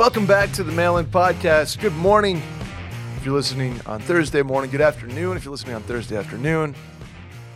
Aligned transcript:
Welcome 0.00 0.24
back 0.24 0.50
to 0.52 0.64
the 0.64 0.72
Mail 0.72 0.96
In 0.96 1.04
Podcast. 1.04 1.78
Good 1.78 1.92
morning. 1.92 2.40
If 3.18 3.26
you're 3.26 3.34
listening 3.34 3.78
on 3.84 4.00
Thursday 4.00 4.40
morning, 4.40 4.70
good 4.70 4.80
afternoon. 4.80 5.36
If 5.36 5.44
you're 5.44 5.52
listening 5.52 5.74
on 5.74 5.82
Thursday 5.82 6.16
afternoon, 6.16 6.74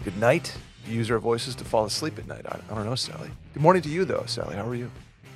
good 0.04 0.14
night. 0.18 0.54
Use 0.86 1.10
our 1.10 1.18
voices 1.18 1.54
to 1.54 1.64
fall 1.64 1.86
asleep 1.86 2.18
at 2.18 2.26
night. 2.26 2.44
I, 2.46 2.60
I 2.70 2.74
don't 2.74 2.84
know, 2.84 2.96
Sally. 2.96 3.30
Good 3.54 3.62
morning 3.62 3.80
to 3.80 3.88
you, 3.88 4.04
though, 4.04 4.24
Sally. 4.26 4.56
How 4.56 4.68
are 4.68 4.74
you? 4.74 4.90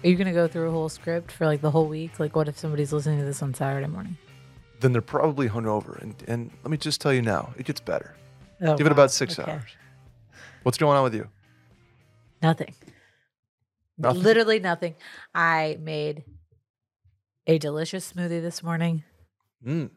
Are 0.05 0.09
you 0.11 0.17
gonna 0.17 0.35
go 0.35 0.47
through 0.47 0.69
a 0.69 0.71
whole 0.71 0.91
script 0.91 1.33
for 1.33 1.47
like 1.47 1.63
the 1.63 1.71
whole 1.71 1.89
week? 1.89 2.21
Like, 2.21 2.37
what 2.37 2.47
if 2.47 2.59
somebody's 2.59 2.93
listening 2.93 3.21
to 3.21 3.25
this 3.25 3.43
on 3.43 3.55
Saturday 3.55 3.87
morning? 3.87 4.19
Then 4.81 4.93
they're 4.93 5.01
probably 5.01 5.49
hungover. 5.49 5.99
And, 6.03 6.15
and 6.29 6.51
let 6.63 6.71
me 6.71 6.77
just 6.77 7.01
tell 7.01 7.15
you 7.15 7.23
now, 7.23 7.55
it 7.57 7.65
gets 7.65 7.81
better. 7.81 8.15
Oh, 8.61 8.77
Give 8.77 8.85
it 8.85 8.93
about 8.93 9.13
six 9.13 9.39
Okay. 9.39 9.51
hours. 9.51 9.71
What's 10.63 10.77
going 10.77 10.99
on 10.99 11.05
with 11.05 11.15
you? 11.15 11.27
Nothing. 12.43 12.75
Nothing? 13.97 14.23
Literally 14.23 14.61
nothing. 14.61 14.95
I 15.35 15.79
made 15.81 16.25
a 17.49 17.59
delicious 17.59 18.13
smoothie 18.13 18.41
this 18.41 18.63
morning, 18.63 19.03
Mm. 19.67 19.91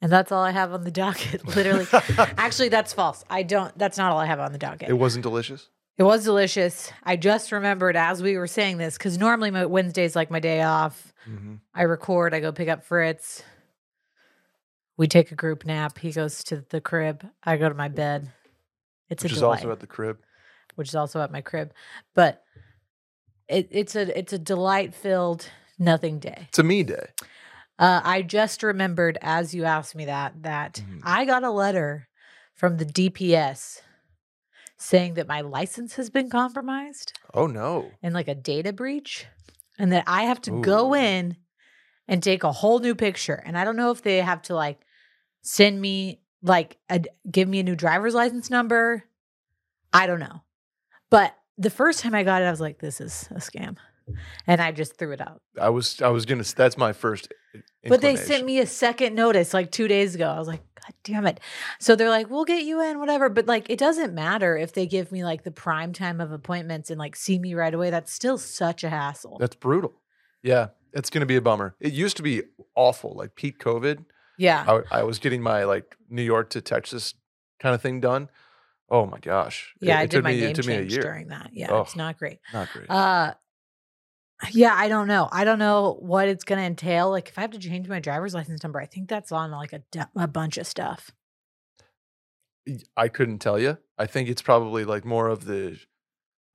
and 0.00 0.10
that's 0.12 0.32
all 0.32 0.42
I 0.42 0.52
have 0.52 0.72
on 0.72 0.84
the 0.84 0.90
docket. 0.90 1.44
Literally, 1.56 1.86
actually, 2.18 2.70
that's 2.70 2.92
false. 2.94 3.24
I 3.28 3.42
don't. 3.42 3.76
That's 3.78 3.98
not 3.98 4.12
all 4.12 4.18
I 4.18 4.24
have 4.26 4.40
on 4.40 4.52
the 4.52 4.58
docket. 4.58 4.88
It 4.88 4.94
wasn't 4.94 5.22
delicious? 5.24 5.68
It 5.98 6.04
was 6.04 6.24
delicious. 6.24 6.92
I 7.02 7.16
just 7.16 7.50
remembered 7.50 7.96
as 7.96 8.22
we 8.22 8.38
were 8.38 8.46
saying 8.46 8.78
this 8.78 8.96
because 8.96 9.18
normally 9.18 9.50
my 9.50 9.66
Wednesday's 9.66 10.14
like 10.16 10.30
my 10.30 10.38
day 10.40 10.62
off. 10.62 11.12
hmm 11.24 11.56
I 11.74 11.82
record. 11.82 12.32
I 12.34 12.40
go 12.40 12.52
pick 12.52 12.68
up 12.68 12.84
Fritz. 12.84 13.42
We 14.96 15.06
take 15.08 15.30
a 15.32 15.36
group 15.36 15.64
nap. 15.66 15.98
He 15.98 16.10
goes 16.12 16.42
to 16.44 16.64
the 16.70 16.80
crib. 16.80 17.24
I 17.44 17.56
go 17.56 17.68
to 17.68 17.74
my 17.74 17.88
bed. 17.88 18.30
It's 19.10 19.22
Which 19.22 19.32
a 19.32 19.34
is 19.36 19.40
delight, 19.40 19.58
also 19.58 19.72
at 19.72 19.80
the 19.80 19.86
crib. 19.86 20.18
which 20.76 20.88
is 20.88 20.94
also 20.94 21.20
at 21.20 21.32
my 21.32 21.40
crib. 21.40 21.72
But 22.14 22.42
it, 23.48 23.68
it's 23.70 23.96
a 23.96 24.16
it's 24.18 24.32
a 24.32 24.38
delight 24.38 24.94
filled 24.94 25.48
nothing 25.78 26.18
day. 26.18 26.46
It's 26.48 26.58
a 26.58 26.62
me 26.62 26.82
day. 26.82 27.08
Uh, 27.78 28.00
I 28.02 28.22
just 28.22 28.62
remembered 28.62 29.18
as 29.22 29.54
you 29.54 29.64
asked 29.64 29.94
me 29.94 30.04
that 30.06 30.42
that 30.42 30.74
Mhm. 30.84 31.00
I 31.04 31.24
got 31.24 31.44
a 31.44 31.50
letter 31.50 32.08
from 32.54 32.76
the 32.78 32.84
DPS 32.84 33.82
saying 34.76 35.14
that 35.14 35.28
my 35.28 35.40
license 35.40 35.94
has 35.94 36.10
been 36.10 36.28
compromised 36.30 37.12
Oh, 37.34 37.46
no. 37.46 37.92
and 38.02 38.14
like 38.14 38.28
a 38.28 38.34
data 38.34 38.72
breach 38.72 39.26
and 39.78 39.92
that 39.92 40.04
I 40.06 40.22
have 40.24 40.40
to 40.42 40.50
go 40.62 40.94
in 40.94 41.36
and 42.08 42.22
take 42.22 42.42
a 42.42 42.52
whole 42.52 42.78
new 42.80 42.94
picture. 42.94 43.40
And 43.44 43.56
I 43.58 43.64
don't 43.64 43.76
know 43.76 43.90
if 43.90 44.02
they 44.02 44.18
have 44.20 44.42
to 44.42 44.54
like 44.54 44.80
send 45.42 45.80
me 45.80 46.20
like 46.42 46.78
a, 46.88 47.02
give 47.30 47.48
me 47.48 47.60
a 47.60 47.62
new 47.64 47.76
driver's 47.76 48.14
license 48.14 48.50
number. 48.50 49.04
I 49.92 50.06
don't 50.06 50.20
know. 50.20 50.42
But 51.10 51.36
the 51.56 51.70
first 51.70 52.00
time 52.00 52.14
I 52.14 52.22
got 52.22 52.42
it, 52.42 52.46
I 52.46 52.50
was 52.50 52.60
like, 52.60 52.78
this 52.78 53.00
is 53.00 53.28
a 53.30 53.38
scam. 53.40 53.76
And 54.46 54.60
I 54.60 54.72
just 54.72 54.96
threw 54.98 55.12
it 55.12 55.20
out. 55.20 55.40
I 55.60 55.68
was 55.70 56.00
I 56.02 56.08
was 56.08 56.26
gonna. 56.26 56.44
That's 56.44 56.76
my 56.78 56.92
first. 56.92 57.32
But 57.86 58.00
they 58.00 58.16
sent 58.16 58.44
me 58.44 58.58
a 58.58 58.66
second 58.66 59.14
notice 59.14 59.54
like 59.54 59.70
two 59.70 59.88
days 59.88 60.14
ago. 60.14 60.28
I 60.28 60.38
was 60.38 60.48
like, 60.48 60.62
God 60.74 60.92
damn 61.04 61.26
it. 61.26 61.40
So 61.80 61.96
they're 61.96 62.10
like, 62.10 62.28
we'll 62.28 62.44
get 62.44 62.64
you 62.64 62.82
in, 62.82 62.98
whatever. 62.98 63.28
But 63.28 63.46
like, 63.46 63.70
it 63.70 63.78
doesn't 63.78 64.12
matter 64.14 64.56
if 64.56 64.72
they 64.74 64.86
give 64.86 65.10
me 65.12 65.24
like 65.24 65.44
the 65.44 65.50
prime 65.50 65.92
time 65.92 66.20
of 66.20 66.30
appointments 66.32 66.90
and 66.90 66.98
like 66.98 67.16
see 67.16 67.38
me 67.38 67.54
right 67.54 67.72
away. 67.72 67.90
That's 67.90 68.12
still 68.12 68.36
such 68.36 68.84
a 68.84 68.90
hassle. 68.90 69.38
That's 69.40 69.56
brutal. 69.56 69.94
Yeah, 70.42 70.68
it's 70.92 71.08
gonna 71.10 71.26
be 71.26 71.36
a 71.36 71.40
bummer. 71.40 71.74
It 71.80 71.92
used 71.92 72.16
to 72.18 72.22
be 72.22 72.42
awful, 72.74 73.14
like 73.16 73.34
peak 73.34 73.58
COVID. 73.58 74.04
yeah. 74.36 74.64
I, 74.90 75.00
I 75.00 75.02
was 75.04 75.18
getting 75.18 75.42
my 75.42 75.64
like 75.64 75.96
New 76.10 76.22
York 76.22 76.50
to 76.50 76.60
Texas 76.60 77.14
kind 77.60 77.74
of 77.74 77.80
thing 77.82 78.00
done. 78.00 78.28
Oh 78.90 79.04
my 79.06 79.18
gosh. 79.18 79.74
Yeah, 79.80 79.98
it, 79.98 80.02
I 80.02 80.06
took 80.06 80.10
did 80.10 80.24
my 80.24 80.30
me, 80.32 80.40
name 80.40 80.48
it 80.50 80.56
took 80.56 80.66
me 80.66 80.74
a 80.74 80.78
change 80.80 80.94
during 80.96 81.28
that. 81.28 81.50
Yeah, 81.52 81.70
Oh. 81.72 81.80
it's 81.82 81.96
not 81.96 82.18
great. 82.18 82.38
Not 82.52 82.68
great. 82.72 82.88
Uh 82.90 83.34
yeah, 84.52 84.74
I 84.76 84.88
don't 84.88 85.08
know. 85.08 85.28
I 85.32 85.44
don't 85.44 85.58
know 85.58 85.96
what 86.00 86.28
it's 86.28 86.44
going 86.44 86.58
to 86.60 86.64
entail. 86.64 87.10
Like 87.10 87.28
if 87.28 87.38
I 87.38 87.40
have 87.42 87.50
to 87.52 87.58
change 87.58 87.88
my 87.88 88.00
driver's 88.00 88.34
license 88.34 88.62
number, 88.62 88.80
I 88.80 88.86
think 88.86 89.08
that's 89.08 89.32
on 89.32 89.50
like 89.50 89.72
a, 89.72 89.80
du- 89.90 90.08
a 90.16 90.28
bunch 90.28 90.58
of 90.58 90.66
stuff. 90.66 91.10
I 92.96 93.08
couldn't 93.08 93.38
tell 93.38 93.58
you. 93.58 93.78
I 93.98 94.06
think 94.06 94.28
it's 94.28 94.42
probably 94.42 94.84
like 94.84 95.04
more 95.04 95.28
of 95.28 95.44
the 95.46 95.78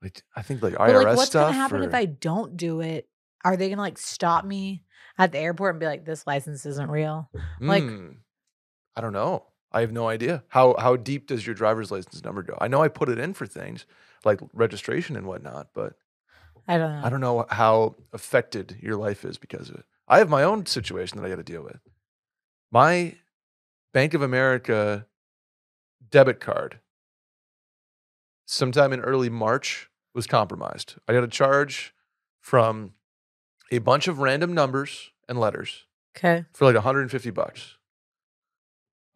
like 0.02 0.22
I 0.36 0.42
think 0.42 0.62
like 0.62 0.74
But 0.76 0.90
IRS 0.90 1.04
like 1.04 1.16
what's 1.16 1.30
stuff. 1.30 1.42
going 1.46 1.54
to 1.54 1.58
happen 1.58 1.82
if 1.82 1.94
I 1.94 2.04
don't 2.04 2.56
do 2.56 2.80
it? 2.80 3.08
Are 3.44 3.56
they 3.56 3.66
going 3.68 3.76
to 3.78 3.82
like 3.82 3.98
stop 3.98 4.44
me 4.44 4.84
at 5.18 5.32
the 5.32 5.38
airport 5.38 5.74
and 5.74 5.80
be 5.80 5.86
like 5.86 6.04
this 6.04 6.26
license 6.26 6.64
isn't 6.66 6.90
real? 6.90 7.28
like- 7.60 7.82
Mm, 7.82 8.16
I 8.96 9.00
don't 9.00 9.12
know. 9.12 9.46
I 9.72 9.80
have 9.80 9.90
no 9.90 10.06
idea. 10.08 10.44
How 10.48 10.76
how 10.78 10.94
deep 10.94 11.26
does 11.26 11.44
your 11.44 11.54
driver's 11.56 11.90
license 11.90 12.22
number 12.22 12.44
go? 12.44 12.56
I 12.60 12.68
know 12.68 12.80
I 12.80 12.86
put 12.86 13.08
it 13.08 13.18
in 13.18 13.34
for 13.34 13.44
things 13.44 13.86
like 14.24 14.38
registration 14.52 15.16
and 15.16 15.26
whatnot, 15.26 15.70
but 15.74 15.94
I 16.66 16.78
don't 16.78 16.90
know. 17.00 17.06
I 17.06 17.10
don't 17.10 17.20
know 17.20 17.46
how 17.50 17.96
affected 18.12 18.76
your 18.80 18.96
life 18.96 19.24
is 19.24 19.36
because 19.38 19.68
of 19.68 19.76
it. 19.76 19.84
I 20.08 20.18
have 20.18 20.28
my 20.28 20.42
own 20.42 20.66
situation 20.66 21.18
that 21.18 21.26
I 21.26 21.28
got 21.30 21.36
to 21.36 21.42
deal 21.42 21.62
with. 21.62 21.80
My 22.70 23.16
Bank 23.92 24.14
of 24.14 24.22
America 24.22 25.06
debit 26.10 26.40
card, 26.40 26.80
sometime 28.46 28.92
in 28.92 29.00
early 29.00 29.28
March, 29.30 29.88
was 30.14 30.26
compromised. 30.26 30.96
I 31.08 31.12
got 31.12 31.24
a 31.24 31.28
charge 31.28 31.94
from 32.40 32.94
a 33.70 33.78
bunch 33.78 34.08
of 34.08 34.18
random 34.18 34.52
numbers 34.54 35.10
and 35.28 35.38
letters 35.38 35.84
Okay. 36.16 36.44
for 36.52 36.64
like 36.66 36.74
150 36.74 37.30
bucks. 37.30 37.76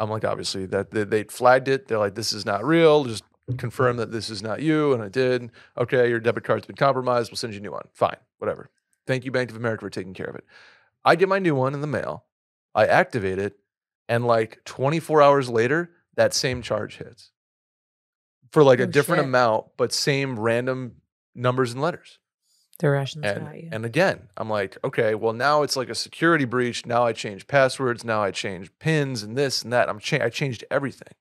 I'm 0.01 0.11
like, 0.11 0.25
obviously, 0.25 0.67
that 0.67 0.91
they, 0.93 1.05
they 1.05 1.25
flagged 1.25 1.69
it. 1.69 1.89
They're 1.89 1.99
like, 1.99 2.15
this 2.15 2.33
is 2.33 2.47
not 2.47 2.65
real. 2.65 3.05
Just 3.05 3.25
confirm 3.57 3.97
that 3.97 4.13
this 4.13 4.29
is 4.31 4.43
not 4.43 4.61
you. 4.61 4.93
And 4.93 5.03
I 5.03 5.09
did. 5.09 5.51
Okay, 5.77 6.09
your 6.09 6.21
debit 6.21 6.45
card's 6.45 6.67
been 6.67 6.77
compromised. 6.77 7.31
We'll 7.31 7.37
send 7.37 7.55
you 7.55 7.61
a 7.61 7.63
new 7.63 7.73
one. 7.73 7.87
Fine, 7.93 8.17
whatever. 8.39 8.71
Thank 9.07 9.25
you, 9.25 9.31
Bank 9.31 9.51
of 9.51 9.57
America, 9.57 9.81
for 9.87 9.91
taking 9.91 10.13
care 10.15 10.27
of 10.27 10.35
it. 10.35 10.45
I 11.05 11.15
get 11.17 11.29
my 11.29 11.39
new 11.39 11.55
one 11.55 11.73
in 11.75 11.81
the 11.81 11.87
mail. 11.87 12.25
I 12.75 12.87
activate 12.87 13.39
it. 13.39 13.57
And 14.09 14.27
like 14.27 14.63
24 14.65 15.23
hours 15.23 15.49
later, 15.49 15.91
that 16.17 16.35
same 16.35 16.63
charge 16.63 16.97
hits 16.99 17.31
for 18.53 18.63
like 18.63 18.81
a 18.81 18.85
Oh, 18.85 18.87
different 18.87 19.21
shit. 19.21 19.27
amount, 19.29 19.67
but 19.77 19.93
same 19.93 20.39
random 20.39 20.97
numbers 21.35 21.73
and 21.73 21.81
letters. 21.83 22.19
The 22.79 22.91
Russians 22.91 23.25
And, 23.27 23.45
got 23.45 23.57
you. 23.61 23.69
and 23.73 23.85
again, 23.85 24.29
I'm 24.37 24.49
like, 24.49 24.79
okay, 24.85 25.15
well 25.15 25.33
now 25.33 25.63
it's 25.63 25.77
like 25.77 25.89
a 25.91 25.95
security 25.95 26.45
breach. 26.45 26.87
Now 26.87 27.05
I 27.05 27.13
change 27.13 27.47
passwords. 27.47 28.05
Now 28.05 28.23
I 28.23 28.31
change 28.31 28.71
pins 28.79 29.23
and 29.23 29.37
this 29.37 29.63
and 29.63 29.73
that. 29.73 29.89
I'm 29.89 29.99
cha- 29.99 30.25
I 30.25 30.29
changed 30.31 30.65
everything. 30.71 31.13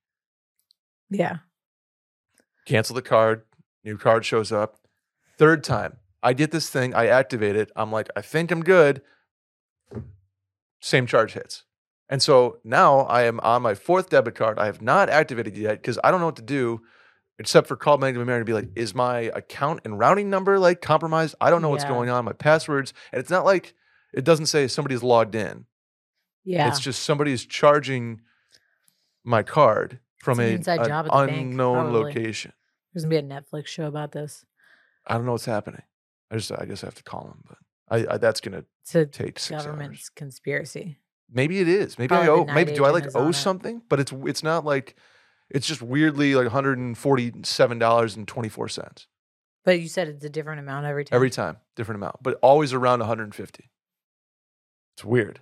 yeah. 1.09 1.37
Cancel 2.67 2.95
the 2.95 3.01
card. 3.01 3.43
New 3.85 3.97
card 3.97 4.25
shows 4.25 4.51
up. 4.51 4.77
Third 5.37 5.63
time, 5.63 5.97
I 6.21 6.33
get 6.33 6.51
this 6.51 6.69
thing. 6.69 6.93
I 6.93 7.07
activate 7.07 7.55
it. 7.55 7.71
I'm 7.75 7.91
like, 7.91 8.09
I 8.15 8.21
think 8.21 8.51
I'm 8.51 8.61
good. 8.61 9.01
Same 10.81 11.07
charge 11.07 11.33
hits. 11.33 11.63
And 12.09 12.21
so 12.21 12.57
now 12.63 12.99
I 13.01 13.23
am 13.23 13.39
on 13.39 13.61
my 13.61 13.73
fourth 13.73 14.09
debit 14.09 14.35
card. 14.35 14.59
I 14.59 14.65
have 14.65 14.81
not 14.81 15.09
activated 15.09 15.57
it 15.57 15.61
yet 15.61 15.81
because 15.81 15.97
I 16.03 16.11
don't 16.11 16.19
know 16.19 16.25
what 16.25 16.35
to 16.37 16.41
do 16.41 16.81
except 17.39 17.67
for 17.67 17.77
call 17.77 17.97
Bank 17.97 18.15
of 18.15 18.21
America 18.21 18.41
to 18.41 18.45
be 18.45 18.53
like, 18.53 18.69
is 18.75 18.93
my 18.93 19.31
account 19.33 19.81
and 19.85 19.97
routing 19.97 20.29
number 20.29 20.59
like 20.59 20.81
compromised? 20.81 21.35
I 21.39 21.49
don't 21.49 21.61
know 21.61 21.69
what's 21.69 21.85
going 21.85 22.09
on. 22.09 22.25
My 22.25 22.33
passwords. 22.33 22.93
And 23.13 23.19
it's 23.19 23.29
not 23.29 23.45
like 23.45 23.75
it 24.13 24.25
doesn't 24.25 24.47
say 24.47 24.67
somebody's 24.67 25.03
logged 25.03 25.35
in. 25.35 25.65
Yeah. 26.43 26.67
It's 26.67 26.79
just 26.79 27.03
somebody's 27.03 27.45
charging 27.45 28.21
my 29.23 29.43
card 29.43 29.99
from 30.27 30.39
an 30.39 30.45
a, 30.45 30.55
inside 30.55 30.79
an 30.81 31.05
the 31.05 31.09
bank, 31.09 31.31
unknown 31.31 31.93
location. 31.93 32.53
There's 32.93 33.05
going 33.05 33.27
to 33.27 33.27
be 33.27 33.33
a 33.35 33.41
Netflix 33.41 33.67
show 33.67 33.85
about 33.87 34.11
this. 34.11 34.45
I 35.05 35.13
don't 35.15 35.25
know 35.25 35.31
what's 35.33 35.45
happening. 35.45 35.83
I 36.31 36.35
just 36.35 36.51
I 36.51 36.65
guess 36.65 36.83
I 36.83 36.87
have 36.87 36.95
to 36.95 37.03
call 37.03 37.27
him, 37.27 37.43
but 37.47 37.57
I, 37.89 38.15
I 38.15 38.17
that's 38.17 38.41
gonna 38.41 38.65
a 38.93 39.05
take 39.05 39.39
six 39.39 39.49
government's 39.49 39.99
hours. 39.99 40.09
conspiracy. 40.15 40.97
Maybe 41.31 41.59
it 41.59 41.67
is. 41.67 41.97
Maybe 41.97 42.13
I 42.15 42.27
owe. 42.27 42.45
Maybe 42.45 42.73
do 42.73 42.83
I 42.85 42.89
like 42.89 43.15
owe 43.15 43.29
it. 43.29 43.33
something? 43.33 43.81
But 43.87 43.99
it's 44.01 44.11
it's 44.25 44.43
not 44.43 44.65
like 44.65 44.95
it's 45.49 45.65
just 45.65 45.81
weirdly 45.81 46.35
like 46.35 46.45
one 46.45 46.51
hundred 46.51 46.77
and 46.77 46.97
forty 46.97 47.31
seven 47.43 47.79
dollars 47.79 48.15
and 48.17 48.27
twenty 48.27 48.49
four 48.49 48.67
cents 48.67 49.07
But 49.63 49.79
you 49.79 49.87
said 49.87 50.09
it's 50.09 50.25
a 50.25 50.29
different 50.29 50.59
amount 50.59 50.85
every 50.85 51.05
time. 51.05 51.15
every 51.15 51.29
time, 51.29 51.57
different 51.77 51.97
amount, 52.01 52.17
but 52.21 52.37
always 52.41 52.73
around 52.73 52.99
one 52.99 53.07
hundred 53.07 53.23
and 53.25 53.35
fifty. 53.35 53.71
It's 54.95 55.05
weird. 55.05 55.39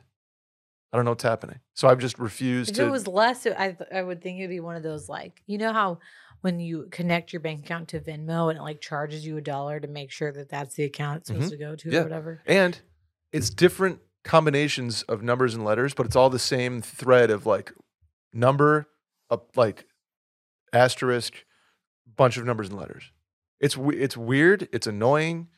I 0.96 0.98
don't 0.98 1.04
know 1.04 1.12
what's 1.12 1.24
happening. 1.24 1.60
So 1.74 1.90
I've 1.90 2.00
just 2.00 2.18
refused 2.18 2.76
to 2.76 2.82
If 2.84 2.88
it 2.88 2.90
was 2.92 3.06
less, 3.06 3.46
I 3.46 3.76
I 3.94 4.02
would 4.02 4.22
think 4.24 4.40
it'd 4.40 4.50
be 4.50 4.62
one 4.62 4.78
of 4.78 4.84
those 4.84 5.10
like 5.10 5.42
you 5.46 5.58
know 5.58 5.74
how 5.74 6.00
when 6.40 6.62
you 6.62 6.88
connect 6.90 7.34
your 7.34 7.42
bank 7.42 7.66
account 7.66 7.90
to 7.90 8.00
Venmo 8.00 8.50
and 8.50 8.58
it 8.58 8.62
like 8.62 8.80
charges 8.80 9.26
you 9.26 9.36
a 9.36 9.42
dollar 9.42 9.82
to 9.82 9.90
make 9.90 10.10
sure 10.10 10.32
that 10.32 10.48
that's 10.48 10.76
the 10.76 10.86
account 10.86 11.18
it's 11.18 11.28
supposed 11.28 11.48
Mhm. 11.48 11.50
to 11.50 11.58
go 11.58 11.76
to 11.76 11.90
Yeah. 11.92 12.00
or 12.00 12.04
whatever. 12.04 12.42
And 12.46 12.80
it's 13.34 13.50
different 13.50 14.00
combinations 14.24 15.02
of 15.04 15.22
numbers 15.22 15.54
and 15.54 15.66
letters, 15.66 15.94
but 15.94 16.06
it's 16.06 16.16
all 16.16 16.30
the 16.30 16.40
same 16.40 16.82
thread 16.82 17.30
of 17.30 17.46
like 17.46 17.74
number, 18.32 18.88
a 19.30 19.38
like 19.58 19.84
asterisk, 20.72 21.44
bunch 22.16 22.38
of 22.38 22.46
numbers 22.46 22.70
and 22.70 22.80
letters. 22.80 23.12
It's 23.60 23.76
it's 23.78 24.16
weird. 24.16 24.70
It's 24.72 24.88
annoying, 24.88 25.50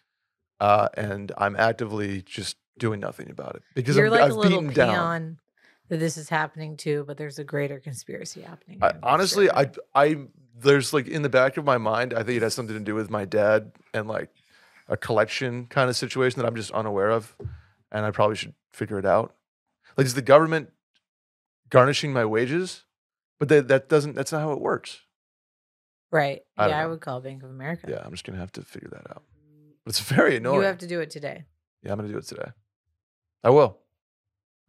uh, 0.59 0.89
and 0.95 1.31
I'm 1.37 1.55
actively 1.55 2.23
just 2.23 2.57
doing 2.77 3.00
nothing 3.00 3.29
about 3.29 3.56
it 3.56 3.63
because 3.75 3.95
You're 3.95 4.06
I'm, 4.06 4.12
like 4.12 4.21
I've 4.21 4.31
a 4.31 4.35
little 4.35 4.62
peon 4.62 4.74
down. 4.74 5.38
that 5.89 5.97
this 6.00 6.18
is 6.18 6.29
happening 6.29 6.77
too, 6.77 7.03
but 7.07 7.18
there's 7.18 7.39
a 7.39 7.44
greater 7.44 7.79
conspiracy 7.79 8.41
happening. 8.41 8.79
I, 8.81 8.94
honestly. 9.03 9.50
I 9.51 9.71
I 9.95 10.18
there's 10.59 10.94
like 10.94 11.07
in 11.07 11.21
the 11.21 11.29
back 11.29 11.57
of 11.57 11.65
my 11.65 11.77
mind, 11.77 12.13
I 12.13 12.24
think 12.24 12.38
it 12.38 12.41
has 12.41 12.53
something 12.53 12.75
to 12.75 12.83
do 12.83 12.95
with 12.95 13.09
my 13.09 13.25
dad 13.25 13.71
and 13.94 14.07
like 14.07 14.29
a 14.88 14.97
collection 14.97 15.68
kind 15.68 15.89
of 15.89 15.95
situation 15.95 16.41
that 16.41 16.47
I'm 16.47 16.56
just 16.56 16.71
unaware 16.71 17.12
of. 17.12 17.35
and 17.91 18.06
I 18.06 18.12
probably 18.12 18.35
should 18.35 18.53
figure 18.71 19.00
it 19.00 19.06
out. 19.06 19.35
Like, 19.95 20.06
is 20.06 20.13
the 20.13 20.21
government 20.21 20.69
garnishing 21.69 22.13
my 22.13 22.25
wages? 22.25 22.83
But 23.39 23.50
that 23.50 23.68
that 23.68 23.89
doesn't. 23.89 24.15
That's 24.15 24.31
not 24.31 24.41
how 24.41 24.51
it 24.51 24.59
works. 24.59 25.01
Right. 26.12 26.41
I 26.57 26.69
yeah, 26.69 26.81
I 26.81 26.85
would 26.88 27.01
call 27.01 27.19
Bank 27.21 27.44
of 27.44 27.50
America. 27.50 27.88
Yeah, 27.89 28.01
I'm 28.03 28.12
just 28.12 28.23
gonna 28.25 28.39
have 28.39 28.51
to 28.53 28.62
figure 28.62 28.89
that 28.89 29.09
out. 29.12 29.23
But 29.83 29.91
it's 29.91 30.00
very 30.00 30.38
annoying. 30.38 30.62
You 30.62 30.65
have 30.65 30.80
to 30.80 30.88
do 30.88 31.01
it 31.01 31.09
today. 31.12 31.45
yeah, 31.83 31.91
I'm 31.91 31.97
gonna 31.97 32.12
do 32.12 32.18
it 32.18 32.25
today. 32.25 32.50
I 33.43 33.49
will. 33.49 33.77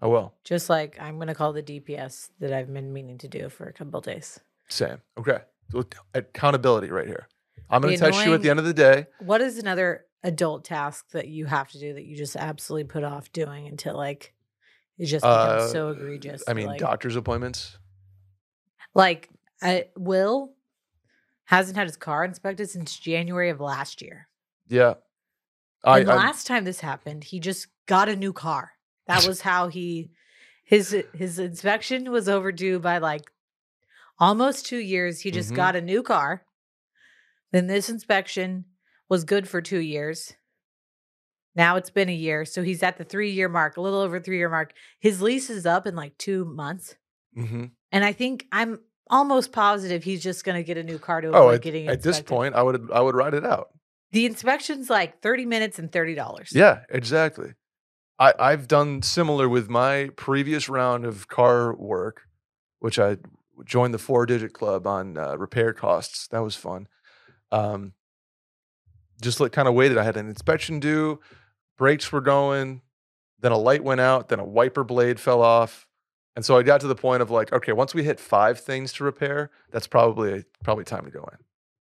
I 0.00 0.06
will. 0.06 0.34
Just 0.44 0.70
like 0.70 0.98
I'm 1.00 1.16
going 1.16 1.28
to 1.28 1.34
call 1.34 1.52
the 1.52 1.62
DPS 1.62 2.30
that 2.40 2.52
I've 2.52 2.72
been 2.72 2.92
meaning 2.92 3.18
to 3.18 3.28
do 3.28 3.48
for 3.48 3.66
a 3.66 3.72
couple 3.72 4.00
days. 4.00 4.38
Same. 4.68 4.98
Okay. 5.18 5.38
So 5.70 5.84
accountability 6.14 6.90
right 6.90 7.06
here. 7.06 7.28
I'm 7.70 7.82
gonna 7.82 7.98
text 7.98 8.24
you 8.24 8.32
at 8.32 8.40
the 8.40 8.48
end 8.50 8.58
of 8.58 8.64
the 8.64 8.72
day. 8.72 9.06
What 9.18 9.40
is 9.42 9.58
another 9.58 10.06
adult 10.22 10.64
task 10.64 11.10
that 11.10 11.28
you 11.28 11.44
have 11.46 11.70
to 11.72 11.78
do 11.78 11.94
that 11.94 12.04
you 12.04 12.16
just 12.16 12.34
absolutely 12.36 12.84
put 12.84 13.04
off 13.04 13.30
doing 13.32 13.66
until 13.68 13.94
like 13.94 14.32
it 14.96 15.06
just 15.06 15.22
becomes 15.22 15.64
Uh, 15.64 15.68
so 15.68 15.88
egregious? 15.90 16.42
I 16.48 16.54
mean, 16.54 16.66
like, 16.66 16.80
doctor's 16.80 17.16
appointments. 17.16 17.76
like 18.94 19.28
I, 19.60 19.88
Will 19.96 20.54
hasn't 21.44 21.76
had 21.76 21.86
his 21.86 21.96
car 21.96 22.24
inspected 22.24 22.70
since 22.70 22.96
January 22.98 23.50
of 23.50 23.60
last 23.60 24.00
year. 24.00 24.28
Yeah. 24.68 24.94
I, 25.88 25.99
and 26.00 26.08
the 26.08 26.12
I'm- 26.12 26.20
last 26.26 26.46
time 26.46 26.64
this 26.64 26.81
happened, 26.81 27.25
he 27.25 27.40
just 27.40 27.67
got 27.87 28.08
a 28.08 28.17
new 28.17 28.32
car. 28.32 28.73
That 29.06 29.26
was 29.26 29.40
how 29.43 29.69
he 29.69 30.11
his 30.64 30.94
his 31.14 31.38
inspection 31.38 32.11
was 32.11 32.29
overdue 32.29 32.79
by 32.79 32.99
like 32.99 33.23
almost 34.19 34.67
2 34.67 34.76
years. 34.79 35.20
He 35.20 35.31
just 35.31 35.52
Mhm. 35.52 35.56
got 35.56 35.76
a 35.76 35.81
new 35.81 36.02
car. 36.02 36.44
Then 37.52 37.67
this 37.69 37.88
inspection 37.88 38.67
was 39.08 39.25
good 39.25 39.49
for 39.49 39.62
2 39.62 39.79
years. 39.79 40.35
Now 41.55 41.76
it's 41.76 41.90
been 41.90 42.08
a 42.11 42.14
year, 42.14 42.44
so 42.44 42.62
he's 42.62 42.82
at 42.82 42.99
the 42.99 43.05
3 43.05 43.31
year 43.31 43.49
mark, 43.49 43.76
a 43.76 43.81
little 43.81 44.00
over 44.00 44.20
3 44.20 44.37
year 44.37 44.50
mark. 44.50 44.75
His 45.00 45.23
lease 45.23 45.49
is 45.50 45.64
up 45.67 45.87
in 45.87 45.96
like 45.96 46.17
2 46.19 46.44
months. 46.44 46.96
Mhm. 47.37 47.70
And 47.90 48.05
I 48.05 48.12
think 48.12 48.46
I'm 48.52 48.81
almost 49.11 49.52
positive 49.52 50.05
he's 50.05 50.23
just 50.23 50.44
going 50.44 50.56
to 50.56 50.62
get 50.62 50.76
a 50.76 50.82
new 50.82 50.99
car 50.99 51.23
to 51.23 51.29
Oh, 51.29 51.44
avoid 51.44 51.55
at, 51.55 51.62
getting 51.62 51.88
at 51.88 52.02
this 52.02 52.20
point, 52.20 52.55
I 52.55 52.62
would 52.62 52.90
I 52.93 53.00
would 53.00 53.14
write 53.14 53.32
it 53.35 53.44
out. 53.46 53.70
The 54.12 54.26
inspection's 54.26 54.88
like 54.88 55.20
30 55.20 55.46
minutes 55.46 55.78
and 55.78 55.90
$30. 55.90 56.49
Yeah, 56.52 56.81
exactly. 56.88 57.55
I, 58.19 58.32
I've 58.38 58.66
done 58.66 59.02
similar 59.02 59.49
with 59.49 59.69
my 59.69 60.10
previous 60.16 60.69
round 60.69 61.05
of 61.05 61.28
car 61.28 61.75
work, 61.75 62.22
which 62.81 62.99
I 62.99 63.19
joined 63.64 63.94
the 63.94 63.99
four 63.99 64.26
digit 64.26 64.52
club 64.52 64.87
on 64.87 65.16
uh, 65.16 65.37
repair 65.37 65.72
costs. 65.72 66.26
That 66.28 66.40
was 66.40 66.56
fun. 66.56 66.88
Um, 67.52 67.93
just 69.20 69.40
like 69.40 69.52
kind 69.52 69.69
of 69.69 69.75
waited. 69.75 69.99
I 69.99 70.05
had 70.05 70.16
an 70.16 70.28
inspection 70.28 70.81
due, 70.81 71.20
brakes 71.76 72.11
were 72.12 72.20
going, 72.20 72.82
then 73.40 73.52
a 73.52 73.58
light 73.58 73.84
went 73.84 74.00
out, 74.00 74.28
then 74.28 74.40
a 74.40 74.44
wiper 74.44 74.84
blade 74.84 75.20
fell 75.20 75.43
off. 75.43 75.87
And 76.37 76.44
so 76.44 76.56
I 76.56 76.62
got 76.62 76.81
to 76.82 76.87
the 76.87 76.94
point 76.94 77.20
of 77.22 77.31
like, 77.31 77.52
okay, 77.52 77.72
once 77.72 77.94
we 77.94 78.04
hit 78.04 78.20
five 78.20 78.61
things 78.61 78.93
to 78.94 79.04
repair, 79.04 79.50
that's 79.72 79.87
probably 79.87 80.44
probably 80.62 80.84
time 80.84 81.04
to 81.04 81.11
go 81.11 81.28
in. 81.32 81.38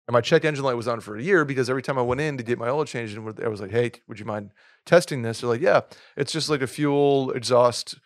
And 0.07 0.13
my 0.13 0.21
check 0.21 0.44
engine 0.44 0.63
light 0.65 0.75
was 0.75 0.88
on 0.88 1.00
for 1.00 1.15
a 1.15 1.21
year 1.21 1.45
because 1.45 1.69
every 1.69 1.81
time 1.83 1.98
I 1.98 2.01
went 2.01 2.21
in 2.21 2.38
to 2.38 2.44
get 2.44 2.57
my 2.59 2.68
oil 2.69 2.86
changed, 2.86 3.15
and 3.18 3.39
I 3.44 3.48
was 3.48 3.62
like, 3.62 3.71
"Hey, 3.71 3.92
would 4.07 4.19
you 4.19 4.25
mind 4.25 4.51
testing 4.86 5.21
this?" 5.21 5.42
They're 5.42 5.50
like, 5.50 5.62
"Yeah, 5.62 5.81
it's 6.18 6.31
just 6.33 6.50
like 6.50 6.62
a 6.62 6.68
fuel 6.68 7.31
exhaust, 7.31 8.00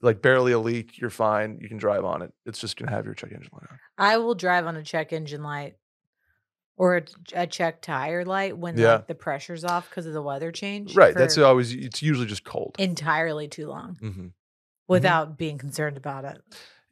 like 0.00 0.22
barely 0.22 0.52
a 0.52 0.58
leak. 0.58 0.98
You're 0.98 1.10
fine. 1.10 1.58
You 1.60 1.68
can 1.68 1.76
drive 1.76 2.04
on 2.04 2.22
it. 2.22 2.32
It's 2.46 2.58
just 2.58 2.76
gonna 2.76 2.90
have 2.90 3.04
your 3.04 3.14
check 3.14 3.30
engine 3.32 3.50
light 3.52 3.66
on." 3.70 3.78
I 3.98 4.16
will 4.18 4.34
drive 4.34 4.66
on 4.66 4.74
a 4.76 4.82
check 4.82 5.12
engine 5.12 5.42
light 5.42 5.76
or 6.76 6.96
a, 6.96 7.02
a 7.34 7.46
check 7.46 7.82
tire 7.82 8.24
light 8.24 8.56
when 8.58 8.76
Yeah. 8.76 8.94
like, 8.94 9.06
the 9.06 9.14
pressure's 9.14 9.64
off 9.64 9.88
because 9.88 10.06
of 10.06 10.12
the 10.12 10.22
weather 10.22 10.50
change. 10.50 10.96
Right. 10.96 11.14
That's 11.14 11.38
always. 11.38 11.72
It's 11.72 12.02
usually 12.02 12.26
just 12.26 12.44
cold. 12.44 12.74
entirely 12.78 13.48
too 13.48 13.68
long 13.68 13.96
hmm 14.00 14.28
without 14.88 15.38
being 15.38 15.56
concerned 15.58 15.96
about 15.96 16.24
it. 16.24 16.42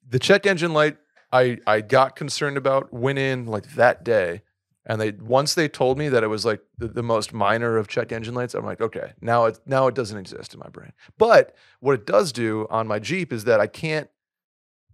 The 0.08 0.18
check 0.18 0.46
engine 0.46 0.72
light, 0.72 0.96
I 1.32 1.58
I 1.66 1.80
got 1.80 2.16
concerned 2.16 2.56
about. 2.56 2.92
Went 2.92 3.18
in 3.18 3.46
like 3.46 3.74
that 3.74 4.04
day, 4.04 4.42
and 4.86 5.00
they 5.00 5.12
once 5.12 5.54
they 5.54 5.68
told 5.68 5.98
me 5.98 6.08
that 6.08 6.22
it 6.22 6.28
was 6.28 6.44
like 6.44 6.60
the, 6.78 6.88
the 6.88 7.02
most 7.02 7.32
minor 7.32 7.76
of 7.78 7.88
check 7.88 8.12
engine 8.12 8.34
lights. 8.34 8.54
I'm 8.54 8.64
like, 8.64 8.80
okay, 8.80 9.12
now 9.20 9.46
it 9.46 9.58
now 9.66 9.86
it 9.86 9.94
doesn't 9.94 10.18
exist 10.18 10.52
in 10.54 10.60
my 10.60 10.68
brain. 10.68 10.92
But 11.18 11.54
what 11.80 11.94
it 11.94 12.06
does 12.06 12.32
do 12.32 12.66
on 12.70 12.86
my 12.86 12.98
Jeep 12.98 13.32
is 13.32 13.44
that 13.44 13.60
I 13.60 13.66
can't 13.66 14.08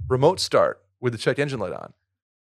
remote 0.09 0.41
start 0.41 0.83
with 1.01 1.13
the 1.13 1.19
check 1.19 1.39
engine 1.39 1.59
light 1.61 1.73
on. 1.73 1.93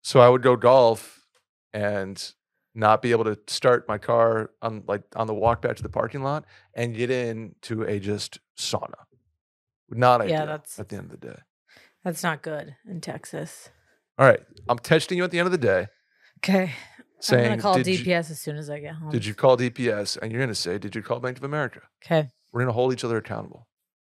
So 0.02 0.20
I 0.20 0.28
would 0.28 0.42
go 0.42 0.56
golf 0.56 1.26
and 1.72 2.32
not 2.74 3.02
be 3.02 3.10
able 3.12 3.24
to 3.24 3.38
start 3.46 3.86
my 3.88 3.98
car 3.98 4.50
on 4.62 4.82
like 4.86 5.02
on 5.14 5.26
the 5.26 5.34
walk 5.34 5.62
back 5.62 5.76
to 5.76 5.82
the 5.82 5.88
parking 5.88 6.22
lot 6.22 6.44
and 6.74 6.94
get 6.96 7.10
into 7.10 7.82
a 7.84 8.00
just 8.00 8.38
sauna. 8.58 8.94
Not 9.90 10.22
ideal 10.22 10.32
Yeah, 10.40 10.44
that's- 10.46 10.78
at 10.78 10.88
the 10.88 10.96
end 10.96 11.12
of 11.12 11.20
the 11.20 11.26
day. 11.28 11.38
That's 12.02 12.22
not 12.22 12.42
good 12.42 12.76
in 12.86 13.00
Texas. 13.00 13.70
All 14.18 14.26
right. 14.26 14.40
I'm 14.68 14.78
texting 14.78 15.16
you 15.16 15.24
at 15.24 15.30
the 15.30 15.38
end 15.38 15.46
of 15.46 15.52
the 15.52 15.58
day 15.58 15.88
Okay. 16.44 16.72
I'm 17.30 17.38
going 17.38 17.56
to 17.56 17.62
call 17.62 17.74
did, 17.76 17.86
DPS 17.86 18.06
you, 18.06 18.14
as 18.14 18.40
soon 18.40 18.56
as 18.56 18.68
I 18.68 18.78
get 18.80 18.94
home. 18.96 19.10
did 19.10 19.24
you 19.24 19.34
call 19.34 19.56
DPS? 19.56 20.18
And 20.20 20.30
you're 20.30 20.40
going 20.40 20.50
to 20.50 20.54
say, 20.54 20.76
Did 20.76 20.94
you 20.94 21.02
call 21.02 21.20
Bank 21.20 21.38
of 21.38 21.44
America? 21.44 21.80
Okay. 22.04 22.28
We're 22.52 22.60
going 22.60 22.68
to 22.68 22.74
hold 22.74 22.92
each 22.92 23.02
other 23.02 23.16
accountable. 23.16 23.66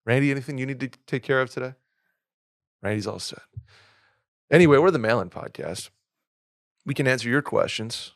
Randy, 0.06 0.32
anything 0.32 0.58
you 0.58 0.66
need 0.66 0.80
to 0.80 0.90
take 1.06 1.22
care 1.22 1.40
of 1.40 1.52
today? 1.52 1.76
Randy's 2.82 3.06
all 3.06 3.20
set. 3.20 3.44
Anyway, 4.52 4.78
we're 4.78 4.92
the 4.92 5.00
Mail 5.00 5.22
In 5.22 5.30
Podcast. 5.30 5.90
We 6.86 6.94
can 6.94 7.08
answer 7.08 7.30
your 7.30 7.42
questions. 7.42 8.14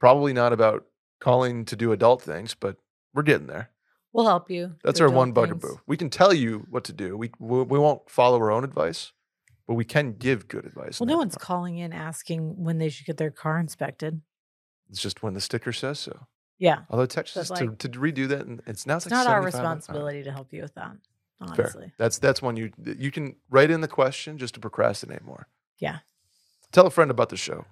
Probably 0.00 0.32
not 0.32 0.52
about 0.52 0.84
calling 1.20 1.64
to 1.66 1.76
do 1.76 1.92
adult 1.92 2.20
things, 2.20 2.54
but 2.54 2.76
we're 3.14 3.22
getting 3.22 3.46
there. 3.46 3.70
We'll 4.12 4.26
help 4.26 4.50
you. 4.50 4.74
That's 4.82 5.00
our 5.00 5.08
one 5.08 5.32
bugaboo. 5.32 5.76
We 5.86 5.96
can 5.96 6.10
tell 6.10 6.34
you 6.34 6.66
what 6.68 6.84
to 6.84 6.92
do. 6.92 7.16
We, 7.16 7.30
we 7.38 7.62
we 7.62 7.78
won't 7.78 8.10
follow 8.10 8.38
our 8.38 8.50
own 8.50 8.64
advice, 8.64 9.12
but 9.70 9.76
we 9.76 9.84
can 9.84 10.14
give 10.14 10.48
good 10.48 10.66
advice. 10.66 10.98
Well, 10.98 11.06
no 11.06 11.16
one's 11.16 11.36
calling 11.36 11.78
in 11.78 11.92
asking 11.92 12.56
when 12.60 12.78
they 12.78 12.88
should 12.88 13.06
get 13.06 13.18
their 13.18 13.30
car 13.30 13.56
inspected. 13.56 14.20
It's 14.88 15.00
just 15.00 15.22
when 15.22 15.32
the 15.32 15.40
sticker 15.40 15.72
says 15.72 16.00
so. 16.00 16.26
Yeah. 16.58 16.80
Although 16.90 17.04
us 17.04 17.32
to, 17.34 17.52
like, 17.54 17.78
to 17.78 17.88
redo 17.90 18.26
that, 18.26 18.46
and 18.46 18.60
it's 18.66 18.84
now 18.84 18.96
it's, 18.96 19.06
It's 19.06 19.12
like 19.12 19.26
not 19.26 19.32
our 19.32 19.42
75 19.42 19.52
bucks. 19.52 19.54
Responsibility 19.54 20.24
to 20.24 20.32
help 20.32 20.52
you 20.52 20.62
with 20.62 20.74
that, 20.74 20.96
Fair. 21.54 21.66
honestly. 21.66 21.92
That's 21.98 22.18
that's 22.18 22.42
one 22.42 22.56
you 22.56 22.72
you 22.84 23.12
can 23.12 23.36
write 23.48 23.70
in 23.70 23.80
the 23.80 23.86
question 23.86 24.38
just 24.38 24.54
to 24.54 24.60
procrastinate 24.60 25.22
more. 25.22 25.46
Yeah. 25.78 25.98
Tell 26.72 26.88
a 26.88 26.90
friend 26.90 27.08
about 27.08 27.28
the 27.28 27.36
show. 27.36 27.64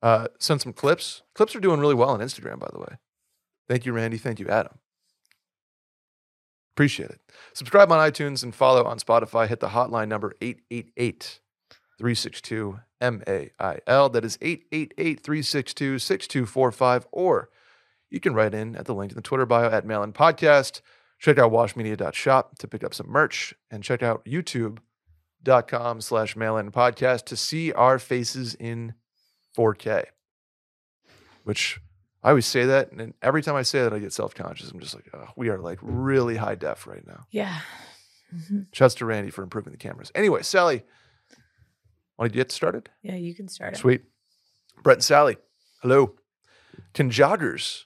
Uh, 0.00 0.28
send 0.38 0.62
some 0.62 0.72
clips. 0.72 1.24
Clips 1.34 1.54
are 1.54 1.60
doing 1.60 1.78
really 1.78 1.94
well 1.94 2.08
on 2.08 2.20
Instagram, 2.20 2.58
by 2.58 2.70
the 2.72 2.80
way. 2.80 2.96
Thank 3.68 3.84
you, 3.84 3.92
Randy. 3.92 4.16
Thank 4.16 4.40
you, 4.40 4.48
Adam. 4.48 4.78
Appreciate 6.74 7.10
it. 7.10 7.20
Subscribe 7.52 7.92
on 7.92 7.98
iTunes 7.98 8.42
and 8.42 8.54
follow 8.54 8.84
on 8.84 8.98
Spotify. 8.98 9.46
Hit 9.46 9.60
the 9.60 9.68
hotline 9.68 10.08
number 10.08 10.34
888 10.40 11.40
362 11.98 12.80
MAIL. 13.00 14.08
That 14.08 14.24
is 14.24 14.38
888 14.40 15.20
362 15.22 15.98
6245. 15.98 17.06
Or 17.12 17.50
you 18.10 18.20
can 18.20 18.34
write 18.34 18.54
in 18.54 18.74
at 18.76 18.86
the 18.86 18.94
link 18.94 19.12
in 19.12 19.16
the 19.16 19.22
Twitter 19.22 19.46
bio 19.46 19.70
at 19.70 19.86
Mailin 19.86 20.12
Podcast. 20.12 20.80
Check 21.18 21.38
out 21.38 21.52
washmedia.shop 21.52 22.58
to 22.58 22.68
pick 22.68 22.82
up 22.82 22.94
some 22.94 23.08
merch 23.08 23.54
and 23.70 23.84
check 23.84 24.02
out 24.02 24.24
youtube.com 24.24 26.00
slash 26.00 26.34
mailin 26.34 26.72
podcast 26.72 27.24
to 27.26 27.36
see 27.36 27.72
our 27.72 27.98
faces 27.98 28.54
in 28.56 28.94
4K. 29.56 30.06
Which 31.44 31.80
I 32.22 32.28
always 32.30 32.46
say 32.46 32.66
that, 32.66 32.92
and 32.92 33.14
every 33.20 33.42
time 33.42 33.56
I 33.56 33.62
say 33.62 33.82
that, 33.82 33.92
I 33.92 33.98
get 33.98 34.12
self 34.12 34.34
conscious. 34.34 34.70
I'm 34.70 34.78
just 34.80 34.94
like, 34.94 35.08
oh, 35.12 35.26
we 35.36 35.48
are 35.48 35.58
like 35.58 35.78
really 35.82 36.36
high 36.36 36.54
def 36.54 36.86
right 36.86 37.04
now. 37.06 37.24
Yeah. 37.30 37.58
Mhm. 38.34 38.66
Shouts 38.72 38.94
to 38.96 39.04
Randy 39.06 39.30
for 39.30 39.42
improving 39.42 39.72
the 39.72 39.76
cameras. 39.78 40.12
Anyway, 40.14 40.42
Sally, 40.42 40.84
want 42.18 42.32
to 42.32 42.36
get 42.36 42.52
started? 42.52 42.90
Yeah, 43.02 43.16
you 43.16 43.34
can 43.34 43.48
start 43.48 43.74
it. 43.74 43.78
Sweet. 43.78 44.02
Brett 44.82 44.98
and 44.98 45.04
Sally, 45.04 45.36
hello. 45.82 46.14
Can 46.94 47.10
joggers 47.10 47.84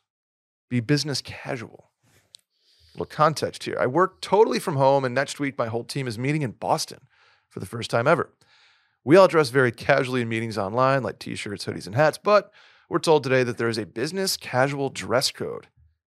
be 0.68 0.80
business 0.80 1.20
casual? 1.22 1.90
A 2.94 2.98
little 2.98 3.06
context 3.06 3.64
here. 3.64 3.76
I 3.80 3.86
work 3.86 4.20
totally 4.20 4.58
from 4.58 4.76
home, 4.76 5.04
and 5.04 5.14
next 5.14 5.40
week 5.40 5.58
my 5.58 5.66
whole 5.66 5.84
team 5.84 6.06
is 6.06 6.18
meeting 6.18 6.42
in 6.42 6.52
Boston 6.52 7.00
for 7.48 7.60
the 7.60 7.66
first 7.66 7.90
time 7.90 8.06
ever. 8.06 8.30
We 9.04 9.16
all 9.16 9.28
dress 9.28 9.50
very 9.50 9.72
casually 9.72 10.20
in 10.22 10.28
meetings 10.28 10.58
online, 10.58 11.02
like 11.02 11.18
t 11.18 11.34
shirts, 11.36 11.64
hoodies, 11.64 11.86
and 11.86 11.94
hats, 11.94 12.18
but 12.18 12.50
we're 12.88 12.98
told 12.98 13.22
today 13.22 13.42
that 13.42 13.58
there 13.58 13.68
is 13.68 13.78
a 13.78 13.86
business 13.86 14.36
casual 14.36 14.90
dress 14.90 15.30
code. 15.30 15.68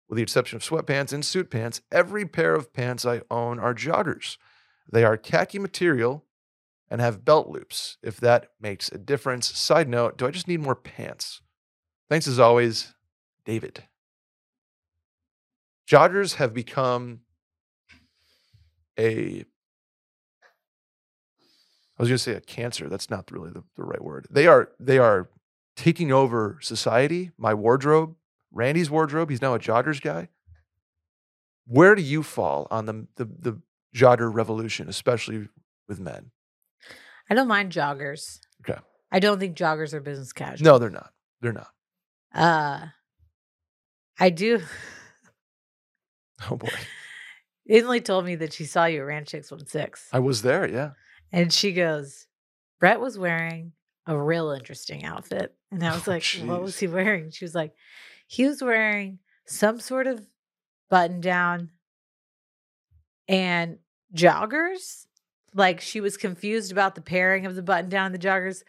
With 0.08 0.16
the 0.16 0.22
exception 0.22 0.56
of 0.56 0.62
sweatpants 0.62 1.12
and 1.12 1.24
suit 1.24 1.50
pants, 1.50 1.80
every 1.90 2.24
pair 2.26 2.54
of 2.54 2.72
pants 2.72 3.04
I 3.04 3.22
own 3.30 3.58
are 3.58 3.74
joggers. 3.74 4.36
They 4.90 5.04
are 5.04 5.16
khaki 5.16 5.58
material 5.58 6.24
and 6.88 7.00
have 7.00 7.24
belt 7.24 7.48
loops, 7.48 7.98
if 8.02 8.18
that 8.18 8.50
makes 8.60 8.90
a 8.92 8.98
difference. 8.98 9.46
Side 9.58 9.88
note, 9.88 10.16
do 10.16 10.26
I 10.26 10.30
just 10.30 10.46
need 10.46 10.60
more 10.60 10.76
pants? 10.76 11.40
Thanks 12.08 12.28
as 12.28 12.38
always, 12.38 12.94
David. 13.44 13.82
Joggers 15.88 16.34
have 16.36 16.54
become 16.54 17.20
a 18.98 19.44
I 21.98 22.02
was 22.02 22.10
going 22.10 22.16
to 22.16 22.22
say 22.22 22.32
a 22.32 22.40
cancer. 22.40 22.88
That's 22.88 23.08
not 23.08 23.30
really 23.30 23.50
the, 23.50 23.64
the 23.76 23.84
right 23.84 24.02
word. 24.02 24.26
They 24.30 24.46
are 24.46 24.70
they 24.78 24.98
are 24.98 25.30
taking 25.76 26.10
over 26.10 26.58
society. 26.62 27.30
My 27.38 27.54
wardrobe, 27.54 28.16
Randy's 28.50 28.90
wardrobe. 28.90 29.30
He's 29.30 29.42
now 29.42 29.54
a 29.54 29.58
joggers 29.58 30.00
guy. 30.00 30.28
where 31.66 31.94
do 31.94 32.02
you 32.02 32.22
fall 32.22 32.66
on 32.70 32.86
the 32.86 33.06
the, 33.16 33.24
the 33.24 33.60
jogger 33.94 34.32
revolution, 34.32 34.88
especially 34.88 35.48
with 35.88 36.00
men? 36.00 36.30
I 37.30 37.34
don't 37.34 37.48
mind 37.48 37.72
joggers. 37.72 38.38
Okay. 38.68 38.78
I 39.10 39.18
don't 39.20 39.38
think 39.38 39.56
joggers 39.56 39.92
are 39.92 40.00
business 40.00 40.32
casual. 40.32 40.64
No, 40.64 40.78
they're 40.78 40.90
not. 40.90 41.12
They're 41.40 41.52
not. 41.52 41.70
Uh 42.34 42.86
I 44.18 44.30
do. 44.30 44.60
Oh 46.50 46.56
boy, 46.56 46.68
Inley 47.66 48.02
told 48.02 48.26
me 48.26 48.34
that 48.36 48.52
she 48.52 48.66
saw 48.66 48.84
you 48.84 49.00
at 49.00 49.06
Ranch 49.06 49.30
616. 49.30 50.10
I 50.12 50.18
was 50.20 50.42
there. 50.42 50.68
Yeah. 50.68 50.90
And 51.32 51.50
she 51.50 51.72
goes, 51.72 52.26
Brett 52.78 53.00
was 53.00 53.18
wearing 53.18 53.72
a 54.06 54.16
real 54.16 54.50
interesting 54.50 55.04
outfit. 55.04 55.54
And 55.70 55.82
I 55.84 55.90
was 55.94 56.06
Oh, 56.06 56.10
like, 56.12 56.24
what 56.44 56.62
was 56.62 56.78
he 56.78 56.86
wearing? 56.86 57.30
She 57.30 57.44
was 57.44 57.54
like, 57.54 57.74
he 58.26 58.46
was 58.46 58.62
wearing 58.62 59.18
some 59.46 59.80
sort 59.80 60.06
of 60.06 60.26
button 60.88 61.20
down 61.20 61.70
and 63.28 63.78
joggers. 64.14 65.06
Like 65.54 65.80
she 65.80 66.00
was 66.00 66.16
confused 66.16 66.70
about 66.72 66.94
the 66.94 67.00
pairing 67.00 67.46
of 67.46 67.54
the 67.54 67.62
button 67.62 67.88
down 67.88 68.06
and 68.06 68.14
the 68.14 68.26
joggers. 68.26 68.62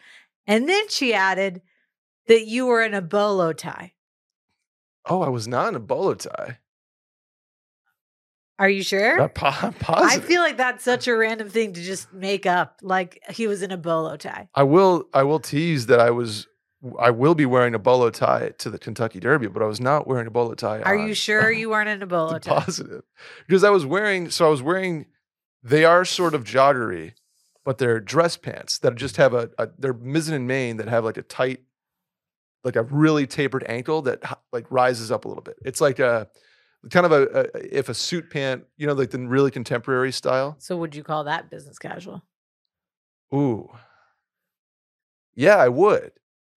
And 0.46 0.68
then 0.68 0.88
she 0.88 1.12
added 1.12 1.62
that 2.26 2.46
you 2.46 2.66
were 2.66 2.82
in 2.82 2.94
a 2.94 3.02
bolo 3.02 3.52
tie. 3.52 3.92
Oh, 5.06 5.22
I 5.22 5.28
was 5.28 5.48
not 5.48 5.68
in 5.68 5.74
a 5.74 5.80
bolo 5.80 6.14
tie. 6.14 6.58
Are 8.58 8.68
you 8.68 8.82
sure? 8.82 9.20
Uh, 9.20 9.24
I'm 9.24 9.72
po- 9.74 9.94
I 9.94 10.18
feel 10.18 10.40
like 10.42 10.56
that's 10.56 10.82
such 10.84 11.06
a 11.06 11.16
random 11.16 11.48
thing 11.48 11.74
to 11.74 11.82
just 11.82 12.12
make 12.12 12.44
up. 12.46 12.80
Like 12.82 13.20
he 13.30 13.46
was 13.46 13.62
in 13.62 13.70
a 13.70 13.76
bolo 13.76 14.16
tie. 14.16 14.48
I 14.54 14.64
will 14.64 15.04
I 15.14 15.22
will 15.22 15.38
tease 15.40 15.86
that 15.86 16.00
I 16.00 16.10
was 16.10 16.46
I 16.98 17.10
will 17.10 17.34
be 17.34 17.46
wearing 17.46 17.74
a 17.74 17.78
bolo 17.78 18.10
tie 18.10 18.50
to 18.58 18.70
the 18.70 18.78
Kentucky 18.78 19.20
Derby, 19.20 19.46
but 19.48 19.62
I 19.62 19.66
was 19.66 19.80
not 19.80 20.06
wearing 20.06 20.26
a 20.26 20.30
bolo 20.30 20.54
tie. 20.54 20.80
Are 20.82 20.98
on- 20.98 21.06
you 21.08 21.14
sure 21.14 21.50
you 21.50 21.70
weren't 21.70 21.88
in 21.88 22.02
a 22.02 22.06
bolo 22.06 22.38
tie? 22.40 22.54
positive 22.60 23.02
because 23.46 23.62
I 23.64 23.70
was 23.70 23.86
wearing 23.86 24.30
so 24.30 24.46
I 24.46 24.50
was 24.50 24.62
wearing 24.62 25.06
they 25.62 25.84
are 25.84 26.04
sort 26.04 26.34
of 26.34 26.44
joggery, 26.44 27.12
but 27.64 27.78
they're 27.78 28.00
dress 28.00 28.36
pants 28.36 28.78
that 28.80 28.94
just 28.96 29.16
have 29.18 29.34
a, 29.34 29.50
a 29.58 29.68
they're 29.78 29.94
mizzen 29.94 30.32
and 30.34 30.46
main 30.48 30.78
that 30.78 30.88
have 30.88 31.04
like 31.04 31.16
a 31.16 31.22
tight 31.22 31.60
like 32.64 32.74
a 32.76 32.82
really 32.82 33.26
tapered 33.26 33.64
ankle 33.68 34.02
that 34.02 34.20
like 34.52 34.66
rises 34.68 35.12
up 35.12 35.24
a 35.24 35.28
little 35.28 35.44
bit. 35.44 35.56
It's 35.64 35.80
like 35.80 36.00
a 36.00 36.28
kind 36.90 37.06
of 37.06 37.12
a, 37.12 37.48
a 37.54 37.78
if 37.78 37.88
a 37.88 37.94
suit 37.94 38.30
pant, 38.30 38.64
you 38.76 38.86
know, 38.86 38.92
like 38.92 39.10
the 39.10 39.18
really 39.18 39.50
contemporary 39.50 40.12
style. 40.12 40.56
So 40.58 40.76
would 40.76 40.94
you 40.94 41.02
call 41.02 41.24
that 41.24 41.50
business 41.50 41.78
casual? 41.78 42.22
Ooh. 43.34 43.70
Yeah, 45.34 45.56
I 45.56 45.68
would. 45.68 46.12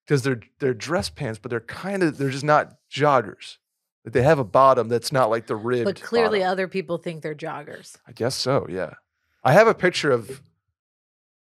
Because 0.05 0.23
they're 0.23 0.41
they're 0.59 0.73
dress 0.73 1.09
pants, 1.09 1.39
but 1.41 1.49
they're 1.49 1.59
kind 1.59 2.03
of 2.03 2.17
they're 2.17 2.29
just 2.29 2.43
not 2.43 2.77
joggers. 2.91 3.57
Like 4.05 4.13
they 4.13 4.23
have 4.23 4.39
a 4.39 4.43
bottom 4.43 4.89
that's 4.89 5.11
not 5.11 5.29
like 5.29 5.45
the 5.47 5.55
ribbed. 5.55 5.85
But 5.85 6.01
clearly 6.01 6.39
bottom. 6.39 6.51
other 6.51 6.67
people 6.67 6.97
think 6.97 7.21
they're 7.21 7.35
joggers. 7.35 7.97
I 8.07 8.11
guess 8.11 8.35
so, 8.35 8.65
yeah. 8.69 8.95
I 9.43 9.53
have 9.53 9.67
a 9.67 9.75
picture 9.75 10.11
of 10.11 10.41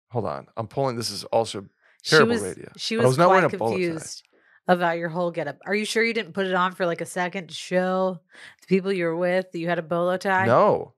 hold 0.10 0.26
on. 0.26 0.48
I'm 0.56 0.68
pulling 0.68 0.96
this 0.96 1.10
is 1.10 1.24
also 1.26 1.66
Terrible 2.04 2.36
she 2.36 2.42
was, 2.42 2.44
radio. 2.44 2.72
She 2.78 2.96
But 2.96 3.02
I 3.02 3.06
was, 3.08 3.12
was 3.14 3.18
not 3.18 3.30
wearing 3.30 3.46
a 3.46 3.50
confused 3.50 4.24
about 4.68 4.98
your 4.98 5.10
whole 5.10 5.32
getup. 5.32 5.60
Are 5.66 5.76
you 5.76 5.86
sure 5.86 6.04
you 6.04 6.14
didn't 6.14 6.34
put 6.34 6.48
it 6.48 6.54
on 6.54 6.74
for 6.74 6.86
like 6.86 7.02
a 7.02 7.06
second 7.06 7.48
to 7.48 7.54
show 7.54 8.20
the 8.62 8.68
people 8.68 8.92
you 8.92 9.06
were 9.06 9.16
with 9.16 9.52
that 9.52 9.60
you 9.60 9.68
had 9.68 9.80
a 9.80 9.84
bolo 9.84 10.18
tie? 10.18 10.46
no. 10.46 10.94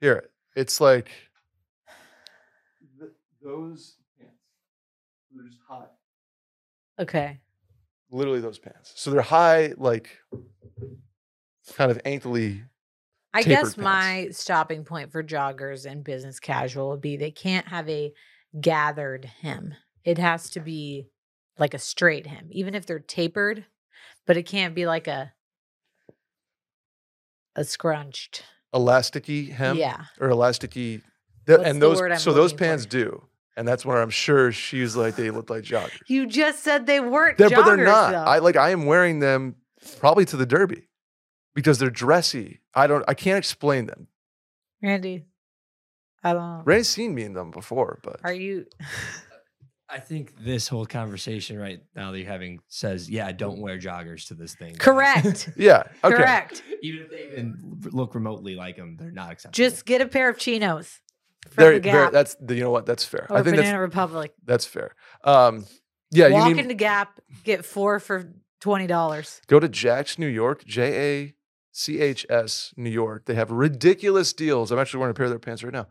Here, 0.00 0.30
it's 0.56 0.80
like 0.80 1.10
th- 2.98 3.12
those 3.40 3.96
pants. 4.18 4.34
They're 5.32 5.46
just 5.46 5.60
high. 5.68 5.86
Okay. 6.98 7.38
Literally 8.10 8.40
those 8.40 8.58
pants. 8.58 8.92
So 8.96 9.10
they're 9.10 9.22
high, 9.22 9.74
like 9.76 10.18
kind 11.74 11.90
of 11.90 12.00
ankly. 12.04 12.64
I 13.32 13.44
guess 13.44 13.74
pants. 13.74 13.78
my 13.78 14.28
stopping 14.32 14.84
point 14.84 15.12
for 15.12 15.22
joggers 15.22 15.86
and 15.90 16.02
business 16.04 16.40
casual 16.40 16.90
would 16.90 17.00
be 17.00 17.16
they 17.16 17.30
can't 17.30 17.68
have 17.68 17.88
a 17.88 18.12
gathered 18.60 19.24
hem. 19.24 19.74
It 20.04 20.18
has 20.18 20.50
to 20.50 20.60
be 20.60 21.06
like 21.58 21.74
a 21.74 21.78
straight 21.78 22.26
hem, 22.26 22.48
even 22.50 22.74
if 22.74 22.86
they're 22.86 22.98
tapered, 22.98 23.66
but 24.26 24.36
it 24.36 24.44
can't 24.44 24.74
be 24.74 24.86
like 24.86 25.06
a 25.06 25.32
a 27.56 27.64
scrunched. 27.64 28.44
elasticy 28.74 29.50
hem 29.50 29.76
Yeah. 29.76 30.04
or 30.20 30.28
elasticy. 30.30 31.02
th- 31.46 31.60
and 31.62 31.82
those 31.82 31.98
so 32.22 32.32
those 32.32 32.52
looking 32.52 32.58
for? 32.58 32.64
pants 32.64 32.86
do. 32.86 33.26
And 33.56 33.68
that's 33.68 33.84
where 33.84 34.00
I'm 34.00 34.08
sure 34.10 34.50
she's 34.50 34.96
like 34.96 35.16
they 35.16 35.30
look 35.30 35.50
like 35.50 35.62
joggers. 35.62 36.00
You 36.06 36.26
just 36.26 36.62
said 36.64 36.86
they 36.86 37.00
weren't 37.00 37.36
They're- 37.36 37.50
joggers, 37.50 37.56
but 37.56 37.76
they're 37.76 37.84
not. 37.84 38.10
though. 38.12 38.18
I 38.24 38.38
like 38.38 38.56
I 38.56 38.70
am 38.70 38.86
wearing 38.86 39.18
them 39.18 39.56
probably 40.00 40.24
to 40.26 40.36
the 40.38 40.46
derby 40.46 40.88
because 41.54 41.78
they're 41.78 41.90
dressy. 41.90 42.62
I 42.74 42.86
don't 42.86 43.04
I 43.06 43.12
can't 43.14 43.36
explain 43.38 43.86
them. 43.86 44.08
Randy, 44.82 45.26
I 46.24 46.32
don't. 46.32 46.64
Ray's 46.64 46.88
seen 46.88 47.14
me 47.14 47.24
in 47.24 47.34
them 47.34 47.50
before, 47.50 47.98
but 48.02 48.20
Are 48.24 48.32
you? 48.32 48.64
I 49.92 50.00
think 50.00 50.34
this 50.42 50.68
whole 50.68 50.86
conversation 50.86 51.58
right 51.58 51.82
now 51.94 52.12
that 52.12 52.18
you're 52.18 52.26
having 52.26 52.60
says, 52.68 53.10
yeah, 53.10 53.30
don't 53.30 53.60
wear 53.60 53.78
joggers 53.78 54.28
to 54.28 54.34
this 54.34 54.54
thing. 54.54 54.74
Correct. 54.76 55.50
yeah, 55.56 55.82
okay. 56.02 56.16
Correct. 56.16 56.62
Even 56.82 57.02
if 57.02 57.10
they 57.10 57.26
even 57.30 57.80
look 57.92 58.14
remotely 58.14 58.54
like 58.54 58.76
them, 58.76 58.96
they're 58.98 59.10
not 59.10 59.30
acceptable. 59.30 59.68
Just 59.68 59.84
get 59.84 60.00
a 60.00 60.06
pair 60.06 60.30
of 60.30 60.38
chinos 60.38 61.00
from 61.42 61.64
Very, 61.64 61.78
the 61.78 61.90
very, 61.90 62.04
Gap 62.04 62.12
that's 62.12 62.36
the, 62.36 62.54
you 62.54 62.62
know 62.62 62.70
what 62.70 62.86
that's 62.86 63.04
fair. 63.04 63.26
or 63.28 63.36
I 63.36 63.42
think 63.42 63.56
Banana 63.56 63.78
that's 63.78 63.80
Republic. 63.80 64.32
that's 64.44 64.64
fair. 64.64 64.94
Um, 65.24 65.66
yeah, 66.10 66.28
Walk 66.28 66.48
you 66.48 66.54
mean 66.54 66.64
into 66.64 66.74
Gap, 66.74 67.20
get 67.44 67.64
four 67.64 68.00
for 68.00 68.32
twenty 68.60 68.86
dollars. 68.86 69.42
go 69.46 69.60
to 69.60 69.68
Jachs 69.68 70.18
New 70.18 70.26
York, 70.26 70.64
J 70.64 70.94
A 71.24 71.34
C 71.72 72.00
H 72.00 72.24
S 72.30 72.72
New 72.76 72.90
York. 72.90 73.26
They 73.26 73.34
have 73.34 73.50
ridiculous 73.50 74.32
deals. 74.32 74.70
I'm 74.70 74.78
actually 74.78 75.00
wearing 75.00 75.10
a 75.10 75.14
pair 75.14 75.24
of 75.24 75.30
their 75.30 75.38
pants 75.38 75.62
right 75.62 75.72
now. 75.72 75.86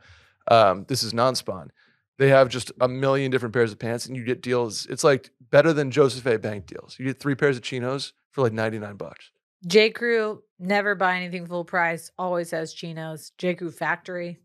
Um, 0.49 0.85
this 0.87 1.03
is 1.03 1.13
non-spawn. 1.13 1.71
They 2.21 2.29
have 2.29 2.49
just 2.49 2.71
a 2.79 2.87
million 2.87 3.31
different 3.31 3.51
pairs 3.51 3.71
of 3.71 3.79
pants, 3.79 4.05
and 4.05 4.15
you 4.15 4.23
get 4.23 4.43
deals. 4.43 4.85
It's 4.85 5.03
like 5.03 5.31
better 5.49 5.73
than 5.73 5.89
Joseph 5.89 6.23
A. 6.27 6.37
Bank 6.37 6.67
deals. 6.67 6.95
You 6.99 7.05
get 7.05 7.19
three 7.19 7.33
pairs 7.33 7.57
of 7.57 7.63
chinos 7.63 8.13
for 8.29 8.43
like 8.43 8.53
99 8.53 8.95
bucks. 8.95 9.31
J. 9.65 9.89
Crew 9.89 10.43
never 10.59 10.93
buy 10.93 11.15
anything 11.15 11.47
full 11.47 11.65
price. 11.65 12.11
Always 12.19 12.51
has 12.51 12.73
chinos. 12.75 13.31
J. 13.39 13.55
Crew 13.55 13.71
Factory, 13.71 14.37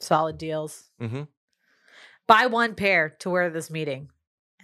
solid 0.00 0.38
deals. 0.38 0.88
hmm 0.98 1.24
Buy 2.26 2.46
one 2.46 2.74
pair 2.74 3.10
to 3.18 3.28
wear 3.28 3.50
this 3.50 3.70
meeting, 3.70 4.08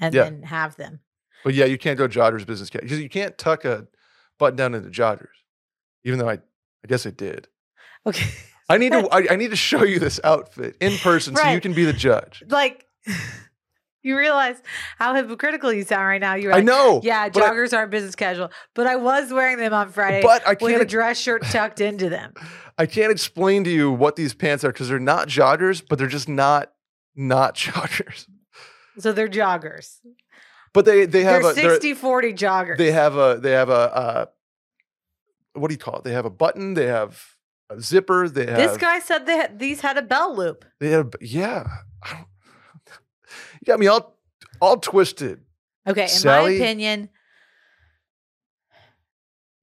and 0.00 0.14
Yeah. 0.14 0.23
then 0.25 0.44
have 0.44 0.76
them. 0.76 1.00
But 1.44 1.52
yeah, 1.52 1.66
you 1.66 1.76
can't 1.76 1.99
go 1.99 2.09
joggers 2.09 2.47
business 2.47 2.70
because 2.70 2.99
you 2.99 3.11
can't 3.11 3.37
tuck 3.37 3.66
a 3.66 3.87
button 4.38 4.56
down 4.56 4.75
into 4.75 4.88
joggers. 4.88 5.26
Even 6.04 6.18
though 6.18 6.30
I, 6.30 6.35
I 6.85 6.87
guess 6.88 7.06
I 7.06 7.11
did. 7.11 7.49
Okay, 8.06 8.30
I 8.71 8.79
need 8.79 8.93
to. 8.93 9.09
I, 9.11 9.33
I 9.33 9.37
need 9.37 9.50
to 9.50 9.57
show 9.57 9.83
you 9.85 9.99
this 9.99 10.21
outfit 10.25 10.77
in 10.81 10.97
person 10.99 11.37
so 11.37 11.49
you 11.50 11.61
can 11.61 11.73
be 11.75 11.85
the 11.85 11.93
judge. 11.93 12.43
like 12.49 12.87
you 14.03 14.17
realize 14.17 14.57
how 14.97 15.15
hypocritical 15.15 15.73
you 15.73 15.83
sound 15.83 16.07
right 16.07 16.21
now. 16.21 16.35
You're 16.35 16.55
I 16.55 16.61
know. 16.61 17.00
yeah, 17.05 17.29
but 17.29 17.43
I- 17.43 17.50
joggers 17.50 17.77
aren't 17.77 17.91
business 17.91 18.15
casual, 18.15 18.50
but 18.75 18.87
I 18.87 18.97
was 18.97 19.33
wearing 19.33 19.59
them 19.59 19.75
on 19.75 19.91
Friday 19.91 20.23
But 20.23 20.47
I 20.47 20.53
with 20.53 20.62
a 20.75 20.79
can't. 20.79 20.89
dress 20.89 21.19
shirt 21.19 21.43
tucked 21.43 21.81
into 21.81 22.09
them. 22.09 22.33
I 22.79 22.87
can't 22.87 23.12
explain 23.12 23.65
to 23.65 23.71
you 23.71 23.91
what 23.93 24.17
these 24.17 24.33
pants 24.33 24.65
are 24.65 24.73
because 24.73 24.89
they're 24.89 24.99
not 24.99 25.29
joggers, 25.29 25.83
but 25.87 25.99
they're 25.99 26.07
just 26.09 26.29
not 26.29 26.73
not 27.15 27.55
joggers. 27.57 28.27
So 28.99 29.12
they're 29.12 29.29
joggers. 29.29 29.99
But 30.73 30.85
they 30.85 31.05
they 31.05 31.25
have 31.25 31.43
They're 31.43 31.50
a 31.50 31.55
they're- 31.55 31.71
60 31.73 31.95
40 31.95 32.33
joggers. 32.35 32.79
they 32.79 32.93
have 32.93 33.17
a 33.17 33.39
they 33.43 33.50
have 33.53 33.69
a 33.69 33.73
uh, 33.75 34.27
what 35.55 35.69
do 35.69 35.75
you 35.75 35.79
call 35.79 35.97
it? 35.97 36.05
They 36.05 36.12
have 36.12 36.25
a 36.25 36.31
button. 36.31 36.75
They 36.75 36.87
have 36.87 37.23
a 37.71 37.81
zipper. 37.81 38.29
They 38.29 38.47
have 38.47 38.57
this 38.57 38.77
guy 38.77 38.99
said 38.99 39.27
that 39.27 39.59
these 39.59 39.81
had 39.81 39.97
a 39.97 40.03
bell 40.03 40.37
loop. 40.37 40.65
They 40.79 40.91
have 40.91 41.12
yeah. 41.21 41.67
I 42.03 42.25
you 42.87 43.65
got 43.67 43.79
me 43.79 43.87
all 43.87 44.19
all 44.61 44.77
twisted. 44.79 45.41
Okay, 45.87 46.03
in 46.03 46.09
Sally- 46.09 46.59
my 46.59 46.65
opinion, 46.65 47.09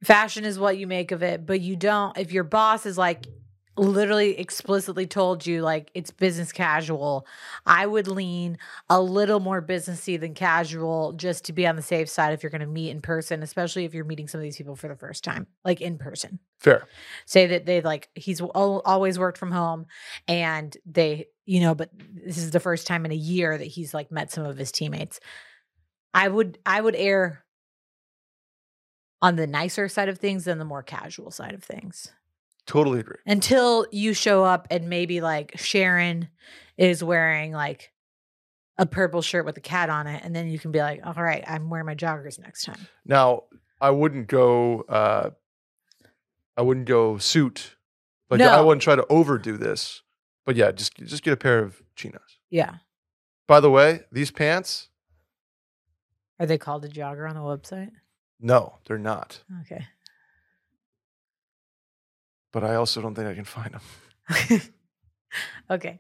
fashion 0.04 0.46
is 0.46 0.58
what 0.58 0.78
you 0.78 0.88
make 0.88 1.12
of 1.12 1.22
it, 1.22 1.46
but 1.46 1.62
you 1.62 1.76
don't 1.76 2.18
if 2.18 2.32
your 2.32 2.44
boss 2.44 2.86
is 2.86 2.98
like 2.98 3.28
literally 3.78 4.38
explicitly 4.40 5.06
told 5.06 5.46
you 5.46 5.62
like 5.62 5.92
it's 5.94 6.12
business 6.12 6.52
casual, 6.52 7.28
I 7.66 7.86
would 7.86 8.08
lean 8.08 8.58
a 8.90 9.02
little 9.02 9.40
more 9.40 9.62
businessy 9.62 10.20
than 10.20 10.34
casual 10.34 11.14
just 11.14 11.46
to 11.46 11.54
be 11.54 11.68
on 11.68 11.76
the 11.76 11.82
safe 11.82 12.10
side 12.10 12.34
if 12.34 12.44
you're 12.44 12.50
going 12.50 12.62
to 12.62 12.68
meet 12.68 12.90
in 12.90 13.02
person, 13.02 13.44
especially 13.44 13.86
if 13.86 13.94
you're 13.94 14.06
meeting 14.06 14.28
some 14.28 14.40
of 14.40 14.44
these 14.44 14.58
people 14.58 14.76
for 14.76 14.88
the 14.88 14.96
first 14.96 15.24
time, 15.24 15.48
like 15.64 15.82
in 15.82 15.98
person. 15.98 16.40
Fair. 16.60 16.88
Say 17.26 17.48
that 17.48 17.66
they 17.66 17.82
like 17.82 18.10
he's 18.16 18.42
always 18.42 19.20
worked 19.20 19.38
from 19.38 19.52
home 19.52 19.86
and 20.28 20.76
they, 20.86 21.28
you 21.46 21.62
know, 21.62 21.76
but 21.76 21.92
this 21.96 22.38
is 22.38 22.52
the 22.52 22.60
first 22.60 22.88
time 22.88 23.06
in 23.06 23.12
a 23.12 23.16
year 23.16 23.58
that 23.58 23.66
he's 23.66 23.94
like 23.94 24.12
met 24.12 24.32
some 24.32 24.46
of 24.46 24.58
his 24.58 24.72
teammates. 24.72 25.20
I 26.14 26.28
would 26.28 26.58
I 26.66 26.82
would 26.82 26.96
err 26.96 27.44
on 29.22 29.36
the 29.36 29.48
nicer 29.48 29.88
side 29.88 30.10
of 30.10 30.18
things 30.18 30.46
than 30.46 30.60
the 30.60 30.66
more 30.66 30.84
casual 30.84 31.32
side 31.32 31.54
of 31.54 31.64
things. 31.64 32.12
Totally 32.68 33.00
agree. 33.00 33.18
Until 33.26 33.88
you 33.92 34.14
show 34.14 34.44
up 34.44 34.68
and 34.70 34.90
maybe 34.90 35.22
like 35.22 35.58
Sharon 35.58 36.28
is 36.78 37.04
wearing 37.04 37.52
like 37.54 37.92
a 38.78 38.86
purple 38.86 39.22
shirt 39.24 39.46
with 39.46 39.58
a 39.58 39.62
cat 39.62 39.90
on 39.90 40.06
it, 40.06 40.22
and 40.24 40.36
then 40.36 40.48
you 40.48 40.60
can 40.60 40.72
be 40.72 40.80
like, 40.80 41.02
all 41.04 41.14
right, 41.14 41.44
I'm 41.48 41.70
wearing 41.70 41.88
my 41.88 41.96
joggers 41.96 42.38
next 42.40 42.66
time. 42.66 42.88
Now 43.06 43.44
I 43.82 43.90
wouldn't 43.90 44.28
go. 44.28 44.82
Uh, 44.82 45.32
I 46.56 46.62
wouldn't 46.62 46.88
go 46.88 47.18
suit 47.20 47.76
Like 48.30 48.42
I 48.42 48.62
wouldn't 48.62 48.82
try 48.82 48.96
to 48.96 49.06
overdo 49.10 49.58
this, 49.58 50.02
but 50.46 50.56
yeah, 50.56 50.72
just 50.72 50.96
just 50.98 51.24
get 51.24 51.34
a 51.34 51.38
pair 51.38 51.60
of 51.60 51.82
chinos. 51.96 52.40
Yeah. 52.50 52.76
By 53.48 53.60
the 53.62 53.70
way, 53.72 54.02
these 54.12 54.30
pants, 54.32 54.90
Are 56.40 56.46
they 56.46 56.58
called 56.58 56.84
a 56.84 56.90
jogger 56.90 57.30
on 57.30 57.36
the 57.36 57.42
website? 57.42 57.92
no, 58.40 58.76
they're 58.86 58.98
not. 59.00 59.42
Okay. 59.62 59.88
But 62.52 62.64
I 62.64 62.76
also 62.76 63.02
don't 63.02 63.16
think 63.16 63.28
I 63.28 63.34
can 63.34 63.46
find 63.46 63.74
them. 63.74 64.62
okay. 65.70 66.00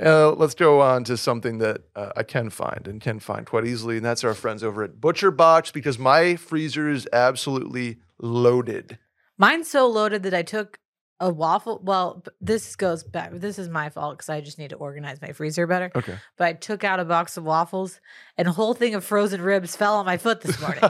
Uh, 0.00 0.32
let's 0.32 0.54
go 0.54 0.80
on 0.80 1.04
to 1.04 1.16
something 1.16 1.58
that 1.58 1.82
uh, 1.94 2.12
I 2.16 2.22
can 2.22 2.50
find 2.50 2.86
and 2.86 3.00
can 3.00 3.18
find 3.18 3.46
quite 3.46 3.66
easily, 3.66 3.96
and 3.96 4.04
that's 4.04 4.24
our 4.24 4.34
friends 4.34 4.62
over 4.62 4.82
at 4.82 5.00
Butcher 5.00 5.30
Box 5.30 5.70
because 5.70 5.98
my 5.98 6.36
freezer 6.36 6.88
is 6.88 7.08
absolutely 7.12 7.98
loaded. 8.18 8.98
Mine's 9.38 9.68
so 9.68 9.86
loaded 9.86 10.22
that 10.24 10.34
I 10.34 10.42
took 10.42 10.78
a 11.18 11.30
waffle. 11.30 11.80
Well, 11.82 12.24
this 12.40 12.76
goes 12.76 13.02
back. 13.02 13.30
This 13.32 13.58
is 13.58 13.68
my 13.68 13.88
fault 13.88 14.18
because 14.18 14.28
I 14.28 14.40
just 14.40 14.58
need 14.58 14.70
to 14.70 14.76
organize 14.76 15.20
my 15.20 15.32
freezer 15.32 15.66
better. 15.66 15.90
Okay. 15.94 16.16
But 16.36 16.46
I 16.46 16.52
took 16.52 16.84
out 16.84 17.00
a 17.00 17.04
box 17.04 17.36
of 17.36 17.44
waffles 17.44 18.00
and 18.36 18.48
a 18.48 18.52
whole 18.52 18.74
thing 18.74 18.94
of 18.94 19.04
frozen 19.04 19.40
ribs 19.40 19.76
fell 19.76 19.96
on 19.96 20.06
my 20.06 20.18
foot 20.18 20.42
this 20.42 20.60
morning. 20.60 20.82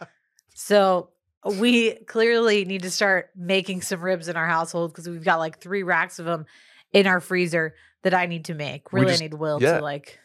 so 0.54 1.10
we 1.44 1.94
clearly 2.06 2.64
need 2.64 2.82
to 2.82 2.90
start 2.90 3.30
making 3.36 3.82
some 3.82 4.00
ribs 4.00 4.28
in 4.28 4.36
our 4.36 4.46
household 4.46 4.92
because 4.92 5.08
we've 5.08 5.24
got 5.24 5.38
like 5.38 5.60
three 5.60 5.82
racks 5.82 6.18
of 6.18 6.24
them 6.26 6.46
in 6.92 7.06
our 7.06 7.20
freezer 7.20 7.74
that 8.02 8.14
I 8.14 8.26
need 8.26 8.44
to 8.46 8.54
make. 8.54 8.92
Really, 8.92 9.08
just- 9.08 9.22
I 9.22 9.24
need 9.26 9.34
Will 9.34 9.60
yeah. 9.62 9.78
to 9.78 9.82
like 9.82 10.18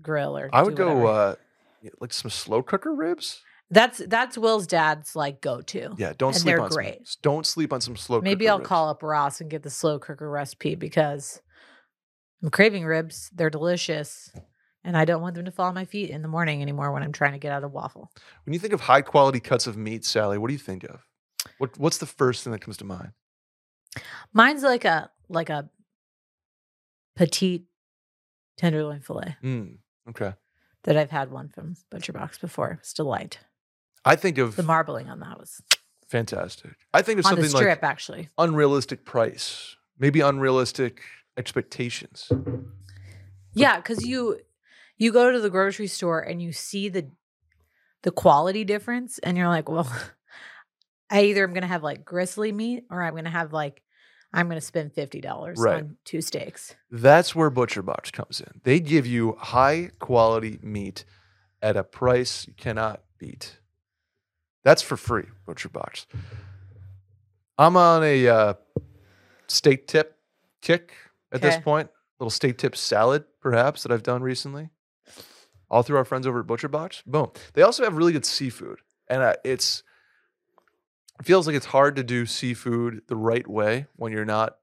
grill 0.00 0.36
or. 0.36 0.48
I 0.52 0.62
would 0.62 0.74
do 0.74 0.84
go 0.84 1.06
uh, 1.06 1.34
like 2.00 2.12
some 2.12 2.30
slow 2.30 2.62
cooker 2.62 2.94
ribs. 2.94 3.42
that's 3.70 3.98
that's 4.06 4.36
Will's 4.38 4.66
dad's 4.66 5.14
like 5.16 5.40
go 5.40 5.60
to. 5.62 5.94
Yeah, 5.96 6.12
don't 6.16 6.30
And 6.34 6.36
sleep 6.42 6.54
they're 6.56 6.60
on 6.64 6.70
great. 6.70 7.06
some. 7.08 7.18
Don't 7.22 7.46
sleep 7.46 7.72
on 7.72 7.80
some 7.80 7.96
slow. 7.96 8.20
Maybe 8.20 8.48
I'll 8.48 8.58
ribs. 8.58 8.68
call 8.68 8.88
up 8.88 9.02
Ross 9.02 9.40
and 9.40 9.50
get 9.50 9.62
the 9.62 9.70
slow 9.70 9.98
cooker 9.98 10.30
recipe 10.30 10.74
because 10.74 11.40
I'm 12.42 12.50
craving 12.50 12.84
ribs. 12.84 13.30
They're 13.34 13.50
delicious. 13.50 14.30
And 14.84 14.96
I 14.96 15.04
don't 15.04 15.22
want 15.22 15.36
them 15.36 15.44
to 15.44 15.50
fall 15.52 15.66
on 15.68 15.74
my 15.74 15.84
feet 15.84 16.10
in 16.10 16.22
the 16.22 16.28
morning 16.28 16.60
anymore 16.60 16.90
when 16.92 17.02
I'm 17.04 17.12
trying 17.12 17.32
to 17.32 17.38
get 17.38 17.52
out 17.52 17.62
of 17.62 17.70
waffle. 17.72 18.10
When 18.44 18.52
you 18.52 18.58
think 18.58 18.72
of 18.72 18.80
high 18.80 19.02
quality 19.02 19.38
cuts 19.38 19.66
of 19.68 19.76
meat, 19.76 20.04
Sally, 20.04 20.38
what 20.38 20.48
do 20.48 20.52
you 20.54 20.58
think 20.58 20.82
of? 20.84 21.06
What 21.58 21.78
What's 21.78 21.98
the 21.98 22.06
first 22.06 22.42
thing 22.42 22.52
that 22.52 22.60
comes 22.60 22.76
to 22.78 22.84
mind? 22.84 23.12
Mine's 24.32 24.62
like 24.62 24.84
a 24.84 25.10
like 25.28 25.50
a 25.50 25.68
petite 27.16 27.64
tenderloin 28.56 29.00
fillet 29.00 29.36
Mm, 29.42 29.78
okay. 30.08 30.34
that 30.84 30.96
I've 30.96 31.10
had 31.10 31.30
one 31.30 31.48
from 31.48 31.76
Butcher 31.90 32.12
Box 32.12 32.38
before. 32.38 32.78
It's 32.80 32.92
delight. 32.92 33.38
I 34.04 34.16
think 34.16 34.38
of 34.38 34.56
The 34.56 34.62
marbling 34.62 35.08
on 35.08 35.20
that 35.20 35.38
was 35.38 35.62
fantastic. 36.08 36.72
I 36.92 37.02
think 37.02 37.20
of 37.20 37.26
on 37.26 37.36
the 37.36 37.42
something 37.42 37.56
strip 37.56 37.82
like 37.82 37.90
actually. 37.90 38.28
unrealistic 38.38 39.04
price, 39.04 39.76
maybe 39.98 40.20
unrealistic 40.20 41.02
expectations. 41.36 42.30
Yeah, 43.54 43.76
because 43.76 44.04
you 44.06 44.40
you 45.02 45.12
go 45.12 45.32
to 45.32 45.40
the 45.40 45.50
grocery 45.50 45.88
store 45.88 46.20
and 46.20 46.40
you 46.40 46.52
see 46.52 46.88
the 46.88 47.08
the 48.02 48.10
quality 48.12 48.64
difference, 48.64 49.18
and 49.18 49.36
you're 49.36 49.48
like, 49.48 49.68
well, 49.68 49.86
I 51.10 51.24
either 51.24 51.44
am 51.44 51.54
gonna 51.54 51.66
have 51.66 51.82
like 51.82 52.04
gristly 52.04 52.52
meat 52.52 52.84
or 52.90 53.02
I'm 53.02 53.14
gonna 53.14 53.30
have 53.30 53.52
like 53.52 53.82
I'm 54.32 54.48
gonna 54.48 54.60
spend 54.60 54.94
fifty 54.94 55.20
dollars 55.20 55.60
Right. 55.60 55.82
on 55.82 55.96
two 56.04 56.20
steaks. 56.20 56.74
That's 56.90 57.34
where 57.34 57.50
Butcher 57.50 57.82
Box 57.82 58.10
comes 58.10 58.40
in. 58.40 58.60
They 58.64 58.80
give 58.80 59.06
you 59.06 59.36
high 59.38 59.90
quality 59.98 60.58
meat 60.62 61.04
at 61.60 61.76
a 61.76 61.84
price 61.84 62.46
you 62.46 62.54
cannot 62.56 63.02
beat. 63.18 63.58
That's 64.64 64.82
for 64.82 64.96
free, 64.96 65.26
Butcher 65.46 65.68
Box. 65.68 66.06
I'm 67.58 67.76
on 67.76 68.02
a 68.04 68.28
uh, 68.28 68.54
steak 69.48 69.86
tip 69.86 70.16
kick 70.60 70.92
at 71.32 71.42
this 71.42 71.56
Okay. 71.56 71.64
point. 71.64 71.90
Little 72.18 72.30
steak 72.30 72.58
tip 72.58 72.76
salad, 72.76 73.24
perhaps, 73.40 73.82
that 73.82 73.92
I've 73.92 74.02
done 74.02 74.22
recently. 74.22 74.70
All 75.72 75.82
through 75.82 75.96
our 75.96 76.04
friends 76.04 76.26
over 76.26 76.40
at 76.40 76.46
Butcher 76.46 76.68
Box. 76.68 77.02
Boom. 77.06 77.30
They 77.54 77.62
also 77.62 77.82
have 77.82 77.96
really 77.96 78.12
good 78.12 78.26
seafood, 78.26 78.80
and 79.08 79.22
uh, 79.22 79.34
it's 79.42 79.82
it 81.18 81.24
feels 81.24 81.46
like 81.46 81.56
it's 81.56 81.66
hard 81.66 81.96
to 81.96 82.04
do 82.04 82.26
seafood 82.26 83.02
the 83.08 83.16
right 83.16 83.48
way 83.48 83.86
when 83.96 84.12
you're 84.12 84.26
not, 84.26 84.58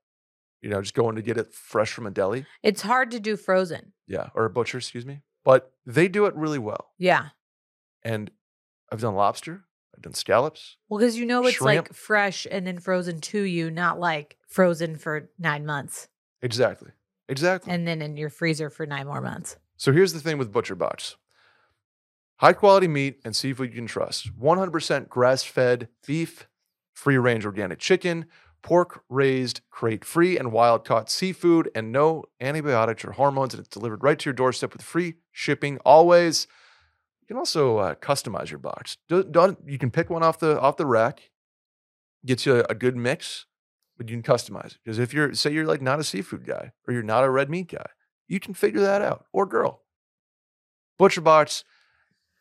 you 0.62 0.70
know, 0.70 0.82
just 0.82 0.94
going 0.94 1.16
to 1.16 1.24
get 1.24 1.38
it 1.38 1.52
fresh 1.52 1.92
from 1.92 2.06
a 2.06 2.12
deli. 2.12 2.46
It's 2.62 2.84
hard 2.84 3.10
to 3.12 3.20
do 3.20 3.36
frozen. 3.38 3.94
Yeah, 4.08 4.30
or 4.36 4.46
a 4.46 4.50
butcher, 4.52 4.78
excuse 4.78 5.06
me. 5.06 5.22
But 5.44 5.72
they 5.84 6.08
do 6.08 6.28
it 6.28 6.36
really 6.36 6.60
well. 6.60 6.92
Yeah. 7.00 7.30
And 8.04 8.30
I've 8.92 9.02
done 9.02 9.16
lobster, 9.16 9.64
I've 9.96 10.04
done 10.04 10.14
scallops. 10.14 10.78
Well, 10.90 11.00
because 11.00 11.18
you 11.18 11.26
know 11.26 11.44
it's 11.46 11.60
like 11.60 11.92
fresh 11.94 12.46
and 12.50 12.68
then 12.68 12.78
frozen 12.78 13.20
to 13.22 13.42
you, 13.42 13.72
not 13.72 14.00
like 14.00 14.38
frozen 14.48 14.96
for 14.96 15.30
nine 15.40 15.66
months 15.66 16.08
Exactly. 16.42 16.92
Exactly. 17.28 17.72
and 17.74 17.88
then 17.88 18.02
in 18.02 18.16
your 18.18 18.30
freezer 18.30 18.70
for 18.70 18.86
nine 18.86 19.08
more 19.08 19.22
months. 19.22 19.58
So 19.80 19.94
here's 19.94 20.12
the 20.12 20.20
thing 20.20 20.38
with 20.38 20.52
Butcher 20.52 20.76
Box 20.76 21.16
high 22.40 22.54
quality 22.54 22.88
meat 22.88 23.20
and 23.24 23.36
seafood 23.36 23.70
you 23.70 23.76
can 23.76 23.88
trust 23.88 24.38
100% 24.38 25.10
grass 25.10 25.44
fed 25.44 25.88
beef, 26.06 26.48
free 26.94 27.18
range 27.18 27.46
organic 27.46 27.80
chicken, 27.80 28.26
pork 28.62 29.04
raised, 29.10 29.62
crate 29.70 30.04
free, 30.04 30.38
and 30.38 30.52
wild 30.52 30.86
caught 30.86 31.10
seafood, 31.10 31.72
and 31.74 31.94
no 31.94 32.26
antibiotics 32.42 33.06
or 33.06 33.14
hormones. 33.14 33.54
And 33.54 33.62
it's 33.62 33.70
delivered 33.70 34.04
right 34.04 34.20
to 34.20 34.26
your 34.26 34.34
doorstep 34.34 34.74
with 34.74 34.82
free 34.82 35.16
shipping 35.32 35.80
always. 35.86 36.46
You 37.22 37.28
can 37.28 37.38
also 37.38 37.78
uh, 37.78 37.96
customize 37.96 38.50
your 38.50 38.60
box. 38.60 38.98
Do, 39.08 39.24
don't, 39.24 39.58
you 39.66 39.78
can 39.78 39.92
pick 39.92 40.10
one 40.10 40.24
off 40.24 40.40
the 40.40 40.60
off 40.60 40.76
the 40.76 40.86
rack, 40.86 41.32
get 42.26 42.46
you 42.46 42.58
a, 42.58 42.66
a 42.70 42.76
good 42.76 42.98
mix, 42.98 43.46
but 43.98 44.10
you 44.10 44.22
can 44.22 44.24
customize 44.24 44.72
it. 44.72 44.80
Because 44.84 45.00
if 45.00 45.14
you're 45.14 45.34
say 45.34 45.54
you're 45.54 45.66
like 45.66 45.82
not 45.82 46.00
a 46.00 46.04
seafood 46.04 46.46
guy 46.46 46.74
or 46.86 46.94
you're 46.94 47.02
not 47.02 47.24
a 47.24 47.30
red 47.30 47.50
meat 47.50 47.70
guy, 47.72 47.86
you 48.30 48.40
can 48.40 48.54
figure 48.54 48.80
that 48.80 49.02
out. 49.02 49.26
Or 49.34 49.46
girl. 49.46 49.82
Butcher 50.98 51.22
Box 51.22 51.66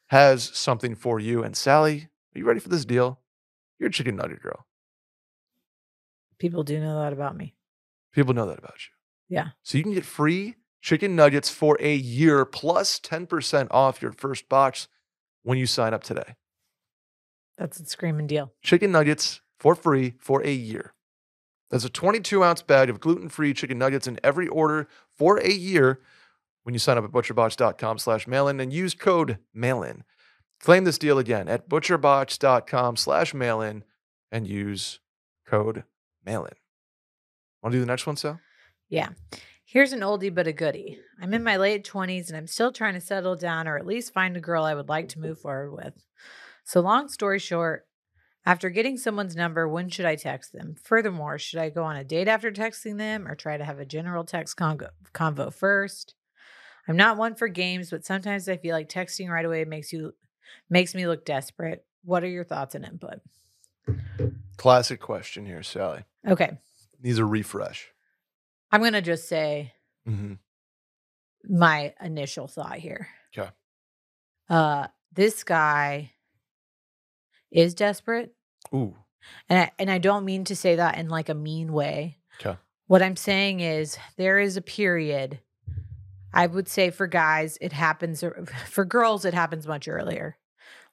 has 0.09 0.45
something 0.45 0.95
for 0.95 1.19
you. 1.19 1.43
And 1.43 1.57
Sally, 1.57 2.09
are 2.35 2.39
you 2.39 2.45
ready 2.45 2.61
for 2.61 2.69
this 2.69 2.85
deal? 2.85 3.21
You're 3.81 3.89
a 3.89 3.93
chicken 3.93 4.17
nugget 4.17 4.43
girl. 4.43 4.67
People 6.39 6.63
do 6.63 6.79
know 6.79 7.01
that 7.01 7.13
about 7.13 7.37
me. 7.37 7.57
People 8.13 8.35
know 8.35 8.47
that 8.47 8.59
about 8.59 8.77
you. 8.87 9.35
Yeah. 9.37 9.49
So 9.63 9.77
you 9.77 9.85
can 9.85 9.93
get 9.95 10.05
free 10.05 10.55
chicken 10.81 11.17
nuggets 11.17 11.51
for 11.51 11.77
a 11.81 11.95
year 11.95 12.45
plus 12.45 13.01
10% 13.01 13.69
off 13.71 14.01
your 14.01 14.13
first 14.13 14.49
box 14.49 14.89
when 15.43 15.59
you 15.59 15.67
sign 15.67 15.95
up 15.95 16.05
today. 16.05 16.37
That's 17.57 17.81
a 17.81 17.87
screaming 17.87 18.27
deal. 18.27 18.53
Chicken 18.63 18.93
nuggets 18.93 19.41
for 19.59 19.75
free 19.75 20.15
for 20.19 20.43
a 20.45 20.53
year. 20.53 20.95
There's 21.71 21.85
a 21.85 21.91
22 21.91 22.43
ounce 22.43 22.63
bag 22.63 22.89
of 22.89 23.01
gluten 23.01 23.29
free 23.29 23.53
chicken 23.53 23.79
nuggets 23.79 24.07
in 24.07 24.19
every 24.23 24.49
order 24.49 24.89
for 25.17 25.39
a 25.39 25.51
year 25.51 26.01
when 26.63 26.75
you 26.75 26.79
sign 26.79 26.99
up 26.99 27.05
at 27.05 27.13
butcherbox.com 27.13 27.99
slash 27.99 28.27
mailin 28.27 28.61
and 28.61 28.73
use 28.73 28.95
code 28.95 29.39
mailin. 29.55 30.05
Claim 30.61 30.85
this 30.85 30.99
deal 30.99 31.19
again 31.19 31.49
at 31.49 31.69
butcherbox.com 31.69 32.97
slash 32.97 33.33
mailin 33.35 33.85
and 34.33 34.47
use 34.47 35.01
code 35.47 35.85
mailin. 36.25 36.55
Want 37.63 37.73
to 37.73 37.77
do 37.77 37.81
the 37.81 37.87
next 37.87 38.07
one, 38.07 38.17
Sal? 38.17 38.41
Yeah. 38.89 39.11
Here's 39.65 39.93
an 39.93 40.01
oldie 40.01 40.35
but 40.35 40.47
a 40.47 40.53
goodie. 40.53 40.99
I'm 41.21 41.35
in 41.35 41.43
my 41.43 41.57
late 41.57 41.87
20s 41.87 42.29
and 42.29 42.37
I'm 42.37 42.47
still 42.47 42.73
trying 42.73 42.95
to 42.95 43.01
settle 43.01 43.37
down 43.37 43.69
or 43.69 43.77
at 43.77 43.87
least 43.87 44.15
find 44.15 44.37
a 44.37 44.41
girl 44.41 44.65
I 44.65 44.75
would 44.75 44.89
like 44.89 45.11
to 45.11 45.21
move 45.21 45.41
forward 45.41 45.73
with. 45.73 45.95
So, 46.65 46.81
long 46.81 47.09
story 47.09 47.39
short, 47.39 47.88
after 48.49 48.71
getting 48.71 48.97
someone's 48.97 49.37
number, 49.37 49.69
when 49.69 49.91
should 49.91 50.07
I 50.07 50.17
text 50.17 50.55
them? 50.55 50.75
Furthermore, 50.83 51.39
should 51.39 51.59
I 51.61 51.69
go 51.69 51.85
on 51.85 51.97
a 51.97 52.03
date 52.05 52.29
after 52.29 52.51
texting 52.51 52.97
them 52.97 53.29
or 53.29 53.35
try 53.35 53.59
to 53.59 53.65
have 53.65 53.79
a 53.79 53.85
general 53.85 54.25
text 54.25 54.57
convo, 54.57 54.89
convo 55.13 55.53
first? 55.53 56.15
I'm 56.89 56.97
not 56.97 57.19
one 57.19 57.35
for 57.35 57.49
games, 57.49 57.91
but 57.91 58.07
sometimes 58.07 58.49
I 58.49 58.57
feel 58.57 58.75
like 58.75 58.89
texting 58.89 59.29
right 59.29 59.45
away 59.45 59.65
makes 59.67 59.93
you 59.93 60.15
makes 60.71 60.95
me 60.95 61.07
look 61.07 61.27
desperate. 61.27 61.85
What 62.05 62.25
are 62.25 62.29
your 62.29 62.45
thoughts 62.45 62.75
and 62.75 62.87
input? 62.87 63.21
Classic 64.57 64.99
question 64.99 65.45
here, 65.45 65.63
Sally. 65.63 66.05
Okay. 66.27 66.59
Needs 67.03 67.19
a 67.19 67.25
refresh. 67.27 67.89
I'm 68.73 68.81
going 68.81 68.95
to 68.95 69.03
just 69.03 69.29
say 69.29 69.75
Mm-hmm. 70.09 70.35
my 71.55 71.93
initial 72.01 72.49
thought 72.49 72.79
here. 72.79 73.09
'Kay. 73.35 73.51
Uh 74.49 74.87
this 75.13 75.45
guy 75.45 76.13
is 77.51 77.75
desperate. 77.75 78.35
Ooh. 78.75 78.95
And 79.49 79.59
I, 79.59 79.71
and 79.79 79.91
I 79.91 79.99
don't 79.99 80.25
mean 80.25 80.45
to 80.45 80.57
say 80.57 80.77
that 80.77 80.97
in 80.99 81.09
like 81.09 81.29
a 81.29 81.35
mean 81.35 81.73
way. 81.73 82.19
'Kay. 82.39 82.57
What 82.87 83.03
I'm 83.03 83.17
saying 83.17 83.61
is 83.61 83.99
there 84.17 84.39
is 84.39 84.57
a 84.57 84.63
period 84.63 85.41
I 86.33 86.47
would 86.47 86.69
say 86.69 86.91
for 86.91 87.07
guys 87.07 87.57
it 87.61 87.73
happens 87.73 88.23
er, 88.23 88.45
for 88.69 88.85
girls 88.85 89.25
it 89.25 89.35
happens 89.35 89.67
much 89.67 89.89
earlier. 89.89 90.37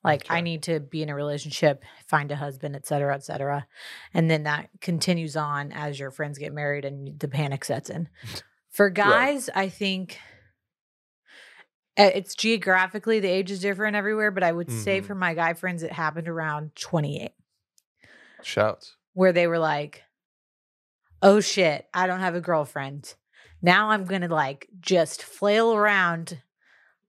Like 0.04 0.25
I 0.30 0.41
need 0.41 0.63
to 0.63 0.80
be 0.80 1.01
in 1.01 1.10
a 1.10 1.15
relationship, 1.15 1.84
find 2.08 2.32
a 2.32 2.36
husband, 2.36 2.75
et 2.75 2.86
cetera, 2.86 3.15
et 3.15 3.23
cetera. 3.23 3.65
And 4.13 4.30
then 4.30 4.43
that 4.43 4.69
continues 4.80 5.36
on 5.36 5.71
as 5.71 5.99
your 5.99 6.12
friends 6.12 6.38
get 6.38 6.54
married 6.54 6.86
and 6.86 7.19
the 7.19 7.28
panic 7.28 7.65
sets 7.65 7.89
in. 7.89 8.08
For 8.69 8.89
guys, 8.91 9.49
I 9.56 9.67
think 9.69 10.19
uh, 11.97 12.12
it's 12.13 12.36
geographically 12.36 13.19
the 13.19 13.30
age 13.30 13.49
is 13.49 13.62
different 13.62 13.95
everywhere, 13.95 14.30
but 14.30 14.43
I 14.43 14.51
would 14.51 14.69
say 14.71 15.01
Mhm. 15.01 15.06
for 15.06 15.15
my 15.15 15.34
guy 15.34 15.54
friends, 15.54 15.82
it 15.82 15.91
happened 15.93 16.28
around 16.28 16.75
28. 16.75 17.32
Shouts. 18.45 18.95
where 19.13 19.34
they 19.34 19.47
were 19.47 19.58
like, 19.58 20.03
"Oh 21.21 21.39
shit, 21.39 21.88
I 21.93 22.05
don't 22.05 22.19
have 22.19 22.36
a 22.36 22.41
girlfriend. 22.41 23.15
Now 23.62 23.89
I'm 23.89 24.05
going 24.05 24.21
to 24.21 24.27
like 24.27 24.67
just 24.79 25.23
flail 25.23 25.73
around 25.73 26.41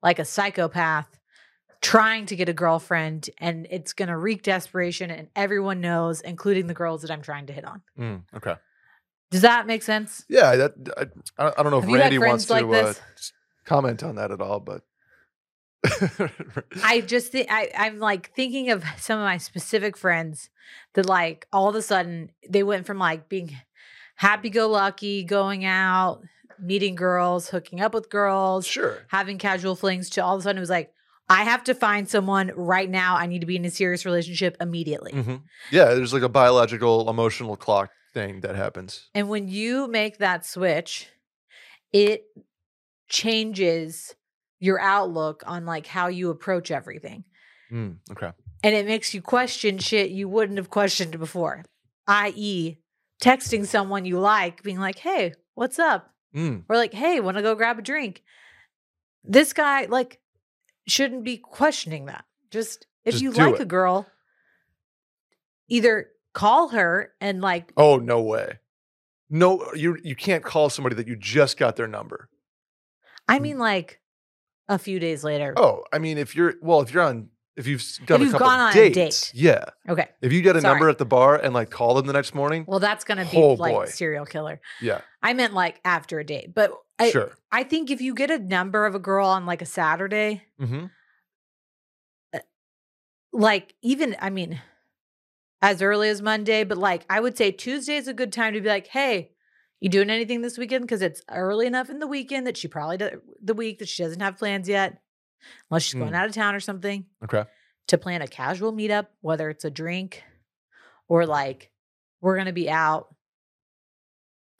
like 0.02 0.18
a 0.18 0.24
psychopath 0.24 1.20
trying 1.82 2.24
to 2.26 2.36
get 2.36 2.48
a 2.48 2.54
girlfriend 2.54 3.28
and 3.38 3.66
it's 3.70 3.92
going 3.92 4.08
to 4.08 4.16
wreak 4.16 4.42
desperation 4.42 5.10
and 5.10 5.28
everyone 5.36 5.82
knows 5.82 6.22
including 6.22 6.68
the 6.68 6.74
girls 6.74 7.02
that 7.02 7.10
I'm 7.10 7.22
trying 7.22 7.46
to 7.48 7.52
hit 7.52 7.66
on." 7.66 7.82
Mm, 7.98 8.22
okay. 8.34 8.54
Does 9.30 9.42
that 9.42 9.66
make 9.66 9.82
sense? 9.82 10.24
Yeah, 10.30 10.56
that 10.56 10.72
I, 11.36 11.48
I 11.58 11.62
don't 11.62 11.70
know 11.70 11.78
if 11.78 11.84
Have 11.84 11.90
you 11.90 11.98
Randy 11.98 12.18
wants 12.18 12.46
to 12.46 12.52
like 12.54 12.64
uh, 12.64 12.94
comment 13.66 14.02
on 14.02 14.14
that 14.14 14.30
at 14.30 14.40
all, 14.40 14.60
but 14.60 14.82
I 16.82 17.00
just 17.00 17.32
think 17.32 17.48
I, 17.50 17.70
I'm 17.76 17.98
like 17.98 18.34
thinking 18.34 18.70
of 18.70 18.84
some 18.98 19.18
of 19.18 19.24
my 19.24 19.38
specific 19.38 19.96
friends 19.96 20.50
that 20.94 21.06
like 21.06 21.46
all 21.52 21.68
of 21.68 21.74
a 21.74 21.82
sudden 21.82 22.30
they 22.48 22.62
went 22.62 22.86
from 22.86 22.98
like 22.98 23.28
being 23.28 23.56
happy 24.16 24.50
go 24.50 24.68
lucky, 24.68 25.22
going 25.24 25.64
out, 25.64 26.22
meeting 26.58 26.94
girls, 26.94 27.48
hooking 27.48 27.80
up 27.80 27.94
with 27.94 28.10
girls, 28.10 28.66
sure. 28.66 29.04
having 29.08 29.38
casual 29.38 29.76
flings 29.76 30.10
to 30.10 30.24
all 30.24 30.34
of 30.34 30.40
a 30.40 30.42
sudden 30.42 30.58
it 30.58 30.60
was 30.60 30.70
like, 30.70 30.92
I 31.28 31.42
have 31.42 31.64
to 31.64 31.74
find 31.74 32.08
someone 32.08 32.52
right 32.54 32.88
now. 32.88 33.16
I 33.16 33.26
need 33.26 33.40
to 33.40 33.46
be 33.46 33.56
in 33.56 33.64
a 33.64 33.70
serious 33.70 34.04
relationship 34.04 34.56
immediately. 34.60 35.12
hmm 35.12 35.36
Yeah, 35.70 35.94
there's 35.94 36.12
like 36.12 36.22
a 36.22 36.28
biological 36.28 37.10
emotional 37.10 37.56
clock 37.56 37.90
thing 38.14 38.40
that 38.40 38.54
happens. 38.54 39.08
And 39.14 39.28
when 39.28 39.48
you 39.48 39.88
make 39.88 40.18
that 40.18 40.46
switch, 40.46 41.08
it 41.92 42.24
changes 43.08 44.14
your 44.58 44.80
outlook 44.80 45.42
on 45.46 45.66
like 45.66 45.86
how 45.86 46.08
you 46.08 46.30
approach 46.30 46.70
everything. 46.70 47.24
Mm, 47.72 47.96
okay. 48.12 48.30
and 48.62 48.74
it 48.76 48.86
makes 48.86 49.12
you 49.12 49.20
question 49.20 49.78
shit 49.78 50.10
you 50.10 50.28
wouldn't 50.28 50.58
have 50.58 50.70
questioned 50.70 51.18
before, 51.18 51.64
i.e., 52.06 52.76
texting 53.22 53.66
someone 53.66 54.04
you 54.04 54.20
like, 54.20 54.62
being 54.62 54.78
like, 54.78 54.98
hey, 54.98 55.34
what's 55.54 55.78
up? 55.80 56.12
Mm, 56.34 56.62
Or 56.68 56.76
like, 56.76 56.94
hey, 56.94 57.18
want 57.20 57.36
to 57.38 57.42
go 57.42 57.54
grab 57.56 57.78
a 57.78 57.82
drink? 57.82 58.22
This 59.24 59.52
guy, 59.52 59.86
like, 59.86 60.20
shouldn't 60.86 61.24
be 61.24 61.38
questioning 61.38 62.06
that. 62.06 62.24
Just 62.52 62.86
if 63.04 63.14
Just 63.14 63.22
you 63.24 63.32
like 63.32 63.54
it. 63.56 63.60
a 63.62 63.64
girl, 63.64 64.06
either 65.68 66.08
call 66.32 66.68
her 66.68 67.12
and 67.20 67.40
like, 67.40 67.72
oh 67.76 67.96
no 67.96 68.22
way. 68.22 68.58
No, 69.28 69.72
you 69.74 69.98
you 70.04 70.14
can't 70.14 70.44
call 70.44 70.70
somebody 70.70 70.94
that 70.96 71.08
you 71.08 71.16
just 71.16 71.56
got 71.58 71.74
their 71.76 71.88
number. 71.88 72.28
I 73.28 73.40
mean, 73.40 73.58
like 73.58 74.00
a 74.68 74.78
few 74.78 74.98
days 74.98 75.22
later. 75.24 75.54
Oh, 75.56 75.84
I 75.92 75.98
mean, 75.98 76.18
if 76.18 76.34
you're 76.36 76.54
well, 76.60 76.80
if 76.80 76.92
you're 76.92 77.02
on, 77.02 77.28
if 77.56 77.66
you've 77.66 77.82
done 78.04 78.20
you've 78.20 78.30
a 78.30 78.32
couple 78.32 78.46
gone 78.48 78.60
on 78.60 78.76
a 78.76 78.90
date. 78.90 79.30
yeah. 79.34 79.64
Okay. 79.88 80.08
If 80.20 80.32
you 80.32 80.42
get 80.42 80.56
a 80.56 80.60
number 80.60 80.88
at 80.88 80.98
the 80.98 81.06
bar 81.06 81.36
and 81.36 81.54
like 81.54 81.70
call 81.70 81.94
them 81.94 82.06
the 82.06 82.12
next 82.12 82.34
morning, 82.34 82.64
Well, 82.68 82.80
that's 82.80 83.04
going 83.04 83.24
to 83.24 83.30
be 83.30 83.36
Oh, 83.38 83.54
like 83.54 83.72
boy. 83.74 83.86
serial 83.86 84.26
killer. 84.26 84.60
yeah, 84.80 85.00
I 85.22 85.32
meant 85.32 85.54
like 85.54 85.80
after 85.84 86.18
a 86.18 86.24
date. 86.24 86.54
But 86.54 86.72
I, 86.98 87.10
sure. 87.10 87.32
I 87.52 87.62
think 87.64 87.90
if 87.90 88.00
you 88.00 88.14
get 88.14 88.30
a 88.30 88.38
number 88.38 88.86
of 88.86 88.94
a 88.94 88.98
girl 88.98 89.26
on 89.28 89.46
like 89.46 89.62
a 89.62 89.66
Saturday, 89.66 90.42
hmm 90.58 90.86
like 93.32 93.74
even 93.82 94.16
I 94.20 94.30
mean, 94.30 94.60
as 95.62 95.82
early 95.82 96.08
as 96.08 96.22
Monday, 96.22 96.64
but 96.64 96.78
like 96.78 97.04
I 97.10 97.20
would 97.20 97.36
say 97.36 97.50
Tuesday 97.50 97.96
is 97.96 98.08
a 98.08 98.14
good 98.14 98.32
time 98.32 98.54
to 98.54 98.60
be 98.60 98.68
like, 98.68 98.86
hey, 98.88 99.32
you 99.80 99.88
doing 99.88 100.10
anything 100.10 100.40
this 100.42 100.56
weekend? 100.58 100.82
Because 100.84 101.02
it's 101.02 101.22
early 101.30 101.66
enough 101.66 101.90
in 101.90 101.98
the 101.98 102.06
weekend 102.06 102.46
that 102.46 102.56
she 102.56 102.68
probably 102.68 102.96
does 102.96 103.12
the 103.42 103.54
week 103.54 103.78
that 103.80 103.88
she 103.88 104.02
doesn't 104.02 104.20
have 104.20 104.38
plans 104.38 104.68
yet, 104.68 105.00
unless 105.70 105.82
she's 105.82 105.94
going 105.94 106.12
Mm. 106.12 106.16
out 106.16 106.26
of 106.28 106.34
town 106.34 106.54
or 106.54 106.60
something, 106.60 107.06
Okay. 107.24 107.44
to 107.88 107.98
plan 107.98 108.22
a 108.22 108.26
casual 108.26 108.72
meetup, 108.72 109.08
whether 109.20 109.50
it's 109.50 109.64
a 109.64 109.70
drink 109.70 110.22
or 111.08 111.26
like 111.26 111.70
we're 112.20 112.36
gonna 112.36 112.52
be 112.52 112.68
out 112.70 113.14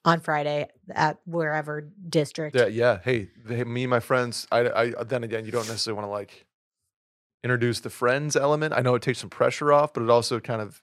on 0.05 0.21
Friday 0.21 0.69
at 0.95 1.19
wherever 1.25 1.81
district. 2.09 2.55
Yeah, 2.55 2.67
yeah. 2.67 3.01
Hey, 3.03 3.31
hey, 3.49 3.65
me 3.65 3.85
and 3.85 3.91
my 3.91 3.99
friends. 4.01 4.47
I, 4.53 4.93
I 4.99 5.05
then 5.05 5.25
again, 5.25 5.45
you 5.45 5.51
don't 5.51 5.67
necessarily 5.67 5.97
want 6.01 6.07
to 6.07 6.11
like 6.13 6.47
introduce 7.43 7.81
the 7.81 7.91
friends 7.91 8.37
element. 8.37 8.73
I 8.75 8.83
know 8.83 8.95
it 8.95 9.03
takes 9.03 9.19
some 9.19 9.31
pressure 9.31 9.73
off, 9.73 9.93
but 9.93 10.03
it 10.05 10.11
also 10.11 10.39
kind 10.39 10.61
of 10.63 10.81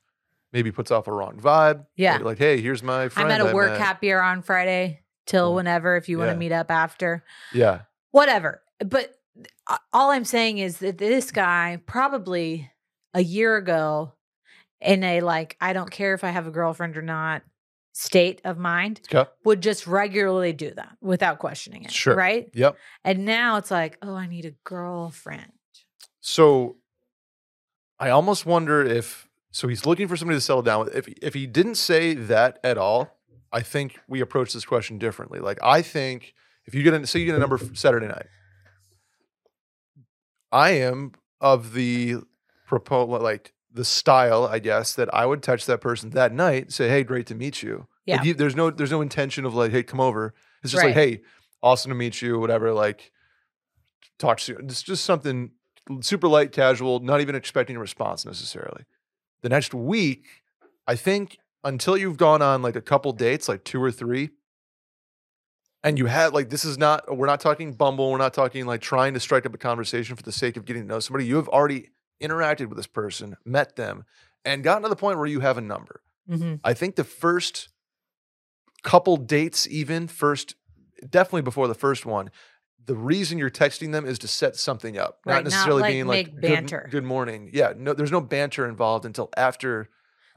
maybe 0.53 0.71
puts 0.71 0.91
off 0.91 1.07
a 1.07 1.11
wrong 1.11 1.37
vibe. 1.39 1.85
Yeah. 1.97 2.17
Like, 2.17 2.37
hey, 2.37 2.61
here's 2.61 2.81
my 2.83 3.09
friend. 3.09 3.31
I'm 3.33 3.41
at 3.41 3.45
a 3.45 3.53
work 3.53 3.71
met. 3.71 3.81
happy 3.81 4.13
hour 4.13 4.21
on 4.21 4.41
Friday 4.43 5.01
till 5.25 5.51
Mm. 5.51 5.55
whenever 5.55 5.97
if 5.97 6.07
you 6.07 6.17
want 6.19 6.29
Yeah. 6.29 6.33
to 6.33 6.39
meet 6.39 6.51
up 6.51 6.69
after. 6.71 7.23
Yeah. 7.53 7.81
whatever. 8.11 8.61
But 8.79 9.15
all 9.91 10.11
I'm 10.11 10.25
saying 10.25 10.59
is 10.59 10.77
that 10.77 10.99
this 10.99 11.31
guy 11.31 11.81
probably 11.87 12.69
a 13.15 13.23
year 13.23 13.57
ago 13.57 14.13
in 14.81 15.03
a 15.03 15.21
like 15.21 15.57
I 15.59 15.73
don't 15.73 15.89
care 15.89 16.13
if 16.13 16.23
I 16.23 16.29
have 16.29 16.45
a 16.45 16.51
girlfriend 16.51 16.95
or 16.97 17.01
not 17.01 17.41
state 17.93 18.41
of 18.43 18.57
mind 18.59 19.01
Okay. 19.11 19.27
would 19.45 19.61
just 19.61 19.87
regularly 19.87 20.53
do 20.53 20.71
that 20.75 20.97
without 21.01 21.39
questioning 21.39 21.83
it. 21.85 21.91
Sure. 21.91 22.15
Right? 22.15 22.49
Yep. 22.53 22.77
And 23.03 23.25
now 23.25 23.57
it's 23.57 23.71
like, 23.71 23.97
oh, 24.03 24.13
I 24.15 24.27
need 24.27 24.45
a 24.45 24.51
girlfriend. 24.63 25.51
So 26.21 26.77
I 27.99 28.09
almost 28.09 28.45
wonder 28.45 28.83
if 28.83 29.27
so 29.53 29.67
he's 29.69 29.85
looking 29.85 30.07
for 30.09 30.17
somebody 30.17 30.35
to 30.37 30.41
settle 30.41 30.61
down 30.63 30.83
with. 30.83 30.93
If 30.95 31.07
if 31.21 31.33
he 31.33 31.47
didn't 31.47 31.75
say 31.75 32.13
that 32.13 32.59
at 32.63 32.77
all, 32.77 33.17
I 33.51 33.61
think 33.61 33.99
we 34.07 34.19
approach 34.19 34.51
this 34.51 34.65
question 34.65 34.97
differently. 34.97 35.39
Like 35.39 35.59
I 35.63 35.81
think 35.81 36.33
if 36.65 36.73
you 36.75 36.83
get 36.83 36.93
a 36.93 37.07
say 37.07 37.19
you 37.19 37.25
get 37.27 37.35
a 37.35 37.39
number 37.39 37.57
Saturday 37.73 38.07
night, 38.07 38.27
I 40.51 40.71
am 40.71 41.13
of 41.41 41.73
the 41.73 42.17
propos 42.67 43.21
like 43.21 43.53
the 43.71 43.85
style, 43.85 44.45
I 44.45 44.59
guess, 44.59 44.93
that 44.95 45.13
I 45.13 45.25
would 45.25 45.41
touch 45.41 45.65
that 45.65 45.81
person 45.81 46.11
that 46.11 46.31
night, 46.33 46.71
say, 46.71 46.89
"Hey, 46.89 47.03
great 47.03 47.25
to 47.27 47.35
meet 47.35 47.63
you." 47.63 47.87
Yeah. 48.05 48.17
Like, 48.17 48.25
you- 48.25 48.33
there's 48.35 48.55
no 48.55 48.69
there's 48.69 48.91
no 48.91 49.01
intention 49.01 49.45
of 49.45 49.53
like, 49.55 49.71
"Hey, 49.71 49.83
come 49.83 49.99
over." 49.99 50.33
It's 50.63 50.71
just 50.71 50.83
like, 50.83 50.95
"Hey, 50.95 51.21
awesome 51.61 51.89
to 51.89 51.95
meet 51.95 52.21
you," 52.21 52.39
whatever. 52.39 52.71
Like, 52.71 53.11
talk 54.19 54.39
soon. 54.39 54.57
It's 54.65 54.83
just 54.83 55.03
something 55.05 55.51
super 56.01 56.27
light, 56.27 56.51
casual, 56.51 56.99
not 56.99 57.19
even 57.21 57.35
expecting 57.35 57.75
a 57.75 57.79
response 57.79 58.25
necessarily. 58.25 58.85
The 59.43 59.49
next 59.49 59.73
week, 59.73 60.25
I 60.87 60.95
think 60.95 61.37
until 61.63 61.97
you've 61.97 62.17
gone 62.17 62.41
on 62.41 62.61
like 62.61 62.75
a 62.77 62.81
couple 62.81 63.11
dates, 63.11 63.47
like 63.47 63.63
two 63.65 63.81
or 63.83 63.91
three, 63.91 64.29
and 65.83 65.99
you 65.99 66.05
had 66.05 66.33
like 66.33 66.49
this 66.49 66.63
is 66.63 66.77
not 66.77 67.15
we're 67.15 67.27
not 67.27 67.41
talking 67.41 67.73
Bumble, 67.73 68.09
we're 68.09 68.17
not 68.17 68.33
talking 68.33 68.65
like 68.65 68.81
trying 68.81 69.13
to 69.13 69.19
strike 69.19 69.45
up 69.45 69.53
a 69.53 69.57
conversation 69.57 70.15
for 70.15 70.23
the 70.23 70.31
sake 70.31 70.55
of 70.55 70.65
getting 70.65 70.83
to 70.83 70.87
know 70.87 70.99
somebody. 70.99 71.25
You 71.25 71.35
have 71.35 71.49
already 71.49 71.89
interacted 72.21 72.67
with 72.67 72.77
this 72.77 72.87
person, 72.87 73.35
met 73.45 73.75
them, 73.75 74.05
and 74.45 74.63
gotten 74.63 74.83
to 74.83 74.89
the 74.89 74.95
point 74.95 75.17
where 75.17 75.27
you 75.27 75.41
have 75.41 75.57
a 75.57 75.61
number. 75.61 76.01
Mhm. 76.29 76.61
I 76.63 76.73
think 76.73 76.95
the 76.95 77.03
first 77.03 77.67
couple 78.81 79.17
dates, 79.17 79.67
even 79.67 80.07
first, 80.07 80.55
definitely 81.09 81.41
before 81.41 81.67
the 81.67 81.75
first 81.75 82.05
one, 82.05 82.31
the 82.85 82.95
reason 82.95 83.37
you're 83.37 83.49
texting 83.49 83.91
them 83.91 84.05
is 84.05 84.19
to 84.19 84.27
set 84.27 84.55
something 84.55 84.97
up, 84.97 85.19
Right, 85.25 85.35
not 85.35 85.43
not, 85.43 85.49
necessarily 85.51 85.81
like, 85.81 85.91
being 85.91 86.07
like 86.07 86.27
make 86.27 86.35
good, 86.35 86.41
banter. 86.41 86.87
good 86.91 87.03
morning. 87.03 87.49
Yeah, 87.53 87.73
no, 87.77 87.93
there's 87.93 88.11
no 88.11 88.21
banter 88.21 88.67
involved 88.67 89.05
until 89.05 89.29
after 89.37 89.89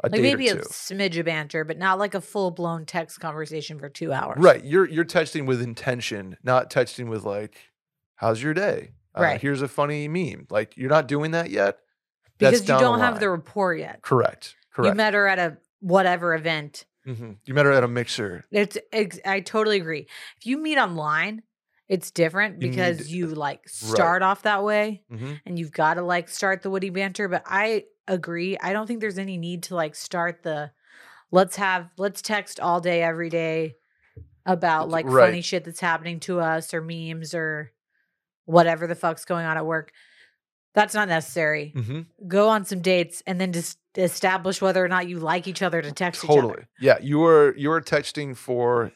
a 0.03 0.09
Like 0.09 0.13
date 0.13 0.23
maybe 0.23 0.51
or 0.51 0.55
a 0.55 0.63
two. 0.63 0.69
smidge 0.69 1.19
of 1.19 1.27
banter, 1.27 1.65
but 1.65 1.79
not 1.79 1.99
like 1.99 2.15
a 2.15 2.21
full 2.21 2.51
blown 2.51 2.85
text 2.87 3.19
conversation 3.21 3.79
for 3.79 3.89
two 3.89 4.13
hours. 4.13 4.39
Right, 4.39 4.65
you're 4.65 4.89
you're 4.89 5.05
texting 5.05 5.47
with 5.47 5.61
intention, 5.63 6.37
not 6.43 6.71
texting 6.71 7.09
with 7.09 7.25
like, 7.25 7.57
"How's 8.17 8.43
your 8.43 8.55
day?" 8.55 8.93
Uh, 9.17 9.23
Right. 9.23 9.41
Here's 9.41 9.63
a 9.63 9.69
funny 9.69 10.09
meme. 10.09 10.47
Like 10.51 10.77
you're 10.77 10.91
not 10.91 11.09
doing 11.09 11.31
that 11.33 11.51
yet. 11.51 11.79
Because 12.39 12.61
That's 12.61 12.69
you 12.69 12.79
don't 12.79 12.99
the 12.99 13.05
have 13.07 13.19
the 13.19 13.31
rapport 13.31 13.75
yet. 13.75 14.03
correct. 14.03 14.57
Correct. 14.75 14.93
You 14.93 14.97
met 14.97 15.15
her 15.15 15.27
at 15.27 15.39
a 15.39 15.57
whatever 15.81 16.35
event. 16.35 16.85
hmm 17.07 17.33
You 17.47 17.55
met 17.55 17.65
her 17.65 17.73
at 17.73 17.83
a 17.83 17.89
mixer. 17.89 18.45
It's 18.51 18.77
ex- 18.93 19.19
I 19.25 19.41
totally 19.41 19.79
agree. 19.79 20.07
If 20.37 20.45
you 20.47 20.59
meet 20.59 20.77
online, 20.77 21.43
it's 21.89 22.11
different 22.11 22.61
You 22.61 22.69
need- 22.69 22.77
because 22.77 23.09
you 23.13 23.27
like 23.29 23.69
start 23.69 24.23
off 24.23 24.43
that 24.43 24.65
way 24.65 25.03
hmm 25.09 25.35
and 25.45 25.59
you've 25.59 25.73
got 25.73 25.95
to 25.95 26.03
like 26.03 26.29
start 26.29 26.63
the 26.63 26.71
witty 26.71 26.91
banter. 26.91 27.29
But 27.29 27.43
I 27.47 27.85
agree. 28.09 28.57
I 28.59 28.73
don't 28.73 28.87
think 28.87 29.01
there's 29.01 29.19
any 29.19 29.37
need 29.39 29.65
to 29.65 29.75
like 29.77 29.95
start 29.95 30.43
the 30.43 30.71
let's 31.31 31.57
have 31.57 31.89
let's 31.99 32.23
text 32.23 32.59
all 32.61 32.81
day 32.81 33.03
every 33.03 33.31
day 33.31 33.77
about 34.45 34.89
like 34.89 35.07
Right. 35.07 35.29
funny 35.29 35.43
shit 35.43 35.65
that's 35.65 35.81
happening 35.81 36.21
to 36.21 36.41
us 36.41 36.73
or 36.75 36.81
memes 36.83 37.35
or 37.35 37.73
whatever 38.45 38.87
the 38.87 38.95
fuck's 38.95 39.25
going 39.25 39.45
on 39.47 39.57
at 39.57 39.67
work. 39.67 39.93
That's 40.75 40.95
not 40.95 41.09
necessary. 41.09 41.73
hmm 41.75 42.01
Go 42.29 42.49
on 42.49 42.65
some 42.65 42.81
dates 42.81 43.23
and 43.27 43.41
then 43.41 43.53
just 43.53 43.79
establish 43.97 44.61
whether 44.61 44.85
or 44.85 44.89
not 44.89 45.09
you 45.09 45.19
like 45.19 45.49
each 45.49 45.63
other 45.63 45.81
to 45.83 45.91
text 45.93 46.23
each 46.25 46.31
other. 46.31 46.41
Totally. 46.43 46.65
Yeah, 46.81 46.99
you 47.01 47.25
are 47.25 47.55
you 47.57 47.71
are 47.73 47.81
texting 47.81 48.37
for 48.37 48.93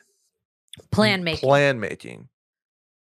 Plan 0.92 1.24
making. 1.24 1.40
plan 1.48 1.80
making, 1.80 2.28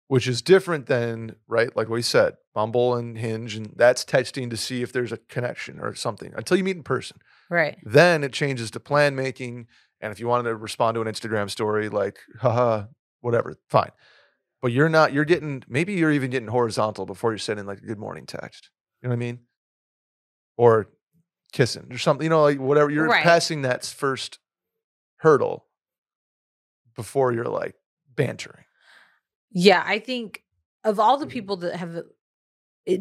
which 0.08 0.26
is 0.28 0.42
different 0.42 0.86
than 0.86 1.36
right, 1.48 1.74
like 1.76 1.88
we 1.88 2.02
said, 2.02 2.34
Bumble 2.54 2.94
and 2.94 3.16
Hinge, 3.18 3.56
and 3.56 3.72
that's 3.76 4.04
texting 4.04 4.50
to 4.50 4.56
see 4.56 4.82
if 4.82 4.92
there's 4.92 5.12
a 5.12 5.16
connection 5.16 5.80
or 5.80 5.94
something 5.94 6.32
until 6.36 6.56
you 6.56 6.64
meet 6.64 6.76
in 6.76 6.82
person. 6.82 7.18
Right. 7.50 7.78
Then 7.82 8.22
it 8.24 8.32
changes 8.32 8.70
to 8.72 8.80
plan 8.80 9.14
making, 9.16 9.66
and 10.00 10.12
if 10.12 10.20
you 10.20 10.26
wanted 10.28 10.44
to 10.50 10.56
respond 10.56 10.94
to 10.96 11.00
an 11.02 11.08
Instagram 11.08 11.50
story, 11.50 11.88
like 11.88 12.18
haha, 12.40 12.84
whatever, 13.20 13.56
fine. 13.70 13.90
But 14.62 14.72
you're 14.72 14.88
not. 14.88 15.12
You're 15.12 15.24
getting 15.26 15.62
maybe 15.68 15.92
you're 15.94 16.10
even 16.12 16.30
getting 16.30 16.48
horizontal 16.48 17.04
before 17.06 17.32
you're 17.32 17.38
sending 17.38 17.66
like 17.66 17.78
a 17.78 17.86
good 17.86 17.98
morning 17.98 18.24
text. 18.26 18.70
You 19.02 19.08
know 19.08 19.12
what 19.14 19.16
I 19.16 19.26
mean? 19.26 19.40
Or 20.56 20.86
kissing 21.52 21.88
or 21.90 21.98
something. 21.98 22.24
You 22.24 22.30
know, 22.30 22.42
like 22.42 22.58
whatever. 22.58 22.90
You're 22.90 23.08
Right. 23.08 23.22
passing 23.22 23.62
that 23.62 23.84
first 23.84 24.38
hurdle 25.18 25.66
before 26.96 27.32
you're 27.32 27.44
like 27.44 27.74
bantering. 28.14 28.63
Yeah, 29.54 29.82
I 29.86 30.00
think 30.00 30.42
of 30.82 31.00
all 31.00 31.16
the 31.16 31.26
people 31.26 31.56
that 31.58 31.76
have 31.76 31.96
uh, 31.96 32.02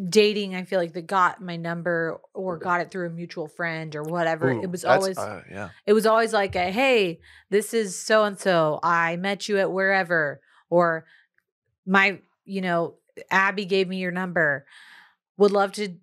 dating, 0.08 0.56
I 0.56 0.64
feel 0.64 0.80
like 0.80 0.94
that 0.94 1.08
got 1.08 1.42
my 1.42 1.58
number 1.58 2.22
or 2.34 2.58
got 2.58 2.80
it 2.80 2.92
through 2.92 3.08
a 3.08 3.10
mutual 3.10 3.48
friend 3.48 3.94
or 3.96 4.04
whatever. 4.04 4.52
Ooh, 4.52 4.62
it 4.62 4.70
was 4.72 4.86
always 4.86 5.18
uh, 5.18 5.42
yeah. 5.52 5.70
it 5.86 5.94
was 5.94 6.06
always 6.06 6.32
like 6.32 6.56
a 6.56 6.72
hey, 6.72 7.20
this 7.50 7.74
is 7.74 8.00
so 8.00 8.24
and 8.24 8.40
so. 8.40 8.80
I 8.82 9.18
met 9.18 9.50
you 9.50 9.58
at 9.58 9.72
wherever 9.72 10.40
or 10.70 11.06
my, 11.86 12.20
you 12.46 12.62
know, 12.62 12.96
Abby 13.30 13.66
gave 13.66 13.88
me 13.88 13.98
your 13.98 14.12
number. 14.12 14.66
Would 15.38 15.52
love 15.52 15.74
to 15.74 15.98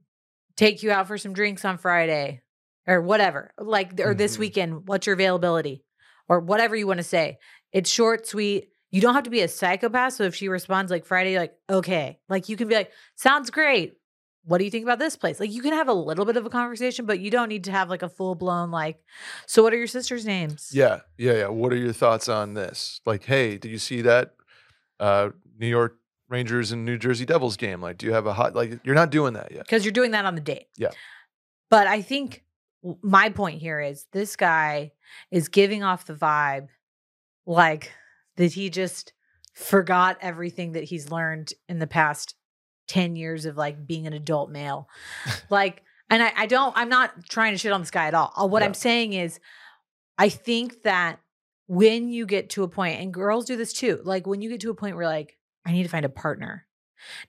take 0.57 0.83
you 0.83 0.91
out 0.91 1.07
for 1.07 1.17
some 1.17 1.33
drinks 1.33 1.65
on 1.65 1.79
Friday 1.79 2.43
or 2.87 3.01
whatever. 3.01 3.53
Like 3.57 3.99
or 4.01 4.15
this 4.15 4.37
Mhm. 4.37 4.41
weekend, 4.41 4.89
what's 4.89 5.07
your 5.07 5.15
availability? 5.15 5.85
Or 6.29 6.41
whatever 6.41 6.77
you 6.77 6.87
want 6.87 6.99
to 6.99 7.05
say. 7.05 7.39
It's 7.73 7.91
short, 7.91 8.27
sweet. 8.27 8.69
You 8.91 9.01
don't 9.01 9.15
have 9.15 9.25
to 9.25 9.31
be 9.31 9.41
a 9.41 9.49
psychopath. 9.49 10.15
So 10.15 10.25
if 10.25 10.35
she 10.35 10.49
responds 10.49 10.91
like 10.91 11.05
Friday, 11.05 11.39
like, 11.39 11.55
okay. 11.69 12.19
Like 12.29 12.49
you 12.49 12.57
can 12.57 12.69
be 12.69 12.75
like, 12.75 12.91
sounds 13.15 13.51
great. 13.51 13.95
What 14.45 14.59
do 14.59 14.65
you 14.65 14.71
think 14.71 14.85
about 14.85 14.99
this 14.99 15.17
place? 15.17 15.39
Like 15.39 15.53
you 15.53 15.63
can 15.63 15.73
have 15.73 15.89
a 15.89 15.93
little 15.93 16.25
bit 16.25 16.37
of 16.37 16.47
a 16.47 16.51
conversation, 16.51 17.07
but 17.07 17.21
you 17.21 17.31
don't 17.31 17.49
need 17.49 17.65
to 17.65 17.73
have 17.73 17.91
like 17.91 18.03
a 18.03 18.09
full 18.09 18.35
blown 18.35 18.71
like, 18.71 18.99
so 19.47 19.63
what 19.63 19.73
are 19.73 19.77
your 19.77 19.87
sisters' 19.87 20.25
names? 20.25 20.71
Yeah, 20.73 21.01
yeah, 21.19 21.35
yeah. 21.35 21.49
What 21.49 21.73
are 21.73 21.77
your 21.77 21.93
thoughts 21.93 22.29
on 22.29 22.55
this? 22.55 23.01
Like, 23.05 23.25
hey, 23.25 23.59
did 23.59 23.71
you 23.71 23.79
see 23.79 24.01
that 24.03 24.35
uh, 24.99 25.31
New 25.59 25.69
York 25.69 25.99
Rangers 26.29 26.73
and 26.73 26.85
New 26.85 26.97
Jersey 26.97 27.27
Devils 27.27 27.57
game? 27.57 27.83
Like, 27.83 27.99
do 27.99 28.07
you 28.07 28.13
have 28.13 28.27
a 28.27 28.33
hot? 28.33 28.55
Like, 28.55 28.81
you're 28.83 28.95
not 28.95 29.11
doing 29.11 29.35
that 29.35 29.53
yet. 29.53 29.65
Because 29.65 29.85
you're 29.85 29.93
doing 29.93 30.13
that 30.13 30.25
on 30.25 30.35
the 30.35 30.41
date. 30.41 30.69
Yeah. 30.77 30.91
But 31.69 31.87
I 31.87 32.01
think 32.03 32.43
my 33.03 33.29
point 33.29 33.61
here 33.61 33.81
is 33.81 34.07
this 34.13 34.37
guy 34.37 34.93
is 35.31 35.49
giving 35.49 35.83
off 35.83 36.07
the 36.07 36.15
vibe 36.15 36.69
like 37.47 37.93
that 38.41 38.55
he 38.55 38.71
just 38.71 39.13
forgot 39.55 40.17
everything 40.23 40.73
that 40.73 40.85
he's 40.85 41.11
learned 41.11 41.53
in 41.69 41.79
the 41.79 41.87
past 41.87 42.35
10 42.89 43.15
years 43.15 43.45
of 43.45 43.57
like 43.57 43.87
being 43.87 44.07
an 44.07 44.13
adult 44.15 44.51
male. 44.51 44.89
like, 45.51 45.83
and 46.09 46.23
I, 46.23 46.33
I 46.37 46.47
don't, 46.47 46.73
I'm 46.77 46.89
not 46.89 47.27
trying 47.29 47.53
to 47.53 47.59
shit 47.59 47.71
on 47.73 47.81
this 47.83 47.91
guy 47.91 48.07
at 48.07 48.15
all. 48.15 48.33
Uh, 48.37 48.47
What 48.47 48.63
Yeah. 48.63 48.67
I'm 48.69 48.75
saying 48.75 49.13
is, 49.13 49.39
I 50.19 50.29
think 50.29 50.83
that 50.85 51.21
when 51.67 52.09
you 52.09 52.25
get 52.27 52.51
to 52.51 52.63
a 52.63 52.69
point, 52.69 53.01
and 53.01 53.13
girls 53.13 53.45
do 53.45 53.57
this 53.57 53.73
too, 53.73 54.01
like 54.05 54.27
when 54.27 54.41
you 54.43 54.49
get 54.49 54.61
to 54.63 54.71
a 54.71 54.75
point 54.75 54.97
where 54.97 55.07
like, 55.07 55.37
I 55.67 55.73
need 55.73 55.83
to 55.83 55.89
find 55.91 56.05
a 56.07 56.09
partner, 56.11 56.67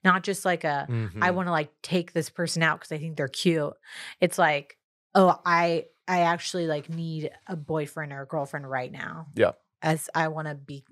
not 0.03 0.23
just 0.23 0.45
like 0.45 0.63
a, 0.63 0.87
I 0.89 0.91
Mhm. 1.29 1.35
want 1.35 1.47
to 1.47 1.51
like 1.51 1.71
take 1.83 2.13
this 2.13 2.29
person 2.29 2.63
out 2.63 2.79
because 2.79 2.91
I 2.93 2.97
think 2.97 3.17
they're 3.17 3.27
cute. 3.27 3.73
It's 4.21 4.37
like, 4.37 4.77
oh, 5.13 5.39
I 5.45 5.85
I 6.07 6.21
actually 6.21 6.67
like 6.67 6.89
need 6.89 7.29
a 7.47 7.55
boyfriend 7.55 8.11
or 8.13 8.21
a 8.23 8.27
girlfriend 8.27 8.69
right 8.69 8.91
now. 8.91 9.27
Yeah. 9.35 9.51
As 9.81 10.09
I 10.13 10.27
want 10.27 10.47
to 10.47 10.55
be 10.55 10.83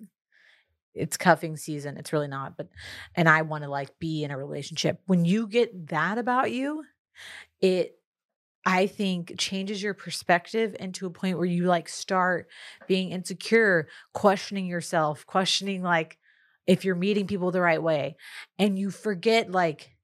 it's 0.95 1.17
cuffing 1.17 1.55
season. 1.55 1.97
It's 1.97 2.11
really 2.11 2.27
not, 2.27 2.57
but 2.57 2.67
and 3.15 3.29
I 3.29 3.43
want 3.43 3.63
to 3.63 3.69
like 3.69 3.97
be 3.99 4.23
in 4.23 4.31
a 4.31 4.37
relationship. 4.37 4.99
When 5.05 5.23
you 5.25 5.47
get 5.47 5.87
that 5.87 6.17
about 6.17 6.51
you, 6.51 6.83
it 7.61 7.95
I 8.65 8.87
think 8.87 9.33
changes 9.37 9.81
your 9.81 9.93
perspective 9.93 10.75
into 10.79 11.05
a 11.05 11.11
point 11.11 11.37
where 11.37 11.47
you 11.47 11.65
like 11.65 11.87
start 11.87 12.49
being 12.87 13.11
insecure, 13.11 13.87
questioning 14.13 14.65
yourself, 14.65 15.25
questioning 15.25 15.81
like 15.81 16.17
if 16.67 16.85
you're 16.85 16.95
meeting 16.95 17.25
people 17.25 17.51
the 17.51 17.61
right 17.61 17.81
way. 17.81 18.17
And 18.57 18.77
you 18.77 18.91
forget 18.91 19.49
like 19.49 19.95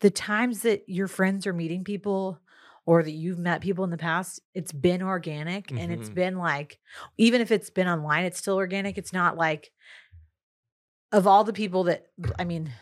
the 0.00 0.10
times 0.10 0.62
that 0.62 0.82
your 0.88 1.08
friends 1.08 1.46
are 1.46 1.52
meeting 1.52 1.84
people 1.84 2.40
or 2.84 3.02
that 3.02 3.12
you've 3.12 3.38
met 3.38 3.60
people 3.60 3.84
in 3.84 3.90
the 3.90 3.96
past, 3.96 4.40
it's 4.54 4.72
been 4.72 5.02
organic 5.02 5.70
and 5.70 5.92
it's 5.92 6.08
been 6.08 6.36
like, 6.36 6.78
even 7.16 7.40
if 7.40 7.50
it's 7.52 7.70
been 7.70 7.86
online, 7.86 8.24
it's 8.24 8.38
still 8.38 8.56
organic. 8.56 8.98
It's 8.98 9.12
not 9.12 9.36
like, 9.36 9.70
of 11.12 11.26
all 11.26 11.44
the 11.44 11.52
people 11.52 11.84
that, 11.84 12.06
I 12.38 12.44
mean, 12.44 12.72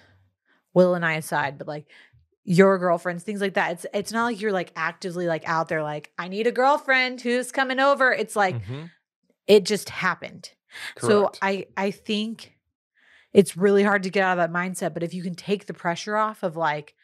Will 0.72 0.94
and 0.94 1.04
I 1.04 1.14
aside, 1.14 1.58
but 1.58 1.66
like 1.66 1.86
your 2.44 2.78
girlfriends, 2.78 3.24
things 3.24 3.40
like 3.40 3.54
that. 3.54 3.72
It's 3.72 3.86
it's 3.92 4.12
not 4.12 4.24
like 4.24 4.40
you're 4.40 4.52
like 4.52 4.72
actively 4.76 5.26
like 5.26 5.46
out 5.48 5.68
there 5.68 5.82
like 5.82 6.12
I 6.18 6.28
need 6.28 6.46
a 6.46 6.52
girlfriend 6.52 7.20
who's 7.20 7.52
coming 7.52 7.80
over. 7.80 8.12
It's 8.12 8.36
like 8.36 8.54
Mhm. 8.62 8.90
it 9.46 9.64
just 9.64 9.90
happened. 9.90 10.50
So 10.98 11.32
I 11.42 11.66
I 11.76 11.90
think 11.90 12.56
it's 13.32 13.56
really 13.56 13.82
hard 13.82 14.04
to 14.04 14.10
get 14.10 14.22
out 14.24 14.38
of 14.38 14.52
that 14.52 14.56
mindset, 14.56 14.94
but 14.94 15.02
if 15.02 15.12
you 15.12 15.22
can 15.22 15.34
take 15.34 15.66
the 15.66 15.74
pressure 15.74 16.16
off 16.16 16.42
of 16.42 16.56
like 16.56 16.94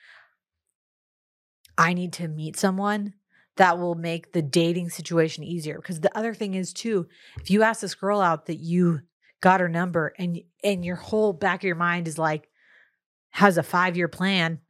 I 1.79 1.93
need 1.95 2.13
to 2.15 2.29
meet 2.29 2.57
someone, 2.57 3.15
that 3.57 3.79
will 3.79 3.95
make 3.95 4.33
the 4.33 4.43
dating 4.43 4.91
situation 4.91 5.43
easier 5.43 5.77
because 5.77 6.01
the 6.01 6.17
other 6.17 6.35
thing 6.35 6.55
is 6.55 6.73
too, 6.73 7.09
if 7.41 7.51
you 7.51 7.63
ask 7.63 7.81
this 7.81 7.95
girl 7.95 8.21
out 8.21 8.47
that 8.47 8.57
you 8.57 9.01
got 9.41 9.61
her 9.61 9.69
number 9.69 10.13
and 10.19 10.41
and 10.63 10.85
your 10.85 10.97
whole 10.97 11.33
back 11.33 11.61
of 11.61 11.67
your 11.67 11.77
mind 11.77 12.09
is 12.09 12.19
like 12.19 12.49
has 13.31 13.59
a 13.59 13.63
5-year 13.63 14.09
plan, 14.09 14.61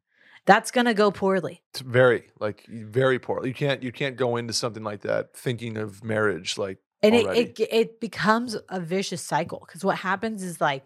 that's 0.45 0.71
going 0.71 0.87
to 0.87 0.95
go 0.95 1.11
poorly. 1.11 1.63
It's 1.71 1.81
very 1.81 2.29
like 2.39 2.65
very 2.69 3.19
poorly. 3.19 3.49
You 3.49 3.55
can't 3.55 3.83
you 3.83 3.93
can't 3.93 4.17
go 4.17 4.37
into 4.37 4.53
something 4.53 4.85
like 4.85 5.03
that 5.03 5.37
thinking 5.37 5.77
of 5.77 6.05
marriage 6.05 6.57
like 6.57 6.79
and 7.03 7.15
it, 7.15 7.27
already. 7.27 7.41
it 7.41 7.61
it 7.73 8.01
becomes 8.01 8.57
a 8.69 8.81
vicious 8.81 9.23
cycle 9.23 9.63
because 9.67 9.85
what 9.85 9.99
happens 9.99 10.43
is 10.43 10.61
like 10.61 10.85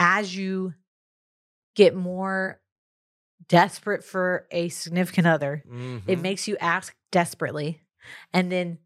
as 0.00 0.36
you 0.36 0.74
get 1.76 1.94
more 1.94 2.60
desperate 3.48 4.04
for 4.04 4.46
a 4.50 4.68
significant 4.68 5.26
other 5.26 5.64
it 6.06 6.18
Mhm. 6.18 6.22
makes 6.22 6.46
you 6.48 6.56
ask 6.58 6.94
desperately 7.10 7.80
and 8.32 8.52
then 8.52 8.78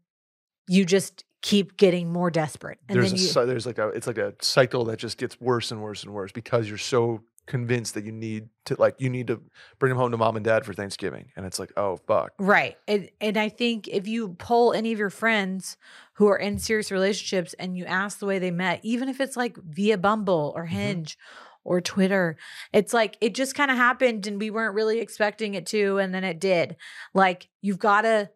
you 0.67 0.85
just 0.85 1.25
keep 1.41 1.75
getting 1.77 2.11
more 2.11 2.31
desperate 2.31 2.79
and 2.87 2.97
there's 2.97 3.11
then 3.11 3.43
a 3.43 3.45
there's 3.45 3.65
like 3.65 3.77
a 3.77 3.89
it's 3.89 4.07
like 4.07 4.17
a 4.17 4.33
cycle 4.41 4.85
that 4.85 4.97
just 4.97 5.17
gets 5.17 5.39
worse 5.41 5.71
and 5.71 5.81
worse 5.81 6.03
and 6.03 6.13
worse 6.13 6.31
because 6.31 6.69
you're 6.69 6.77
so 6.77 7.21
convinced 7.45 7.93
that 7.95 8.05
you 8.05 8.11
need 8.13 8.47
to 8.63 8.73
like 8.79 8.95
you 8.99 9.09
need 9.09 9.27
to 9.27 9.41
bring 9.77 9.89
them 9.89 9.97
home 9.97 10.09
to 10.11 10.15
mom 10.17 10.37
and 10.37 10.45
dad 10.45 10.65
for 10.65 10.73
Thanksgiving 10.73 11.29
and 11.35 11.45
it's 11.45 11.59
like 11.59 11.73
oh 11.75 11.97
fuck 12.07 12.31
right 12.39 12.77
and, 12.87 13.09
and 13.19 13.35
i 13.35 13.49
think 13.49 13.89
if 13.89 14.07
you 14.07 14.29
poll 14.35 14.71
any 14.71 14.93
of 14.93 14.99
your 14.99 15.09
friends 15.09 15.75
who 16.13 16.27
are 16.27 16.37
in 16.37 16.57
serious 16.57 16.89
relationships 16.89 17.53
and 17.59 17.75
you 17.77 17.83
ask 17.83 18.19
the 18.19 18.25
way 18.25 18.39
they 18.39 18.51
met 18.51 18.79
even 18.83 19.09
if 19.09 19.19
it's 19.19 19.35
like 19.35 19.57
via 19.57 19.97
bumble 19.97 20.53
or 20.55 20.65
Mhm. 20.65 20.69
hinge 20.69 21.17
or 21.63 21.81
twitter 21.81 22.37
it's 22.71 22.93
like 22.93 23.17
it 23.21 23.33
just 23.33 23.55
kind 23.55 23.71
of 23.71 23.77
happened 23.77 24.27
and 24.27 24.39
we 24.39 24.49
weren't 24.49 24.75
really 24.75 24.99
expecting 24.99 25.53
it 25.53 25.65
to 25.65 25.97
and 25.97 26.13
then 26.13 26.23
it 26.23 26.39
did 26.39 26.75
like 27.13 27.49
you've 27.61 27.79
got 27.79 28.01
to 28.01 28.29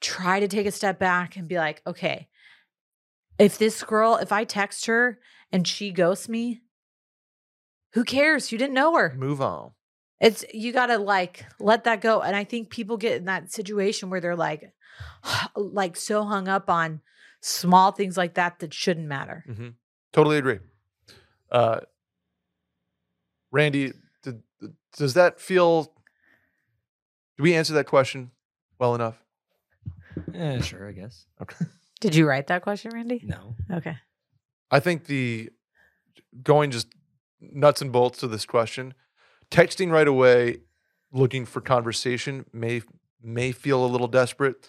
try 0.00 0.40
to 0.40 0.48
take 0.48 0.66
a 0.66 0.72
step 0.72 0.98
back 0.98 1.36
and 1.36 1.48
be 1.48 1.56
like 1.56 1.82
okay 1.86 2.28
if 3.38 3.58
this 3.58 3.82
girl 3.82 4.16
if 4.16 4.32
i 4.32 4.44
text 4.44 4.86
her 4.86 5.18
and 5.50 5.66
she 5.66 5.90
ghosts 5.90 6.28
me 6.28 6.62
who 7.94 8.04
cares 8.04 8.52
you 8.52 8.58
didn't 8.58 8.74
know 8.74 8.94
her 8.96 9.14
move 9.18 9.40
on 9.40 9.72
it's 10.20 10.44
you 10.52 10.72
gotta 10.72 10.98
like 10.98 11.46
let 11.60 11.84
that 11.84 12.00
go. 12.00 12.20
And 12.20 12.34
I 12.34 12.44
think 12.44 12.70
people 12.70 12.96
get 12.96 13.16
in 13.16 13.26
that 13.26 13.52
situation 13.52 14.10
where 14.10 14.20
they're 14.20 14.36
like 14.36 14.72
like 15.56 15.96
so 15.96 16.24
hung 16.24 16.48
up 16.48 16.68
on 16.68 17.00
small 17.40 17.92
things 17.92 18.16
like 18.16 18.34
that 18.34 18.58
that 18.58 18.74
shouldn't 18.74 19.06
matter. 19.06 19.44
Mm-hmm. 19.48 19.68
Totally 20.12 20.38
agree. 20.38 20.58
Uh, 21.50 21.80
Randy, 23.50 23.92
did, 24.22 24.42
does 24.96 25.14
that 25.14 25.40
feel? 25.40 25.84
Do 27.36 27.42
we 27.42 27.54
answer 27.54 27.74
that 27.74 27.86
question 27.86 28.30
well 28.78 28.94
enough? 28.94 29.22
Eh, 30.34 30.60
sure, 30.60 30.88
I 30.88 30.92
guess. 30.92 31.26
Okay. 31.40 31.64
Did 32.00 32.14
you 32.14 32.26
write 32.26 32.48
that 32.48 32.62
question, 32.62 32.92
Randy? 32.94 33.20
No. 33.24 33.54
Okay. 33.72 33.96
I 34.70 34.80
think 34.80 35.06
the 35.06 35.50
going 36.42 36.70
just 36.70 36.88
nuts 37.40 37.80
and 37.82 37.92
bolts 37.92 38.18
to 38.18 38.28
this 38.28 38.44
question, 38.44 38.94
texting 39.50 39.90
right 39.90 40.08
away, 40.08 40.58
looking 41.12 41.46
for 41.46 41.60
conversation 41.60 42.44
may 42.52 42.82
may 43.22 43.52
feel 43.52 43.84
a 43.84 43.86
little 43.86 44.08
desperate. 44.08 44.68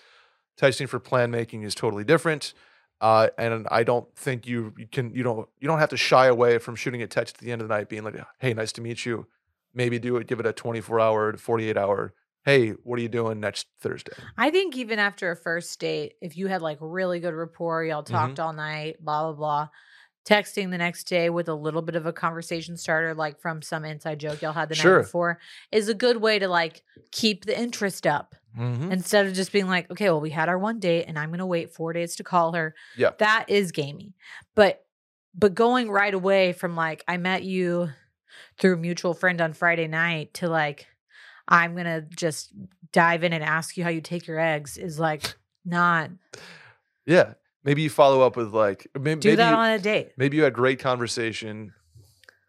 Texting 0.60 0.90
for 0.90 1.00
plan 1.00 1.32
making 1.32 1.64
is 1.64 1.74
totally 1.74 2.04
different. 2.04 2.54
Uh, 3.02 3.30
and 3.38 3.66
I 3.72 3.84
don't 3.84 4.14
think 4.16 4.46
you, 4.46 4.74
you 4.78 4.88
can 4.88 5.14
you 5.14 5.24
don't 5.24 5.48
you 5.60 5.68
don't 5.68 5.80
have 5.80 5.90
to 5.90 5.98
shy 5.98 6.28
away 6.28 6.58
from 6.58 6.76
shooting 6.76 7.02
a 7.02 7.08
text 7.08 7.36
at 7.38 7.42
the 7.42 7.52
end 7.52 7.62
of 7.62 7.68
the 7.68 7.74
night, 7.74 7.88
being 7.90 8.04
like, 8.04 8.16
"Hey, 8.40 8.54
nice 8.54 8.72
to 8.74 8.82
meet 8.82 9.06
you." 9.06 9.28
Maybe 9.74 10.00
do 10.00 10.18
it, 10.18 10.28
give 10.28 10.40
it 10.40 10.46
a 10.46 10.52
twenty 10.54 10.82
four 10.82 11.00
hour 11.00 11.32
to 11.32 11.38
forty 11.38 11.70
eight 11.70 11.78
hour. 11.78 12.14
Hey, 12.44 12.70
what 12.72 12.98
are 13.00 13.02
you 13.02 13.10
doing 13.10 13.40
next 13.40 13.68
Thursday? 13.80 14.14
I 14.38 14.50
think 14.50 14.76
even 14.76 14.98
after 15.00 15.30
a 15.32 15.36
first 15.36 15.80
date, 15.80 16.14
if 16.22 16.36
you 16.38 16.48
had 16.48 16.62
like 16.62 16.78
really 16.82 17.20
good 17.20 17.34
rapport, 17.34 17.84
y'all 17.84 18.04
talked 18.04 18.40
all 18.40 18.54
night, 18.54 18.98
blah 19.04 19.24
blah 19.24 19.34
blah. 19.34 19.70
Texting 20.26 20.70
the 20.70 20.78
next 20.78 21.06
day 21.06 21.30
with 21.30 21.48
a 21.48 21.54
little 21.56 21.82
bit 21.82 21.96
of 21.96 22.06
a 22.06 22.14
conversation 22.14 22.78
starter, 22.78 23.16
like 23.16 23.40
from 23.40 23.62
some 23.62 23.86
inside 23.86 24.20
joke 24.20 24.42
y'all 24.42 24.54
had 24.54 24.70
the 24.70 24.76
Sure. 24.76 24.98
night 24.98 25.04
before, 25.04 25.40
is 25.72 25.88
a 25.90 25.94
good 25.94 26.18
way 26.18 26.38
to 26.40 26.48
like 26.48 26.84
keep 27.12 27.46
the 27.46 27.58
interest 27.58 28.06
up. 28.06 28.36
Mm-hmm. 28.58 28.92
instead 28.92 29.28
of 29.28 29.34
just 29.34 29.52
being 29.52 29.68
like, 29.68 29.90
okay, 29.92 30.10
well, 30.10 30.20
we 30.20 30.32
had 30.32 30.50
our 30.50 30.58
one 30.58 30.80
date 30.80 31.06
and 31.08 31.20
I'm 31.20 31.30
going 31.30 31.40
to 31.40 31.46
wait 31.46 31.72
four 31.72 31.94
days 31.94 32.16
to 32.16 32.24
call 32.24 32.54
her. 32.54 32.74
Yeah. 32.98 33.12
That 33.20 33.46
is 33.48 33.72
gamey. 33.72 34.16
But, 34.56 34.84
but 35.36 35.54
going 35.54 35.90
right 35.90 36.14
away 36.14 36.54
from 36.54 36.76
like, 36.76 37.04
I 37.08 37.18
met 37.18 37.44
you 37.44 37.90
through 38.58 38.74
a 38.74 38.78
mutual 38.78 39.14
friend 39.14 39.40
on 39.40 39.54
Friday 39.54 39.88
night 39.88 40.34
to 40.36 40.50
like, 40.50 40.88
I'm 41.48 41.76
gonna 41.76 42.02
just 42.02 42.54
dive 42.92 43.24
in 43.24 43.34
and 43.34 43.44
ask 43.44 43.76
you 43.76 43.84
how 43.84 43.90
you 43.90 44.02
take 44.02 44.28
your 44.28 44.40
eggs 44.40 44.78
is 44.78 45.00
like 45.00 45.36
not 45.66 46.12
Yeah. 47.06 47.34
Maybe 47.64 47.82
you 47.82 47.90
follow 47.90 48.22
up 48.22 48.38
with 48.38 48.54
like 48.54 48.88
maybe, 48.94 49.20
do 49.20 49.30
maybe 49.30 49.36
that 49.38 49.50
you, 49.50 49.56
on 49.56 49.70
a 49.72 49.80
date. 49.80 50.12
maybe 50.16 50.38
you 50.38 50.44
had 50.44 50.54
great 50.54 50.80
conversation 50.80 51.74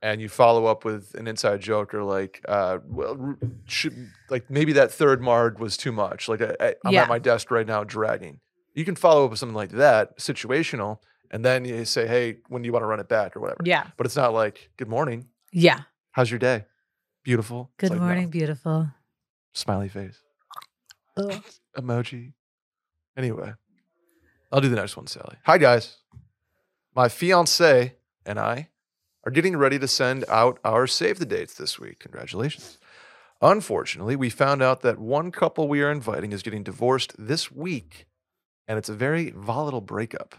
and 0.03 0.21
you 0.21 0.29
follow 0.29 0.67
up 0.67 0.85
with 0.85 1.15
an 1.15 1.27
inside 1.27 1.61
joke 1.61 1.93
or 1.95 2.03
like 2.05 2.41
uh 2.49 2.79
well 2.87 3.37
should, 3.67 4.11
like 4.31 4.51
maybe 4.51 4.73
that 4.75 4.91
third 4.91 5.21
mard 5.21 5.59
was 5.59 5.77
too 5.77 5.93
much 5.93 6.29
like 6.29 6.41
I, 6.43 6.75
i'm 6.85 6.93
Yeah. 6.93 7.03
at 7.03 7.09
my 7.09 7.19
desk 7.19 7.51
right 7.51 7.67
now 7.67 7.85
dragging 7.85 8.41
you 8.75 8.85
can 8.85 8.95
follow 8.97 9.25
up 9.25 9.31
with 9.31 9.39
something 9.39 9.57
like 9.57 9.71
that 9.73 10.19
situational 10.19 10.99
and 11.31 11.45
then 11.45 11.65
you 11.65 11.85
say 11.85 12.07
hey 12.07 12.39
when 12.49 12.63
do 12.63 12.67
you 12.67 12.73
want 12.73 12.83
to 12.83 12.87
run 12.87 13.01
it 13.01 13.09
back 13.09 13.37
or 13.37 13.41
whatever 13.41 13.61
Yeah. 13.65 13.87
but 13.97 14.07
it's 14.07 14.17
not 14.17 14.33
like 14.33 14.71
good 14.77 14.89
morning 14.89 15.29
Yeah. 15.53 15.81
how's 16.13 16.31
your 16.31 16.39
day 16.39 16.65
beautiful 17.23 17.71
Good 17.77 17.91
like, 17.91 17.99
no. 18.01 18.05
morning, 18.07 18.29
beautiful. 18.31 18.89
smiley 19.53 19.89
face 19.89 20.19
Ugh. 21.17 21.43
emoji. 21.77 22.33
Anyway, 23.17 23.53
I'll 24.51 24.61
do 24.63 24.69
the 24.71 24.77
next 24.77 24.97
one, 24.97 25.07
Sally. 25.07 25.37
Hi, 25.45 25.59
guys. 25.59 25.99
My 26.97 27.09
fiance 27.09 27.97
and 28.25 28.39
I 28.39 28.70
are 29.25 29.33
getting 29.33 29.57
ready 29.57 29.79
to 29.79 29.89
send 29.89 30.25
out 30.29 30.59
our 30.65 30.87
save 30.87 31.19
the 31.19 31.27
dates 31.27 31.55
this 31.55 31.79
week. 31.79 31.99
Congratulations. 31.99 32.79
Unfortunately, 33.43 34.17
we 34.17 34.31
found 34.31 34.63
out 34.63 34.83
that 34.83 34.99
one 34.99 35.31
couple 35.33 35.67
we 35.67 35.83
are 35.83 35.91
inviting 35.91 36.33
is 36.33 36.43
getting 36.43 36.63
divorced 36.63 37.15
this 37.19 37.51
week, 37.51 38.07
and 38.69 38.79
it's 38.79 38.89
a 38.89 38.95
very 38.95 39.31
volatile 39.31 39.81
breakup. 39.81 40.35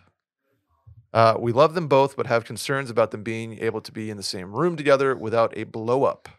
Uh, 1.14 1.36
we 1.40 1.52
love 1.52 1.74
them 1.74 1.88
both, 1.88 2.16
but 2.16 2.28
have 2.28 2.46
concerns 2.46 2.90
about 2.90 3.12
them 3.12 3.24
being 3.24 3.60
able 3.60 3.82
to 3.82 3.92
be 3.92 4.10
in 4.10 4.18
the 4.18 4.24
same 4.24 4.54
room 4.54 4.78
together 4.78 5.16
without 5.16 5.56
a 5.58 5.64
blow 5.64 6.04
up. 6.04 6.30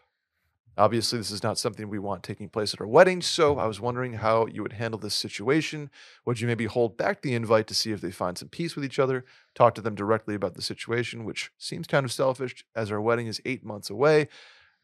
Obviously, 0.77 1.19
this 1.19 1.29
is 1.29 1.43
not 1.43 1.59
something 1.59 1.87
we 1.87 1.99
want 1.99 2.23
taking 2.23 2.49
place 2.49 2.73
at 2.73 2.81
our 2.81 2.87
wedding, 2.87 3.21
so 3.21 3.59
I 3.59 3.67
was 3.67 3.79
wondering 3.79 4.13
how 4.13 4.47
you 4.47 4.63
would 4.63 4.73
handle 4.73 4.99
this 4.99 5.13
situation. 5.13 5.91
Would 6.25 6.39
you 6.39 6.47
maybe 6.47 6.65
hold 6.65 6.97
back 6.97 7.21
the 7.21 7.35
invite 7.35 7.67
to 7.67 7.75
see 7.75 7.91
if 7.91 8.01
they 8.01 8.09
find 8.09 8.37
some 8.37 8.49
peace 8.49 8.75
with 8.75 8.83
each 8.83 8.97
other, 8.97 9.23
talk 9.53 9.75
to 9.75 9.81
them 9.81 9.93
directly 9.93 10.33
about 10.33 10.55
the 10.55 10.63
situation, 10.63 11.25
which 11.25 11.51
seems 11.59 11.85
kind 11.85 12.05
of 12.05 12.11
selfish 12.11 12.65
as 12.75 12.91
our 12.91 12.99
wedding 12.99 13.27
is 13.27 13.41
eight 13.45 13.63
months 13.63 13.89
away 13.89 14.27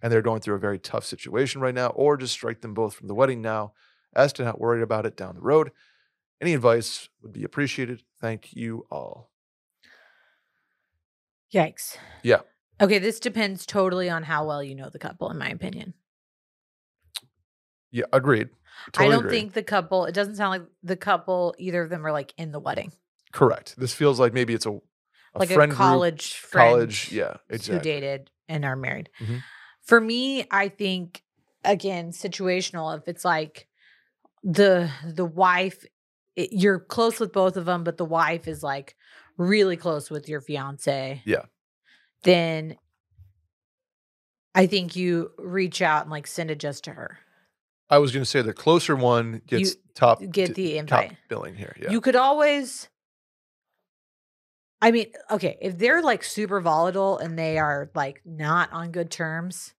and 0.01 0.11
they're 0.11 0.21
going 0.21 0.41
through 0.41 0.55
a 0.55 0.59
very 0.59 0.79
tough 0.79 1.05
situation 1.05 1.61
right 1.61 1.75
now, 1.75 1.87
or 1.87 2.17
just 2.17 2.33
strike 2.33 2.61
them 2.61 2.73
both 2.73 2.93
from 2.93 3.07
the 3.07 3.15
wedding 3.15 3.41
now 3.41 3.73
as 4.15 4.31
to 4.33 4.43
not 4.43 4.59
worry 4.59 4.81
about 4.81 5.05
it 5.05 5.17
down 5.17 5.35
the 5.35 5.41
road? 5.41 5.71
Any 6.41 6.53
advice 6.53 7.09
would 7.21 7.33
be 7.33 7.43
appreciated. 7.43 8.03
Thank 8.21 8.55
you 8.55 8.85
all. 8.89 9.29
Yikes. 11.53 11.97
Yeah. 12.23 12.41
Okay, 12.81 12.99
this 12.99 13.19
depends 13.19 13.65
totally 13.65 14.09
on 14.09 14.23
how 14.23 14.45
well 14.47 14.63
you 14.63 14.75
know 14.75 14.89
the 14.89 14.99
couple, 14.99 15.29
in 15.29 15.37
my 15.37 15.49
opinion. 15.49 15.93
Yeah, 17.91 18.05
agreed. 18.13 18.49
Totally 18.91 19.07
I 19.07 19.15
don't 19.15 19.25
agree. 19.25 19.39
think 19.39 19.53
the 19.53 19.63
couple, 19.63 20.05
it 20.05 20.13
doesn't 20.13 20.35
sound 20.35 20.51
like 20.51 20.69
the 20.83 20.95
couple, 20.95 21.55
either 21.57 21.81
of 21.81 21.89
them 21.89 22.05
are 22.05 22.11
like 22.11 22.33
in 22.37 22.51
the 22.51 22.59
wedding. 22.59 22.93
correct. 23.31 23.75
This 23.77 23.93
feels 23.93 24.19
like 24.19 24.33
maybe 24.33 24.53
it's 24.53 24.65
a, 24.65 24.71
a 24.71 24.79
like 25.35 25.49
friend 25.49 25.71
a 25.71 25.75
group, 25.75 25.77
college 25.77 26.35
friend 26.35 26.69
college. 26.69 27.11
Yeah, 27.11 27.37
who 27.49 27.79
dated 27.79 28.29
and 28.47 28.63
are 28.63 28.75
married. 28.75 29.09
Mhm. 29.19 29.43
For 29.81 29.99
me, 29.99 30.45
I 30.51 30.69
think 30.69 31.23
again, 31.63 32.11
situational. 32.11 32.97
If 32.97 33.07
it's 33.07 33.25
like 33.25 33.67
the 34.43 34.89
the 35.05 35.25
wife, 35.25 35.85
it, 36.35 36.53
you're 36.53 36.79
close 36.79 37.19
with 37.19 37.33
both 37.33 37.57
of 37.57 37.65
them, 37.65 37.83
but 37.83 37.97
the 37.97 38.05
wife 38.05 38.47
is 38.47 38.63
like 38.63 38.95
really 39.37 39.77
close 39.77 40.09
with 40.09 40.29
your 40.29 40.41
fiance. 40.41 41.21
Yeah. 41.25 41.45
Then 42.23 42.75
I 44.55 44.67
think 44.67 44.95
you 44.95 45.31
reach 45.37 45.81
out 45.81 46.03
and 46.03 46.11
like 46.11 46.27
send 46.27 46.51
it 46.51 46.59
just 46.59 46.83
to 46.85 46.91
her. 46.91 47.19
I 47.89 47.97
was 47.97 48.11
going 48.11 48.23
to 48.23 48.29
say 48.29 48.41
the 48.41 48.53
closer 48.53 48.95
one 48.95 49.41
gets 49.47 49.75
top 49.95 50.21
Get 50.31 50.55
the 50.55 50.75
top 50.83 51.03
invite. 51.03 51.17
billing 51.27 51.55
here. 51.55 51.75
Yeah. 51.79 51.91
You 51.91 52.01
could 52.01 52.15
always 52.15 52.87
I 54.81 54.91
mean, 54.91 55.07
okay, 55.29 55.57
if 55.61 55.77
they're 55.77 56.01
like 56.01 56.23
super 56.23 56.61
volatile 56.61 57.17
and 57.17 57.37
they 57.37 57.57
are 57.57 57.91
like 57.95 58.21
not 58.25 58.71
on 58.71 58.91
good 58.91 59.11
terms, 59.11 59.73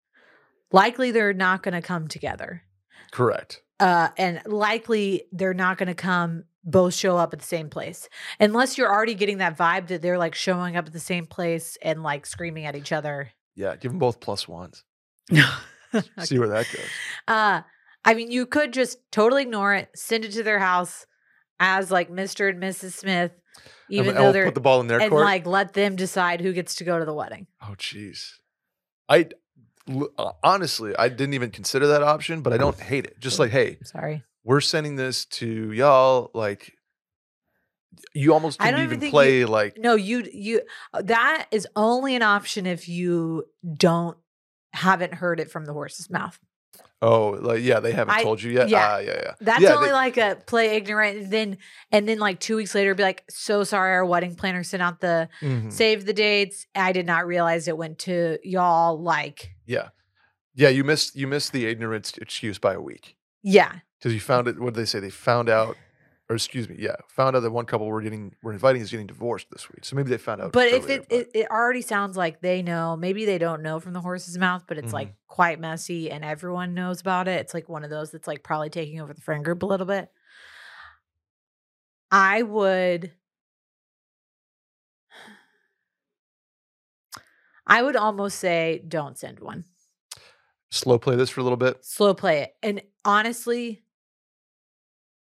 likely 0.72 1.10
they're 1.10 1.32
not 1.32 1.62
going 1.62 1.72
to 1.72 1.80
come 1.80 2.06
together. 2.08 2.62
Correct. 3.10 3.62
Uh 3.78 4.08
and 4.18 4.42
likely 4.46 5.24
they're 5.32 5.54
not 5.54 5.78
going 5.78 5.88
to 5.88 5.94
come 5.94 6.44
both 6.64 6.94
show 6.94 7.16
up 7.16 7.32
at 7.32 7.38
the 7.40 7.44
same 7.46 7.68
place. 7.70 8.08
Unless 8.38 8.76
you're 8.76 8.92
already 8.92 9.14
getting 9.14 9.38
that 9.38 9.56
vibe 9.56 9.88
that 9.88 10.02
they're 10.02 10.18
like 10.18 10.34
showing 10.34 10.76
up 10.76 10.86
at 10.86 10.92
the 10.92 11.00
same 11.00 11.26
place 11.26 11.78
and 11.82 12.02
like 12.02 12.26
screaming 12.26 12.66
at 12.66 12.76
each 12.76 12.92
other. 12.92 13.30
Yeah. 13.54 13.76
Give 13.76 13.90
them 13.92 13.98
both 13.98 14.20
plus 14.20 14.46
ones. 14.48 14.84
Okay. 15.92 16.06
See 16.20 16.38
where 16.38 16.46
that 16.50 16.66
goes. 16.72 16.86
Uh, 17.26 17.62
I 18.04 18.14
mean, 18.14 18.30
you 18.30 18.46
could 18.46 18.72
just 18.72 18.98
totally 19.10 19.42
ignore 19.42 19.74
it, 19.74 19.88
send 19.96 20.24
it 20.24 20.30
to 20.34 20.44
their 20.44 20.60
house 20.60 21.04
as 21.58 21.90
like 21.90 22.08
Mr. 22.10 22.48
and 22.48 22.62
Mrs. 22.62 22.92
Smith, 22.92 23.32
even 23.88 24.10
and 24.10 24.18
though 24.18 24.30
they're 24.30 24.44
put 24.44 24.54
the 24.54 24.60
ball 24.60 24.80
in 24.80 24.86
their 24.86 25.00
and 25.00 25.10
court. 25.10 25.24
like 25.24 25.46
let 25.46 25.72
them 25.72 25.96
decide 25.96 26.40
who 26.40 26.52
gets 26.52 26.76
to 26.76 26.84
go 26.84 26.98
to 27.00 27.04
the 27.04 27.12
wedding. 27.12 27.48
oh, 27.60 27.74
jeez. 27.76 28.34
I 29.08 29.30
uh, 30.16 30.32
honestly, 30.44 30.94
I 30.96 31.08
didn't 31.08 31.34
even 31.34 31.50
consider 31.50 31.88
that 31.88 32.02
option, 32.04 32.42
but 32.42 32.52
I 32.52 32.56
don't 32.56 32.78
hate 32.78 33.06
it. 33.06 33.18
Just 33.18 33.40
like, 33.40 33.50
hey, 33.50 33.78
Sorry. 33.82 34.22
We're 34.50 34.60
sending 34.60 34.96
this 34.96 35.24
to 35.26 35.70
y'all. 35.72 36.30
Like, 36.34 36.72
you 38.14 38.32
almost 38.32 38.60
I 38.60 38.70
don't 38.72 38.80
even 38.82 38.98
even 38.98 39.10
play 39.10 39.44
like, 39.44 39.78
No, 39.78 39.94
you 39.94 40.26
you 40.32 40.62
uh, 40.92 41.02
that 41.02 41.46
is 41.50 41.66
only 41.76 42.14
an 42.16 42.22
option 42.22 42.66
if 42.66 42.88
you 42.88 43.44
don't 43.76 44.16
haven't 44.72 45.14
heard 45.14 45.38
it 45.40 45.50
from 45.50 45.64
the 45.66 45.72
horse's 45.72 46.10
mouth. 46.10 46.38
oh, 47.02 47.30
like 47.40 47.62
yeah, 47.62 47.80
they 47.80 47.92
haven't 47.92 48.14
I- 48.14 48.22
told 48.22 48.42
you 48.42 48.52
yet. 48.52 48.68
yeah. 48.68 48.88
Ah, 48.94 48.98
yeah, 48.98 49.20
yeah. 49.24 49.34
That's 49.40 49.62
yeah, 49.62 49.74
only 49.74 49.88
they- 49.88 49.92
like 49.92 50.16
a 50.16 50.36
play 50.46 50.76
ignorant 50.76 51.18
and 51.18 51.30
then 51.32 51.58
and 51.92 52.08
then 52.08 52.18
like 52.18 52.40
2 52.40 52.56
weeks 52.56 52.74
later 52.74 52.94
be 52.94 53.02
like 53.02 53.24
so 53.30 53.64
sorry 53.64 53.92
our 53.92 54.04
wedding 54.04 54.34
planner 54.34 54.62
sent 54.64 54.82
out 54.82 55.00
the 55.00 55.28
Mhm. 55.40 55.72
save 55.72 56.06
the 56.06 56.12
dates. 56.12 56.66
I 56.74 56.92
did 56.92 57.06
not 57.06 57.26
realize 57.26 57.68
it 57.68 57.76
went 57.76 57.98
to 58.00 58.38
y'all 58.42 59.00
like 59.00 59.54
Yeah, 59.66 59.88
yeah. 60.54 60.68
You 60.70 60.84
missed 60.84 61.14
you 61.16 61.26
missed 61.26 61.52
the 61.52 61.66
ignorance 61.66 62.16
excuse 62.18 62.58
by 62.58 62.74
a 62.74 62.80
week. 62.80 63.16
yeah. 63.42 63.72
Because 64.00 64.14
you 64.14 64.20
found 64.20 64.48
it. 64.48 64.58
What 64.58 64.74
did 64.74 64.80
they 64.80 64.86
say? 64.86 64.98
They 64.98 65.10
found 65.10 65.48
out, 65.48 65.76
or 66.28 66.36
excuse 66.36 66.68
me, 66.68 66.76
yeah, 66.78 66.96
found 67.08 67.36
out 67.36 67.40
that 67.40 67.50
one 67.50 67.66
couple 67.66 67.86
we're 67.86 68.00
getting 68.02 68.34
we're 68.42 68.52
inviting 68.52 68.80
is 68.82 68.90
getting 68.90 69.06
divorced 69.06 69.48
this 69.50 69.68
week. 69.70 69.84
So 69.84 69.94
maybe 69.94 70.08
they 70.10 70.16
found 70.18 70.40
out. 70.40 70.52
But 70.52 70.68
if 70.68 70.84
earlier, 70.84 71.00
it, 71.00 71.06
it 71.10 71.30
it 71.34 71.50
already 71.50 71.82
sounds 71.82 72.16
like 72.16 72.40
they 72.40 72.62
know, 72.62 72.96
maybe 72.96 73.24
they 73.26 73.38
don't 73.38 73.62
know 73.62 73.78
from 73.78 73.92
the 73.92 74.00
horse's 74.00 74.38
mouth, 74.38 74.64
but 74.66 74.78
it's 74.78 74.92
like 74.92 75.08
Mm-hmm. 75.08 75.16
quite 75.28 75.60
messy 75.60 76.10
and 76.10 76.24
everyone 76.24 76.74
knows 76.74 77.00
about 77.00 77.28
it. 77.28 77.40
It's 77.40 77.54
like 77.54 77.68
one 77.68 77.84
of 77.84 77.90
those 77.90 78.10
that's 78.10 78.26
like 78.26 78.42
probably 78.42 78.70
taking 78.70 79.00
over 79.00 79.12
the 79.14 79.20
friend 79.20 79.44
group 79.44 79.62
a 79.62 79.66
little 79.66 79.86
bit. 79.86 80.08
I 82.10 82.42
would 82.42 83.12
I 87.66 87.82
would 87.82 87.96
almost 87.96 88.38
say 88.38 88.82
don't 88.86 89.16
send 89.18 89.40
one. 89.40 89.64
slow 90.70 90.98
play 90.98 91.16
this 91.16 91.30
for 91.30 91.40
a 91.40 91.44
little 91.44 91.56
bit. 91.56 91.84
Slow 91.84 92.14
play 92.14 92.40
it. 92.42 92.56
And 92.62 92.82
honestly, 93.04 93.82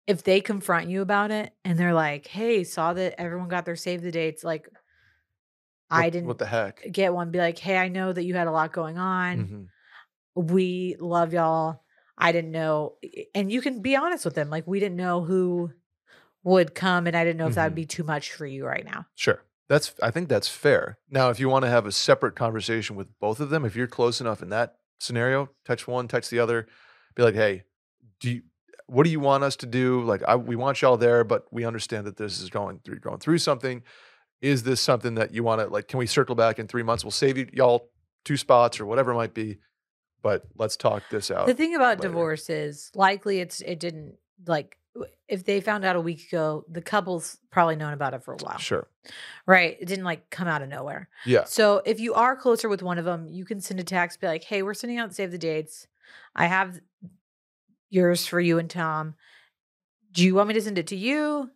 if 0.10 0.24
they 0.24 0.42
confront 0.42 0.90
you 0.90 1.04
about 1.04 1.32
it 1.32 1.54
and 1.66 1.80
they're 1.80 1.96
like, 1.96 2.28
"Hey, 2.28 2.66
saw 2.66 2.94
that 2.96 3.16
everyone 3.22 3.50
got 3.50 3.66
their 3.66 3.78
save 3.78 4.04
the 4.04 4.12
dates," 4.12 4.44
like 4.44 4.70
I 5.90 6.10
didn't 6.10 6.30
What 6.30 6.38
the 6.38 6.46
heck? 6.46 6.90
get 6.92 7.14
one 7.14 7.32
be 7.32 7.40
like 7.40 7.58
hey 7.60 7.78
i 7.78 7.88
know 7.90 8.14
that 8.14 8.24
you 8.24 8.34
had 8.36 8.48
a 8.48 8.52
lot 8.52 8.74
going 8.74 8.98
on 8.98 9.50
Mhm. 9.50 9.70
we 10.36 10.96
love 11.00 11.34
y'all 11.34 11.84
i 12.18 12.32
didn't 12.32 12.52
know 12.52 12.98
and 13.36 13.52
you 13.52 13.62
can 13.62 13.82
be 13.82 13.96
honest 13.96 14.26
with 14.26 14.36
them 14.36 14.50
like 14.50 14.68
we 14.68 14.80
didn't 14.80 14.98
know 14.98 15.24
who 15.24 15.72
would 16.44 16.76
come 16.76 17.08
and 17.08 17.18
i 17.18 17.24
didn't 17.26 17.38
know 17.38 17.48
if 17.48 17.56
that 17.56 17.66
would 17.66 17.76
Mhm. 17.76 17.76
be 17.76 17.86
too 17.86 18.04
much 18.04 18.34
for 18.34 18.46
you 18.46 18.66
right 18.66 18.86
now 18.86 19.06
Sure. 19.16 19.44
That's 19.68 19.94
I 20.02 20.12
think 20.12 20.30
that's 20.30 20.48
fair. 20.48 20.98
Now, 21.10 21.30
if 21.30 21.40
you 21.40 21.48
want 21.50 21.64
to 21.64 21.70
have 21.70 21.86
a 21.86 21.92
separate 21.92 22.36
conversation 22.36 22.96
with 22.96 23.08
both 23.20 23.40
of 23.40 23.50
them, 23.50 23.66
if 23.66 23.76
you're 23.76 23.88
close 23.88 24.20
enough 24.20 24.42
in 24.42 24.50
that 24.50 24.78
scenario, 25.00 25.50
touch 25.66 25.88
one, 25.88 26.08
touch 26.08 26.30
the 26.30 26.40
other, 26.40 26.68
be 27.16 27.22
like, 27.24 27.36
hey, 27.36 27.64
do 28.20 28.32
you 28.32 28.44
what 28.90 29.04
do 29.04 29.10
you 29.10 29.20
want 29.20 29.44
us 29.44 29.56
to 29.58 29.66
do? 29.66 30.02
Like, 30.04 30.24
I, 30.28 30.36
we 30.36 30.56
want 30.56 30.82
y'all 30.82 30.98
there, 30.98 31.24
but 31.24 31.46
we 31.52 31.66
understand 31.66 32.06
that 32.08 32.18
this 32.18 32.40
is 32.42 32.50
going 32.50 32.80
through 32.84 33.00
going 33.00 33.20
through 33.20 33.38
something. 33.38 33.84
Is 34.42 34.64
this 34.64 34.80
something 34.82 35.16
that 35.16 35.34
you 35.34 35.44
want 35.44 35.62
to 35.62 35.68
like? 35.68 35.88
Can 35.88 36.00
we 36.00 36.08
circle 36.08 36.36
back 36.36 36.60
in 36.60 36.68
three 36.68 36.84
months? 36.84 37.04
We'll 37.04 37.12
save 37.12 37.38
you 37.38 37.48
y'all 37.54 37.90
two 38.26 38.38
spots 38.38 38.80
or 38.80 38.86
whatever 38.86 39.12
it 39.12 39.16
might 39.16 39.34
be, 39.34 39.60
but 40.22 40.44
let's 40.58 40.78
talk 40.78 41.04
this 41.10 41.30
out. 41.32 41.48
the 41.48 41.54
thing 41.54 41.76
about 41.76 41.98
later. 42.00 42.10
divorce 42.10 42.50
is 42.50 42.92
likely 42.96 43.40
it's 43.40 43.62
it 43.62 43.80
didn't 43.80 44.16
like 44.48 44.78
if 45.28 45.44
they 45.46 45.62
found 45.62 45.86
out 45.86 45.96
a 45.96 46.02
week 46.02 46.28
ago 46.28 46.66
the 46.70 46.82
couple's 46.82 47.38
probably 47.52 47.76
known 47.76 47.94
about 47.94 48.14
it 48.14 48.24
for 48.24 48.34
a 48.34 48.38
while 48.38 48.58
Sure. 48.58 48.88
right 49.46 49.78
it 49.80 49.86
didn't 49.86 50.04
like 50.04 50.30
come 50.30 50.48
out 50.48 50.62
of 50.62 50.68
nowhere 50.70 51.08
Yeah. 51.26 51.44
So 51.46 51.82
if 51.86 52.00
you 52.00 52.14
are 52.14 52.36
closer 52.36 52.68
with 52.70 52.82
one 52.82 52.98
of 52.98 53.06
them, 53.06 53.28
you 53.28 53.46
can 53.46 53.62
send 53.62 53.80
a 53.80 53.84
text, 53.84 54.20
be 54.20 54.28
like, 54.28 54.44
"Hey, 54.44 54.62
we're 54.64 54.74
sending 54.74 54.98
out 54.98 55.14
save 55.14 55.32
the 55.32 55.38
dates. 55.38 55.88
I 56.36 56.48
have 56.48 56.80
yours 57.90 58.26
for 58.26 58.40
you 58.40 58.60
and 58.60 58.70
Tom. 58.70 59.16
Do 60.12 60.24
you 60.24 60.36
want 60.36 60.48
me 60.48 60.54
to 60.56 60.62
send 60.62 60.78
it 60.78 60.88
to 60.88 60.96
you? 60.96 61.50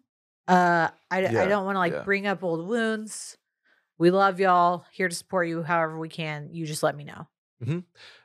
Uh, 0.48 0.90
I, 1.10 1.22
Yeah, 1.22 1.42
I 1.42 1.46
don't 1.48 1.66
want 1.66 1.76
to 1.76 1.80
like 1.80 1.94
yeah. 1.94 2.04
bring 2.04 2.28
up 2.28 2.44
old 2.44 2.68
wounds. 2.68 3.38
We 3.98 4.12
love 4.12 4.40
y'all. 4.40 4.86
Here 4.92 5.08
to 5.10 5.16
support 5.16 5.48
you 5.48 5.64
however 5.64 5.98
we 5.98 6.10
can. 6.10 6.50
You 6.52 6.66
just 6.66 6.84
let 6.84 6.96
me 6.96 7.04
know. 7.04 7.28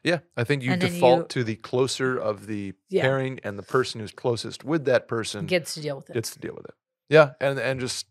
Yeah, 0.03 0.19
I 0.37 0.43
think 0.43 0.65
you 0.65 0.73
And 0.73 0.81
default 0.81 1.21
you- 1.21 1.27
to 1.29 1.45
the 1.45 1.55
closer 1.55 2.17
of 2.19 2.47
the 2.49 2.75
Yeah. 2.89 3.03
pairing, 3.03 3.39
and 3.45 3.57
the 3.57 3.63
person 3.63 4.01
who's 4.01 4.11
closest 4.11 4.65
with 4.65 4.85
that 4.87 5.07
person 5.07 5.47
Gets 5.47 5.75
to 5.75 5.81
deal 5.81 5.95
with 5.97 6.11
it. 6.11 6.15
gets 6.15 6.31
to 6.33 6.41
deal 6.41 6.55
with 6.57 6.65
it. 6.65 6.75
Yeah, 7.09 7.35
and 7.41 7.57
and 7.57 7.79
just 7.79 8.07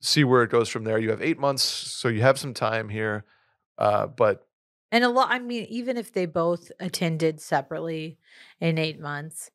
see 0.00 0.22
where 0.22 0.44
it 0.44 0.50
goes 0.50 0.68
from 0.68 0.84
there. 0.84 0.98
You 0.98 1.10
have 1.10 1.20
eight 1.20 1.38
months, 1.40 1.64
so 1.64 2.06
you 2.06 2.20
have 2.22 2.38
some 2.38 2.54
time 2.54 2.88
here. 2.90 3.24
Uh, 3.76 4.06
but 4.06 4.46
And 4.92 5.02
a 5.02 5.08
lot, 5.08 5.28
I 5.32 5.38
mean, 5.40 5.64
even 5.70 5.96
if 5.96 6.12
they 6.12 6.26
both 6.26 6.70
attended 6.78 7.40
separately 7.40 8.18
in 8.60 8.78
eight 8.78 9.00
months, 9.00 9.50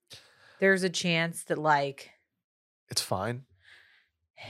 there's 0.59 0.83
a 0.83 0.89
chance 0.89 1.43
that 1.45 1.57
like 1.59 2.09
it's 2.89 3.01
fine. 3.01 3.43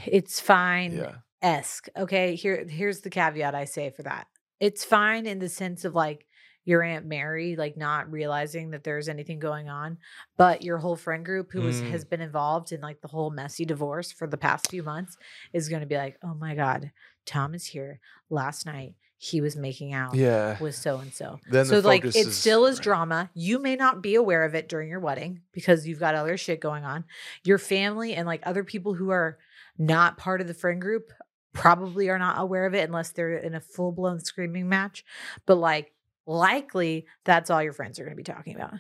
it's 0.05 0.39
fine 0.39 0.93
Yeah, 0.95 1.15
esque. 1.41 1.89
Okay. 1.97 2.35
Here 2.35 2.65
here's 2.67 3.01
the 3.01 3.09
caveat 3.09 3.53
I 3.53 3.65
say 3.65 3.89
for 3.89 4.03
that. 4.03 4.27
It's 4.59 4.83
fine 4.83 5.25
in 5.27 5.39
the 5.39 5.49
sense 5.49 5.85
of 5.85 5.93
like 5.93 6.25
your 6.63 6.83
Aunt 6.83 7.05
Mary, 7.05 7.55
like 7.55 7.77
not 7.77 8.11
realizing 8.11 8.71
that 8.71 8.83
there's 8.83 9.07
anything 9.07 9.39
going 9.39 9.69
on, 9.69 9.97
but 10.35 10.63
your 10.63 10.77
whole 10.79 10.97
friend 10.97 11.23
group 11.25 11.51
who 11.53 11.61
was, 11.61 11.81
Mm. 11.81 11.89
has 11.91 12.03
been 12.03 12.19
involved 12.19 12.71
in 12.73 12.81
like 12.81 12.99
the 12.99 13.07
whole 13.07 13.29
messy 13.29 13.63
divorce 13.63 14.11
for 14.11 14.27
the 14.27 14.35
past 14.37 14.69
few 14.69 14.83
months 14.83 15.15
is 15.53 15.69
going 15.69 15.79
to 15.79 15.85
be 15.87 15.95
like, 15.95 16.17
oh 16.23 16.33
my 16.33 16.55
God, 16.55 16.91
Tom 17.25 17.53
is 17.55 17.65
here. 17.67 18.01
Last 18.29 18.65
night 18.65 18.95
he 19.19 19.41
was 19.41 19.55
making 19.55 19.93
out 19.93 20.13
yeah. 20.15 20.57
with 20.59 20.75
so 20.75 20.97
and 20.99 21.11
so. 21.13 21.39
So 21.63 21.79
like 21.79 22.05
it 22.05 22.15
is- 22.15 22.37
still 22.37 22.65
is 22.67 22.77
right. 22.77 22.83
drama. 22.83 23.29
You 23.33 23.59
may 23.59 23.75
not 23.75 24.01
be 24.03 24.15
aware 24.15 24.43
of 24.45 24.53
it 24.53 24.69
during 24.69 24.89
your 24.89 24.99
wedding 24.99 25.41
because 25.53 25.87
you've 25.87 25.99
got 25.99 26.13
other 26.15 26.37
shit 26.37 26.59
going 26.61 26.83
on. 26.85 27.03
Your 27.43 27.57
family 27.57 28.13
and 28.13 28.27
like 28.27 28.41
other 28.45 28.63
people 28.63 28.93
who 28.93 29.09
are 29.09 29.39
not 29.77 30.17
part 30.17 30.39
of 30.41 30.47
the 30.47 30.53
friend 30.53 30.79
group 30.81 31.11
probably 31.53 32.09
are 32.09 32.19
not 32.19 32.39
aware 32.39 32.67
of 32.67 32.75
it 32.75 32.87
unless 32.87 33.11
they're 33.11 33.37
in 33.37 33.55
a 33.55 33.59
full 33.59 33.91
blown 33.91 34.19
screaming 34.19 34.69
match. 34.69 35.03
But 35.47 35.55
like 35.55 35.93
likely 36.27 37.07
that's 37.25 37.49
all 37.49 37.63
your 37.63 37.73
friends 37.73 37.99
are 37.99 38.03
going 38.03 38.15
to 38.15 38.17
be 38.17 38.23
talking 38.23 38.55
about. 38.55 38.73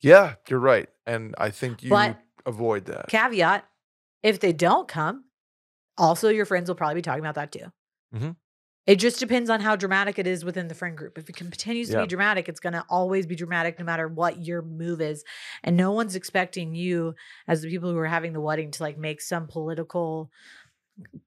Yeah, 0.00 0.34
you're 0.48 0.60
right, 0.60 0.88
and 1.06 1.34
I 1.38 1.50
think 1.50 1.82
you 1.82 1.90
But- 1.90 2.18
avoid 2.46 2.84
that. 2.86 3.08
Caveat: 3.08 3.64
if 4.22 4.38
they 4.38 4.52
don't 4.52 4.86
come, 4.86 5.24
also 5.96 6.28
your 6.28 6.44
friends 6.44 6.68
will 6.68 6.74
probably 6.76 6.96
be 6.96 7.02
talking 7.02 7.24
about 7.24 7.36
that 7.36 7.50
too. 7.52 7.72
Mhm. 8.14 8.36
It 8.86 8.96
just 8.96 9.18
depends 9.18 9.48
on 9.48 9.60
how 9.60 9.76
dramatic 9.76 10.18
it 10.18 10.26
is 10.26 10.44
within 10.44 10.68
the 10.68 10.74
friend 10.74 10.96
group. 10.96 11.16
If 11.16 11.28
it 11.30 11.36
continues 11.36 11.88
to 11.88 11.94
Yeah. 11.94 12.02
be 12.02 12.06
dramatic, 12.06 12.48
it's 12.48 12.60
going 12.60 12.74
to 12.74 12.84
always 12.90 13.26
be 13.26 13.34
dramatic 13.34 13.78
no 13.78 13.84
matter 13.84 14.08
what 14.08 14.44
your 14.44 14.60
move 14.60 15.00
is. 15.00 15.24
And 15.62 15.76
no 15.76 15.92
one's 15.92 16.16
expecting 16.16 16.74
you, 16.74 17.14
as 17.48 17.62
the 17.62 17.70
people 17.70 17.90
who 17.90 17.98
are 17.98 18.06
having 18.06 18.34
the 18.34 18.42
wedding, 18.42 18.70
to 18.72 18.82
like 18.82 18.98
make 18.98 19.22
some 19.22 19.46
political, 19.46 20.30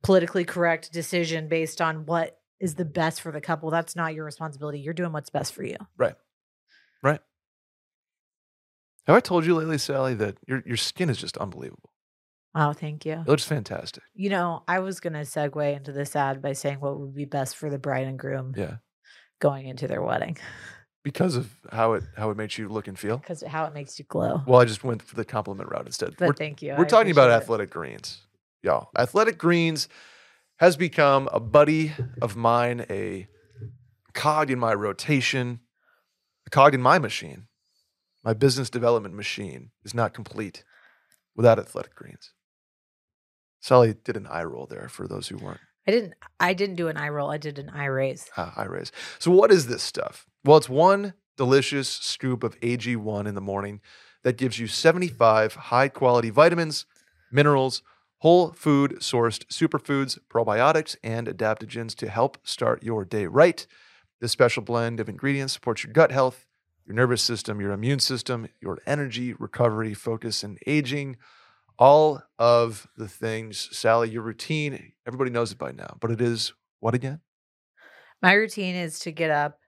politically 0.04 0.46
correct 0.46 0.94
decision 0.94 1.48
based 1.48 1.82
on 1.82 2.06
what 2.06 2.40
is 2.60 2.76
the 2.76 2.86
best 2.86 3.22
for 3.22 3.32
the 3.32 3.42
couple. 3.42 3.72
That's 3.72 3.96
not 3.96 4.14
your 4.14 4.26
responsibility. 4.26 4.80
You're 4.80 4.94
doing 4.94 5.12
what's 5.12 5.30
best 5.32 5.54
for 5.54 5.64
you. 5.64 5.78
Right. 5.98 6.16
Right. 7.02 7.22
Have 9.08 9.16
I 9.16 9.20
told 9.20 9.46
you 9.46 9.56
lately, 9.56 9.78
Sally, 9.78 10.14
that 10.16 10.38
your 10.48 10.62
your 10.66 10.78
skin 10.78 11.10
is 11.10 11.18
just 11.18 11.38
unbelievable? 11.38 11.92
Oh, 12.60 12.74
thank 12.74 13.06
you. 13.06 13.14
It 13.14 13.28
looks 13.28 13.44
fantastic. 13.44 14.02
You 14.16 14.30
know, 14.32 14.64
I 14.68 14.80
was 14.80 15.00
going 15.00 15.14
to 15.14 15.20
segue 15.20 15.76
into 15.76 15.92
this 15.92 16.16
ad 16.16 16.42
by 16.42 16.54
saying 16.54 16.80
what 16.80 17.00
would 17.00 17.14
be 17.14 17.26
best 17.26 17.56
for 17.56 17.70
the 17.70 17.78
bride 17.78 18.08
and 18.08 18.18
groom 18.18 18.54
Yeah, 18.58 18.78
going 19.40 19.68
into 19.68 19.88
their 19.88 20.02
wedding 20.02 20.38
because 21.04 21.36
of 21.36 21.52
how 21.72 21.94
it 21.94 22.04
how 22.18 22.32
it 22.32 22.38
makes 22.38 22.58
you 22.58 22.68
look 22.68 22.88
and 22.88 22.98
feel. 22.98 23.18
because 23.18 23.44
how 23.48 23.66
it 23.66 23.74
makes 23.76 24.00
you 24.00 24.06
glow. 24.06 24.42
Well, 24.48 24.60
I 24.60 24.66
just 24.66 24.84
went 24.84 25.04
for 25.04 25.16
the 25.16 25.24
compliment 25.24 25.70
route 25.70 25.86
instead. 25.86 26.16
but 26.18 26.26
We're- 26.30 26.36
thank 26.36 26.62
you. 26.64 26.74
We're 26.76 26.86
I 26.86 26.88
talking 26.88 27.12
about 27.12 27.30
appreciate 27.30 27.38
it. 27.38 27.44
Athletic 27.44 27.70
Greens. 27.70 28.22
Y'all, 28.64 28.90
Athletic 28.98 29.38
Greens 29.38 29.88
has 30.58 30.76
become 30.76 31.30
a 31.32 31.40
buddy 31.40 31.94
of 32.24 32.36
mine, 32.36 32.86
a 32.90 33.28
cog 34.16 34.50
in 34.50 34.58
my 34.58 34.74
rotation, 34.74 35.60
a 36.48 36.50
cog 36.50 36.74
in 36.74 36.82
my 36.82 36.98
machine. 36.98 37.48
My 38.24 38.34
business 38.34 38.72
development 38.72 39.14
machine 39.14 39.70
is 39.86 39.94
not 39.94 40.16
complete 40.16 40.64
without 41.36 41.60
Athletic 41.60 41.94
Greens. 41.94 42.34
Sally 43.68 43.96
did 44.06 44.16
an 44.16 44.28
eye 44.28 44.46
roll 44.46 44.66
there 44.66 44.88
for 44.88 45.10
those 45.10 45.28
who 45.28 45.36
weren't. 45.36 45.60
I 45.86 45.92
didn't. 45.92 46.14
I 46.40 46.54
didn't 46.54 46.78
do 46.78 46.88
an 46.88 46.96
eye 46.96 47.10
roll. 47.10 47.30
I 47.30 47.38
did 47.38 47.60
an 47.60 47.70
eye 47.70 47.86
raise. 47.86 48.30
Ah, 48.38 48.54
eye 48.56 48.64
raise. 48.64 48.94
So, 49.20 49.30
what 49.30 49.52
is 49.52 49.68
this 49.68 49.84
stuff? 49.84 50.26
Well, 50.46 50.56
it's 50.56 50.70
one 50.70 51.16
delicious 51.36 51.90
scoop 51.90 52.46
of 52.46 52.58
AG1 52.62 53.28
in 53.28 53.36
the 53.36 53.42
morning 53.42 53.82
that 54.24 54.38
gives 54.38 54.58
you 54.58 54.68
75 54.68 55.56
high 55.56 55.90
quality 55.90 56.30
vitamins, 56.30 56.86
minerals, 57.30 57.84
whole 58.20 58.54
food 58.54 59.00
sourced 59.00 59.46
superfoods, 59.48 60.18
probiotics, 60.30 60.96
and 61.04 61.28
adaptogens 61.28 61.94
to 61.96 62.08
help 62.08 62.38
start 62.44 62.84
your 62.84 63.04
day 63.04 63.26
right. 63.26 63.68
This 64.22 64.32
special 64.32 64.64
blend 64.64 65.02
of 65.02 65.10
ingredients 65.10 65.52
supports 65.52 65.84
your 65.84 65.92
gut 65.92 66.14
health, 66.14 66.46
your 66.86 66.96
nervous 66.96 67.22
system, 67.22 67.60
your 67.60 67.74
immune 67.74 68.00
system, 68.00 68.48
your 68.62 68.80
energy, 68.88 69.34
recovery, 69.34 69.94
focus, 69.94 70.42
and 70.42 70.58
aging. 70.66 71.18
All 71.80 72.24
of 72.40 72.88
the 72.98 73.08
things, 73.08 73.70
Sally, 73.78 74.10
your 74.10 74.24
routine, 74.24 74.94
everybody 75.06 75.30
knows 75.30 75.52
it 75.52 75.58
by 75.58 75.72
now, 75.72 75.98
but 76.00 76.12
it 76.12 76.22
is 76.22 76.54
what 76.80 76.96
again? 76.96 77.22
My 78.22 78.34
routine 78.34 78.76
is 78.76 79.00
to 79.00 79.12
get 79.12 79.30
up 79.30 79.60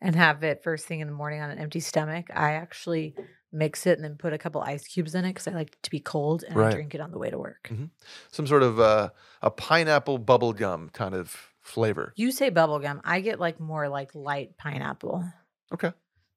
and 0.00 0.14
have 0.14 0.44
it 0.44 0.62
first 0.62 0.86
thing 0.86 1.00
in 1.00 1.06
the 1.06 1.14
morning 1.14 1.40
on 1.40 1.50
an 1.50 1.58
empty 1.58 1.80
stomach. 1.80 2.26
I 2.34 2.52
actually 2.52 3.14
mix 3.52 3.86
it 3.86 3.96
and 3.98 4.04
then 4.04 4.16
put 4.16 4.32
a 4.34 4.38
couple 4.38 4.60
ice 4.60 4.86
cubes 4.86 5.14
in 5.14 5.24
it 5.24 5.30
because 5.30 5.48
I 5.48 5.52
like 5.52 5.72
it 5.72 5.82
to 5.84 5.90
be 5.90 6.00
cold 6.00 6.44
and 6.46 6.58
Right. 6.58 6.68
I 6.72 6.74
drink 6.74 6.94
it 6.94 7.00
on 7.00 7.12
the 7.12 7.18
way 7.18 7.30
to 7.30 7.38
work. 7.38 7.70
Mhm. 7.72 7.90
some 8.30 8.46
sort 8.46 8.62
of 8.62 8.78
uh, 8.78 9.10
a 9.40 9.50
pineapple 9.50 10.18
bubble 10.18 10.52
gum 10.52 10.90
kind 10.90 11.14
of 11.14 11.54
flavor. 11.62 12.12
You 12.16 12.30
say 12.30 12.50
bubblegum. 12.50 13.00
I 13.04 13.20
get 13.20 13.40
like 13.40 13.58
more 13.58 13.88
like 13.88 14.14
light 14.14 14.58
pineapple 14.58 15.24
Okay. 15.72 15.92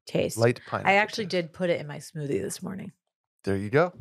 taste. 0.06 0.38
Light 0.38 0.62
pineapple. 0.66 0.90
I 0.92 0.96
actually 0.96 1.26
taste. 1.26 1.32
did 1.32 1.54
put 1.54 1.70
it 1.70 1.82
in 1.82 1.88
my 1.88 1.98
smoothie 1.98 2.42
this 2.42 2.64
morning. 2.64 2.94
There 3.48 3.56
you 3.56 3.70
go. 3.70 3.94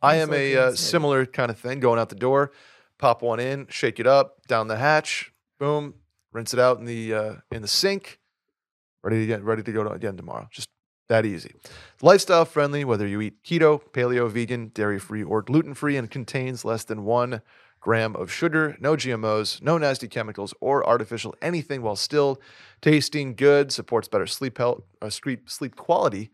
I 0.00 0.18
am 0.18 0.32
a 0.32 0.56
uh, 0.56 0.74
similar 0.76 1.26
kind 1.26 1.50
of 1.50 1.58
thing 1.58 1.80
going 1.80 1.98
out 1.98 2.08
the 2.08 2.14
door, 2.14 2.52
pop 2.98 3.20
one 3.20 3.40
in, 3.40 3.66
shake 3.68 3.98
it 3.98 4.06
up, 4.06 4.46
down 4.46 4.68
the 4.68 4.76
hatch, 4.76 5.32
boom, 5.58 5.94
rinse 6.30 6.54
it 6.54 6.60
out 6.60 6.78
in 6.78 6.84
the 6.84 7.12
uh, 7.12 7.34
in 7.50 7.62
the 7.62 7.68
sink, 7.68 8.20
ready 9.02 9.18
to 9.18 9.26
get 9.26 9.42
ready 9.42 9.64
to 9.64 9.72
go 9.72 9.82
to, 9.82 9.90
again 9.90 10.16
tomorrow. 10.16 10.46
Just 10.52 10.68
that 11.08 11.26
easy. 11.26 11.52
Lifestyle 12.00 12.44
friendly, 12.44 12.84
whether 12.84 13.04
you 13.04 13.20
eat 13.20 13.42
keto, 13.42 13.82
paleo, 13.90 14.30
vegan, 14.30 14.68
dairy 14.68 15.00
free, 15.00 15.24
or 15.24 15.42
gluten 15.42 15.74
free, 15.74 15.96
and 15.96 16.08
contains 16.08 16.64
less 16.64 16.84
than 16.84 17.02
one 17.02 17.42
gram 17.80 18.14
of 18.14 18.30
sugar, 18.30 18.76
no 18.78 18.94
GMOs, 18.94 19.60
no 19.62 19.78
nasty 19.78 20.06
chemicals 20.06 20.54
or 20.60 20.86
artificial 20.86 21.34
anything, 21.42 21.82
while 21.82 21.96
still 21.96 22.40
tasting 22.80 23.34
good. 23.34 23.72
Supports 23.72 24.06
better 24.06 24.28
sleep 24.28 24.58
health, 24.58 24.84
uh, 25.02 25.10
sleep 25.10 25.50
sleep 25.50 25.74
quality, 25.74 26.30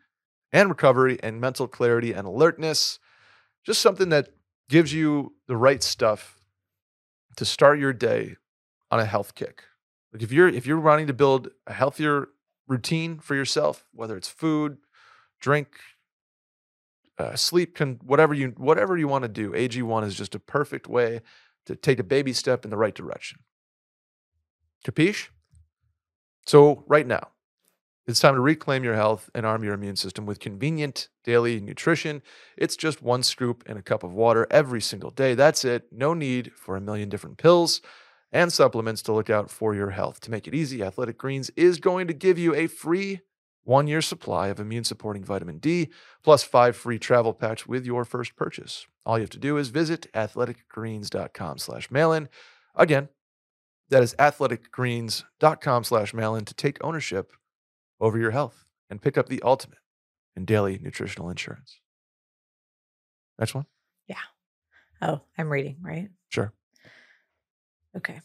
and 0.52 0.68
recovery, 0.68 1.18
and 1.22 1.40
mental 1.40 1.68
clarity 1.68 2.12
and 2.12 2.26
alertness. 2.26 2.98
Just 3.64 3.80
something 3.80 4.08
that 4.08 4.30
gives 4.68 4.92
you 4.92 5.34
the 5.46 5.56
right 5.56 5.82
stuff 5.82 6.40
to 7.36 7.44
start 7.44 7.78
your 7.78 7.92
day 7.92 8.36
on 8.90 9.00
a 9.00 9.04
health 9.04 9.34
kick. 9.34 9.64
Like 10.12 10.22
if 10.22 10.32
you're 10.32 10.48
if 10.48 10.66
you're 10.66 10.80
wanting 10.80 11.06
to 11.06 11.12
build 11.12 11.48
a 11.66 11.72
healthier 11.72 12.28
routine 12.66 13.18
for 13.18 13.34
yourself, 13.34 13.84
whether 13.92 14.16
it's 14.16 14.28
food, 14.28 14.78
drink, 15.40 15.68
uh, 17.18 17.36
sleep, 17.36 17.74
can 17.74 17.98
whatever 18.02 18.34
you 18.34 18.54
whatever 18.56 18.96
you 18.96 19.08
want 19.08 19.22
to 19.22 19.28
do, 19.28 19.52
AG1 19.52 20.04
is 20.04 20.14
just 20.14 20.34
a 20.34 20.38
perfect 20.38 20.88
way 20.88 21.20
to 21.66 21.76
take 21.76 21.98
a 21.98 22.04
baby 22.04 22.32
step 22.32 22.64
in 22.64 22.70
the 22.70 22.76
right 22.76 22.94
direction. 22.94 23.40
Capiche? 24.86 25.28
So 26.46 26.84
right 26.86 27.06
now, 27.06 27.28
it's 28.08 28.20
time 28.20 28.34
to 28.34 28.40
reclaim 28.40 28.82
your 28.82 28.94
health 28.94 29.28
and 29.34 29.44
arm 29.44 29.62
your 29.62 29.74
immune 29.74 29.96
system 29.96 30.24
with 30.24 30.40
convenient 30.40 31.08
daily 31.24 31.60
nutrition. 31.60 32.22
It's 32.56 32.74
just 32.74 33.02
one 33.02 33.22
scoop 33.22 33.62
in 33.68 33.76
a 33.76 33.82
cup 33.82 34.02
of 34.02 34.14
water 34.14 34.46
every 34.50 34.80
single 34.80 35.10
day. 35.10 35.34
That's 35.34 35.62
it. 35.62 35.92
No 35.92 36.14
need 36.14 36.52
for 36.56 36.74
a 36.74 36.80
million 36.80 37.10
different 37.10 37.36
pills 37.36 37.82
and 38.32 38.50
supplements 38.50 39.02
to 39.02 39.12
look 39.12 39.28
out 39.28 39.50
for 39.50 39.74
your 39.74 39.90
health. 39.90 40.20
To 40.20 40.30
make 40.30 40.48
it 40.48 40.54
easy, 40.54 40.82
Athletic 40.82 41.18
Greens 41.18 41.50
is 41.54 41.78
going 41.80 42.06
to 42.06 42.14
give 42.14 42.38
you 42.38 42.54
a 42.54 42.66
free 42.66 43.20
one 43.64 43.86
year 43.86 44.00
supply 44.00 44.48
of 44.48 44.58
immune 44.58 44.84
supporting 44.84 45.22
vitamin 45.22 45.58
D 45.58 45.90
plus 46.24 46.42
five 46.42 46.74
free 46.74 46.98
travel 46.98 47.34
packs 47.34 47.66
with 47.66 47.84
your 47.84 48.06
first 48.06 48.36
purchase. 48.36 48.86
All 49.04 49.18
you 49.18 49.22
have 49.22 49.30
to 49.30 49.38
do 49.38 49.58
is 49.58 49.68
visit 49.68 50.10
athleticgreens.com 50.14 51.58
slash 51.58 51.90
mail-in. 51.90 52.30
Again, 52.74 53.10
that 53.90 54.02
is 54.02 54.14
athleticgreens.com 54.14 55.84
slash 55.84 56.14
mail-in 56.14 56.46
to 56.46 56.54
take 56.54 56.82
ownership 56.82 57.32
over 58.00 58.18
your 58.18 58.30
health 58.30 58.64
and 58.90 59.02
pick 59.02 59.18
up 59.18 59.28
the 59.28 59.42
ultimate 59.42 59.78
in 60.36 60.44
daily 60.44 60.78
nutritional 60.82 61.30
insurance. 61.30 61.80
Next 63.38 63.54
one. 63.54 63.66
Yeah. 64.06 64.16
Oh, 65.02 65.20
I'm 65.36 65.50
reading, 65.50 65.76
right? 65.80 66.08
Sure. 66.28 66.52
Okay. 67.96 68.20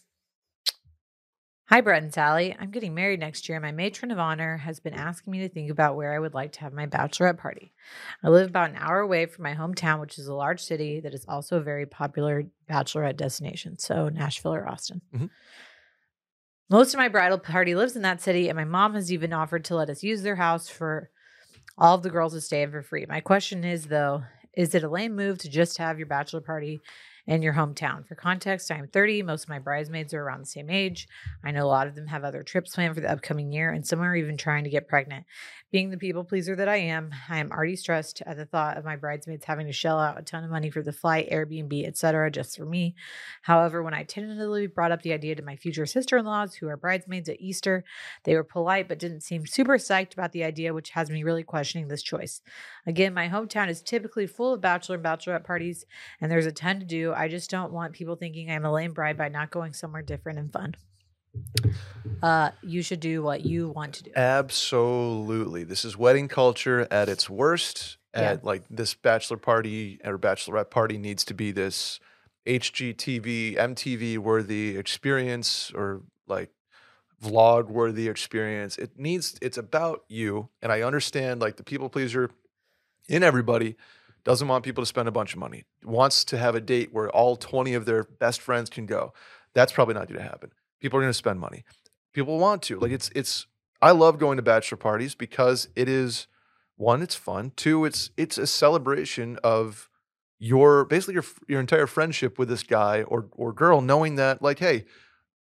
Hi, 1.67 1.81
Brett 1.81 2.03
and 2.03 2.13
Sally. 2.13 2.55
I'm 2.59 2.69
getting 2.71 2.93
married 2.93 3.19
next 3.19 3.47
year. 3.47 3.55
and 3.55 3.63
My 3.63 3.71
matron 3.71 4.11
of 4.11 4.19
honor 4.19 4.57
has 4.57 4.79
been 4.79 4.93
asking 4.93 5.31
me 5.31 5.39
to 5.39 5.49
think 5.49 5.71
about 5.71 5.95
where 5.95 6.13
I 6.13 6.19
would 6.19 6.33
like 6.33 6.51
to 6.53 6.59
have 6.59 6.73
my 6.73 6.85
bachelorette 6.85 7.37
party. 7.37 7.73
I 8.21 8.29
live 8.29 8.49
about 8.49 8.69
an 8.71 8.75
hour 8.77 8.99
away 8.99 9.25
from 9.25 9.43
my 9.43 9.55
hometown, 9.55 9.99
which 9.99 10.19
is 10.19 10.27
a 10.27 10.35
large 10.35 10.61
city 10.61 10.99
that 10.99 11.13
is 11.13 11.25
also 11.27 11.57
a 11.57 11.61
very 11.63 11.85
popular 11.87 12.43
bachelorette 12.69 13.17
destination. 13.17 13.79
So, 13.79 14.09
Nashville 14.09 14.53
or 14.53 14.67
Austin. 14.67 15.01
Mhm. 15.15 15.29
Most 16.69 16.93
of 16.93 16.97
my 16.97 17.07
bridal 17.07 17.37
party 17.37 17.75
lives 17.75 17.95
in 17.95 18.01
that 18.03 18.21
city, 18.21 18.49
and 18.49 18.55
my 18.55 18.63
mom 18.63 18.93
has 18.95 19.11
even 19.11 19.33
offered 19.33 19.65
to 19.65 19.75
let 19.75 19.89
us 19.89 20.03
use 20.03 20.21
their 20.21 20.35
house 20.35 20.69
for 20.69 21.09
all 21.77 21.95
of 21.95 22.03
the 22.03 22.09
girls 22.09 22.33
to 22.33 22.41
stay 22.41 22.61
in 22.61 22.71
for 22.71 22.81
free. 22.81 23.05
My 23.07 23.19
question 23.19 23.63
is, 23.63 23.85
though, 23.85 24.23
is 24.55 24.73
it 24.73 24.83
a 24.83 24.89
lame 24.89 25.15
move 25.15 25.39
to 25.39 25.49
just 25.49 25.77
have 25.77 25.97
your 25.97 26.07
bachelor 26.07 26.41
party 26.41 26.81
in 27.25 27.41
your 27.41 27.53
hometown? 27.53 28.05
For 28.07 28.15
context, 28.15 28.71
I'm 28.71 28.87
30. 28.87 29.23
Most 29.23 29.43
of 29.43 29.49
my 29.49 29.59
bridesmaids 29.59 30.13
are 30.13 30.21
around 30.21 30.41
the 30.41 30.45
same 30.45 30.69
age. 30.69 31.07
I 31.43 31.51
know 31.51 31.65
a 31.65 31.67
lot 31.67 31.87
of 31.87 31.95
them 31.95 32.07
have 32.07 32.23
other 32.23 32.43
trips 32.43 32.75
planned 32.75 32.95
for 32.95 33.01
the 33.01 33.11
upcoming 33.11 33.51
year, 33.51 33.71
and 33.71 33.85
some 33.85 34.01
are 34.01 34.15
even 34.15 34.37
trying 34.37 34.63
to 34.65 34.69
get 34.69 34.87
pregnant. 34.87 35.25
Being 35.71 35.89
the 35.89 35.97
people 35.97 36.23
pleaser 36.23 36.55
that 36.55 36.69
I 36.69 36.75
am, 36.75 37.11
I 37.29 37.39
am 37.39 37.51
already 37.51 37.75
stressed 37.75 38.21
at 38.25 38.37
the 38.37 38.45
thought 38.45 38.77
of 38.77 38.85
my 38.85 38.95
bridesmaids 38.95 39.45
having 39.45 39.65
to 39.67 39.73
shell 39.73 39.97
out 39.97 40.19
a 40.19 40.21
ton 40.21 40.43
of 40.43 40.51
money 40.51 40.69
for 40.69 40.83
the 40.83 40.93
flight, 40.93 41.29
Airbnb, 41.31 41.87
etc., 41.87 42.29
just 42.29 42.57
for 42.57 42.65
me. 42.65 42.95
However, 43.41 43.81
when 43.81 43.93
I 43.93 44.03
tentatively 44.03 44.67
brought 44.67 44.91
up 44.91 45.01
the 45.01 45.13
idea 45.13 45.35
to 45.35 45.41
my 45.41 45.55
future 45.55 45.85
sister 45.85 46.17
in 46.17 46.25
laws, 46.25 46.53
who 46.53 46.67
are 46.67 46.77
bridesmaids 46.77 47.29
at 47.29 47.41
Easter, 47.41 47.83
they 48.23 48.35
were 48.35 48.43
polite 48.43 48.87
but 48.87 48.99
didn't 48.99 49.21
seem 49.21 49.47
super 49.47 49.77
psyched 49.77 50.13
about 50.13 50.31
the 50.31 50.43
idea, 50.43 50.73
which 50.73 50.91
has 50.91 51.09
me 51.09 51.23
really 51.23 51.43
questioning 51.43 51.87
this 51.87 52.03
choice. 52.03 52.41
Again, 52.85 53.13
my 53.13 53.29
hometown 53.29 53.69
is 53.69 53.81
typically 53.81 54.27
full 54.27 54.53
of 54.53 54.61
bachelor 54.61 54.95
and 54.95 55.05
bachelorette 55.05 55.43
parties, 55.43 55.85
and 56.21 56.31
there's 56.31 56.45
a 56.45 56.51
ton 56.51 56.79
to 56.79 56.85
do. 56.85 57.12
I 57.15 57.27
just 57.27 57.49
don't 57.49 57.71
want 57.71 57.93
people 57.93 58.15
thinking 58.15 58.51
I'm 58.51 58.65
a 58.65 58.71
lame 58.71 58.93
bride 58.93 59.17
by 59.17 59.29
not 59.29 59.51
going 59.51 59.73
somewhere 59.73 60.01
different 60.01 60.39
and 60.39 60.51
fun. 60.51 60.75
Uh, 62.21 62.51
you 62.61 62.81
should 62.81 62.99
do 62.99 63.21
what 63.21 63.45
you 63.45 63.69
want 63.69 63.93
to 63.95 64.03
do. 64.03 64.11
Absolutely. 64.15 65.63
This 65.63 65.83
is 65.83 65.97
wedding 65.97 66.27
culture 66.27 66.87
at 66.91 67.09
its 67.09 67.29
worst. 67.29 67.97
Yeah. 68.15 68.21
At 68.21 68.43
like 68.45 68.63
this 68.69 68.93
bachelor 68.93 69.37
party 69.37 69.99
or 70.05 70.19
bachelorette 70.19 70.69
party 70.69 70.99
needs 70.99 71.25
to 71.25 71.33
be 71.33 71.51
this 71.51 71.99
HGTV, 72.45 73.57
MTV 73.57 74.19
worthy 74.19 74.77
experience 74.77 75.71
or 75.73 76.03
like 76.27 76.51
vlog 77.23 77.69
worthy 77.69 78.07
experience. 78.07 78.77
It 78.77 78.99
needs 78.99 79.35
it's 79.41 79.57
about 79.57 80.03
you. 80.07 80.49
And 80.61 80.71
I 80.71 80.83
understand 80.83 81.41
like 81.41 81.57
the 81.57 81.63
people 81.63 81.89
pleaser 81.89 82.29
in 83.09 83.23
everybody 83.23 83.75
doesn't 84.25 84.47
want 84.47 84.63
people 84.63 84.81
to 84.81 84.87
spend 84.87 85.07
a 85.07 85.11
bunch 85.11 85.33
of 85.33 85.39
money. 85.39 85.65
Wants 85.83 86.23
to 86.25 86.37
have 86.37 86.55
a 86.55 86.61
date 86.61 86.93
where 86.93 87.09
all 87.09 87.35
20 87.35 87.73
of 87.73 87.85
their 87.85 88.03
best 88.03 88.41
friends 88.41 88.69
can 88.69 88.85
go. 88.85 89.13
That's 89.53 89.71
probably 89.71 89.93
not 89.93 90.07
going 90.07 90.19
to 90.19 90.27
happen. 90.27 90.51
People 90.79 90.99
are 90.99 91.01
going 91.01 91.09
to 91.09 91.17
spend 91.17 91.39
money. 91.39 91.63
People 92.13 92.37
want 92.37 92.61
to. 92.63 92.79
Like 92.79 92.91
it's 92.91 93.09
it's 93.15 93.47
I 93.81 93.91
love 93.91 94.19
going 94.19 94.37
to 94.37 94.43
bachelor 94.43 94.77
parties 94.77 95.15
because 95.15 95.67
it 95.75 95.89
is 95.89 96.27
one, 96.75 97.01
it's 97.01 97.15
fun. 97.15 97.51
Two, 97.55 97.85
it's 97.85 98.11
it's 98.17 98.37
a 98.37 98.47
celebration 98.47 99.37
of 99.43 99.89
your 100.39 100.85
basically 100.85 101.15
your 101.15 101.25
your 101.47 101.59
entire 101.59 101.87
friendship 101.87 102.37
with 102.37 102.49
this 102.49 102.63
guy 102.63 103.03
or 103.03 103.27
or 103.31 103.51
girl, 103.53 103.81
knowing 103.81 104.15
that 104.15 104.41
like, 104.41 104.59
hey, 104.59 104.85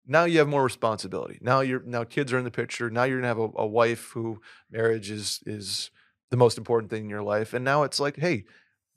now 0.06 0.26
you 0.26 0.40
have 0.40 0.48
more 0.48 0.64
responsibility. 0.64 1.40
Now 1.42 1.62
you're 1.62 1.82
now 1.82 2.04
kids 2.04 2.34
are 2.34 2.38
in 2.38 2.44
the 2.44 2.52
picture. 2.52 2.90
Now 2.90 3.04
you're 3.04 3.20
gonna 3.20 3.28
have 3.28 3.40
a, 3.40 3.50
a 3.56 3.68
wife 3.68 4.12
who 4.14 4.42
marriage 4.72 5.12
is 5.12 5.42
is 5.46 5.92
the 6.32 6.38
most 6.38 6.58
important 6.58 6.92
thing 6.92 7.04
in 7.04 7.10
your 7.10 7.24
life. 7.24 7.54
And 7.54 7.66
now 7.66 7.84
it's 7.84 8.00
like, 8.00 8.18
hey, 8.18 8.46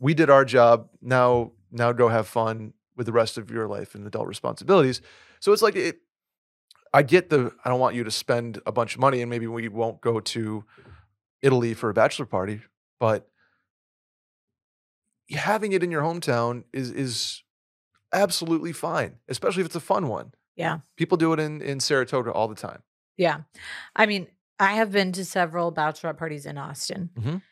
we 0.03 0.15
did 0.15 0.29
our 0.29 0.45
job. 0.45 0.89
Now 1.01 1.53
now 1.71 1.93
go 1.93 2.09
have 2.09 2.27
fun 2.27 2.75
with 2.97 3.07
the 3.07 3.13
rest 3.13 3.39
of 3.39 3.51
your 3.51 3.69
life 3.69 3.95
and 3.95 4.07
adult 4.07 4.27
responsibilities. 4.27 5.01
So 5.41 5.53
it's 5.53 5.63
like 5.63 5.77
it 5.77 5.99
I 6.93 7.03
get 7.03 7.31
the 7.31 7.53
I 7.65 7.71
don't 7.71 7.81
want 7.81 7.95
you 7.95 8.05
to 8.05 8.11
spend 8.11 8.61
a 8.67 8.73
bunch 8.73 8.95
of 8.95 9.01
money 9.01 9.23
and 9.23 9.31
maybe 9.31 9.47
we 9.47 9.69
won't 9.69 10.01
go 10.01 10.21
to 10.21 10.65
Italy 11.41 11.73
for 11.75 11.89
a 11.89 11.95
bachelor 11.95 12.27
party, 12.27 12.61
but 13.01 13.29
having 15.31 15.73
it 15.73 15.83
in 15.83 15.91
your 15.91 16.03
hometown 16.03 16.65
is 16.73 16.91
is 16.91 17.43
absolutely 18.13 18.73
fine, 18.73 19.17
especially 19.29 19.61
if 19.63 19.67
it's 19.67 19.77
a 19.77 19.81
fun 19.81 20.09
one. 20.09 20.33
Yeah. 20.57 20.81
People 20.97 21.17
do 21.17 21.33
it 21.33 21.39
in 21.41 21.63
in 21.63 21.81
Saratoga 21.81 22.33
all 22.33 22.49
the 22.49 22.55
time. 22.57 22.83
Yeah. 23.17 23.43
I 23.95 24.07
mean, 24.07 24.27
I 24.59 24.73
have 24.75 24.91
been 24.91 25.13
to 25.13 25.25
several 25.25 25.73
bachelorette 25.73 26.19
parties 26.19 26.45
in 26.45 26.59
Austin. 26.59 27.11
Mhm. 27.19 27.43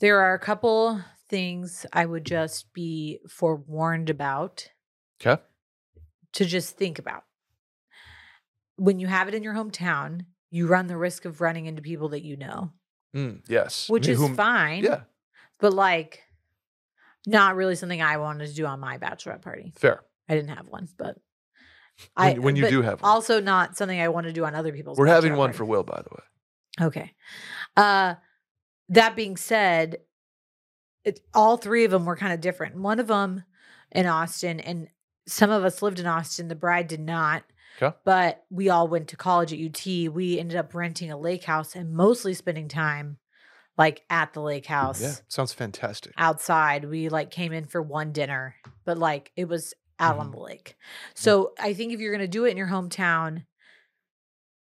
There 0.00 0.20
are 0.20 0.34
a 0.34 0.38
couple 0.38 1.00
things 1.28 1.84
I 1.92 2.04
would 2.06 2.24
just 2.24 2.72
be 2.72 3.20
forewarned 3.28 4.10
about 4.10 4.68
Okay. 5.20 5.40
to 6.34 6.44
just 6.44 6.76
think 6.76 6.98
about. 6.98 7.24
When 8.76 8.98
you 9.00 9.06
have 9.06 9.28
it 9.28 9.34
in 9.34 9.42
your 9.42 9.54
hometown, 9.54 10.26
you 10.50 10.66
run 10.66 10.86
the 10.86 10.96
risk 10.96 11.24
of 11.24 11.40
running 11.40 11.66
into 11.66 11.82
people 11.82 12.10
that 12.10 12.22
you 12.22 12.36
know, 12.36 12.72
Mm, 13.14 13.42
yes. 13.48 13.88
which 13.88 14.06
Me- 14.06 14.12
is 14.12 14.18
whom- 14.18 14.34
fine. 14.36 14.84
Yeah. 14.84 15.02
But 15.58 15.72
like, 15.72 16.22
not 17.26 17.56
really 17.56 17.74
something 17.74 18.02
I 18.02 18.18
wanted 18.18 18.48
to 18.48 18.54
do 18.54 18.66
on 18.66 18.78
my 18.78 18.98
bachelorette 18.98 19.42
party. 19.42 19.72
Fair. 19.76 20.02
I 20.28 20.34
didn't 20.34 20.50
have 20.56 20.68
one, 20.68 20.88
but 20.98 21.16
When, 22.14 22.26
I 22.26 22.38
when 22.38 22.56
you 22.56 22.68
do 22.68 22.82
have 22.82 23.00
one. 23.00 23.10
also 23.10 23.40
not 23.40 23.76
something 23.76 23.98
I 24.00 24.08
want 24.08 24.26
to 24.26 24.32
do 24.32 24.44
on 24.44 24.54
other 24.54 24.72
people's. 24.72 24.98
We're 24.98 25.06
having 25.06 25.34
one 25.36 25.48
party. 25.48 25.56
for 25.58 25.64
Will, 25.64 25.82
by 25.82 26.02
the 26.02 26.10
way. 26.14 26.86
Okay. 26.88 27.14
Uh 27.76 28.16
that 28.90 29.16
being 29.16 29.36
said, 29.36 29.96
it, 31.06 31.20
all 31.32 31.56
three 31.56 31.84
of 31.84 31.90
them 31.90 32.04
were 32.04 32.16
kind 32.16 32.32
of 32.34 32.40
different. 32.42 32.76
One 32.76 33.00
of 33.00 33.06
them 33.06 33.44
in 33.92 34.04
Austin, 34.06 34.60
and 34.60 34.88
some 35.26 35.50
of 35.50 35.64
us 35.64 35.80
lived 35.80 35.98
in 36.00 36.06
Austin. 36.06 36.48
The 36.48 36.54
bride 36.54 36.88
did 36.88 37.00
not. 37.00 37.44
'Kay. 37.78 37.92
But 38.04 38.44
we 38.50 38.68
all 38.70 38.88
went 38.88 39.08
to 39.08 39.16
college 39.16 39.52
at 39.52 39.58
UT. 39.58 40.08
We 40.12 40.38
ended 40.38 40.56
up 40.56 40.74
renting 40.74 41.10
a 41.10 41.18
lake 41.18 41.44
house 41.44 41.74
and 41.76 41.92
mostly 41.94 42.32
spending 42.34 42.68
time 42.68 43.18
like 43.78 44.02
at 44.08 44.32
the 44.32 44.40
lake 44.40 44.64
house 44.64 45.02
Yeah. 45.02 45.12
Sounds 45.28 45.52
fantastic. 45.52 46.12
outside. 46.16 46.86
We 46.86 47.10
like 47.10 47.30
came 47.30 47.52
in 47.52 47.66
for 47.66 47.82
one 47.82 48.12
dinner, 48.12 48.54
but 48.86 48.96
like 48.96 49.30
it 49.36 49.46
was 49.46 49.74
out 49.98 50.12
Mm-hmm. 50.12 50.20
on 50.20 50.30
the 50.30 50.38
lake. 50.38 50.76
So 51.14 51.52
I 51.60 51.74
think 51.74 51.92
if 51.92 52.00
you're 52.00 52.12
gonna 52.12 52.26
do 52.26 52.46
it 52.46 52.50
in 52.52 52.56
your 52.56 52.68
hometown, 52.68 53.44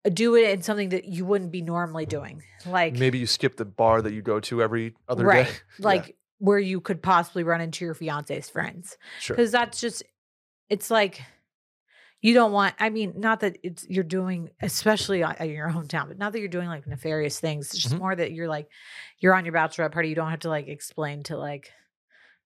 uh, 0.05 0.09
do 0.09 0.35
it 0.35 0.49
in 0.49 0.61
something 0.61 0.89
that 0.89 1.05
you 1.05 1.25
wouldn't 1.25 1.51
be 1.51 1.61
normally 1.61 2.05
doing. 2.05 2.43
Like 2.65 2.95
Maybe 2.95 3.17
you 3.19 3.27
skip 3.27 3.55
the 3.55 3.63
bar 3.63 4.01
that 4.01 4.11
you 4.13 4.21
go 4.21 4.41
to 4.41 4.61
every 4.61 4.95
other 5.07 5.23
right. 5.25 5.45
day. 5.47 5.53
Like 5.79 6.16
where 6.39 6.59
you 6.59 6.79
could 6.81 7.01
possibly 7.01 7.43
run 7.43 7.61
into 7.61 7.83
your 7.85 7.93
fiance's 7.95 8.49
friends. 8.49 8.97
sure. 9.19 9.35
Because 9.35 9.51
that's 9.51 9.79
just 9.79 10.03
it's 10.69 10.91
like 10.91 11.21
you 12.21 12.33
don't 12.33 12.51
want 12.51 12.73
i 12.79 12.89
mean 12.89 13.13
not 13.17 13.39
that 13.41 13.57
it's 13.63 13.85
you're 13.88 14.03
doing 14.03 14.49
especially 14.61 15.21
in 15.21 15.49
your 15.51 15.69
hometown 15.69 16.07
but 16.07 16.17
not 16.17 16.33
that 16.33 16.39
you're 16.39 16.47
doing 16.49 16.67
like 16.67 16.85
nefarious 16.88 17.39
things 17.39 17.67
it's 17.73 17.81
just 17.83 17.93
Mhm. 17.95 17.99
more 17.99 18.15
that 18.15 18.31
you're 18.31 18.47
like 18.47 18.67
you're 19.19 19.35
on 19.35 19.45
your 19.45 19.53
bachelorette 19.53 19.91
party 19.91 20.09
you 20.09 20.15
don't 20.15 20.31
have 20.31 20.39
to 20.41 20.49
like 20.49 20.67
explain 20.67 21.23
to 21.23 21.38
like 21.38 21.71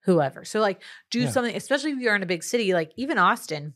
whoever 0.03 0.43
so 0.45 0.59
like 0.59 0.83
do 1.09 1.21
Yeah. 1.21 1.29
something 1.29 1.55
especially 1.55 1.91
if 1.91 1.99
you're 1.99 2.15
in 2.15 2.21
a 2.21 2.27
big 2.27 2.43
city 2.43 2.73
like 2.73 2.91
even 2.97 3.17
austin 3.17 3.73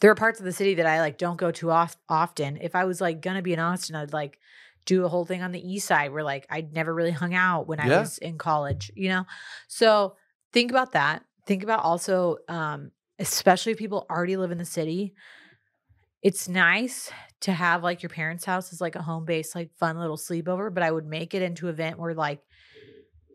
there 0.00 0.10
are 0.10 0.14
parts 0.14 0.38
of 0.38 0.44
the 0.46 0.52
city 0.52 0.74
that 0.74 0.86
i 0.86 1.00
like 1.00 1.18
don't 1.18 1.36
go 1.36 1.50
to 1.50 1.70
off- 1.70 1.96
often 2.08 2.56
if 2.60 2.74
i 2.74 2.84
was 2.84 3.00
like 3.00 3.20
gonna 3.20 3.42
be 3.42 3.52
in 3.52 3.58
austin 3.58 3.96
i'd 3.96 4.12
like 4.12 4.38
do 4.86 5.04
a 5.04 5.08
whole 5.08 5.24
thing 5.26 5.42
on 5.42 5.52
the 5.52 5.60
east 5.72 5.86
side 5.86 6.10
where 6.12 6.24
like 6.24 6.46
i'd 6.50 6.72
never 6.72 6.94
really 6.94 7.10
hung 7.10 7.34
out 7.34 7.66
when 7.68 7.78
i 7.78 7.86
Yeah. 7.88 8.00
was 8.00 8.18
in 8.18 8.38
college 8.38 8.90
you 8.94 9.08
know 9.10 9.24
so 9.68 10.16
think 10.52 10.70
about 10.70 10.92
that 10.92 11.24
think 11.46 11.62
about 11.62 11.80
also 11.84 12.38
um 12.48 12.90
especially 13.18 13.72
if 13.72 13.78
people 13.78 14.06
already 14.08 14.36
live 14.36 14.50
in 14.52 14.58
the 14.58 14.64
city 14.64 15.12
it's 16.22 16.48
nice 16.48 17.10
to 17.40 17.52
have 17.52 17.82
like 17.82 18.02
your 18.02 18.10
parents 18.10 18.44
house 18.44 18.72
as 18.72 18.80
like 18.80 18.96
a 18.96 19.02
home 19.02 19.24
base 19.24 19.54
like 19.54 19.70
fun 19.76 19.98
little 19.98 20.16
sleepover 20.16 20.72
but 20.72 20.82
i 20.82 20.90
would 20.90 21.06
make 21.06 21.34
it 21.34 21.42
into 21.42 21.66
an 21.68 21.74
event 21.74 21.98
where 21.98 22.14
like 22.14 22.40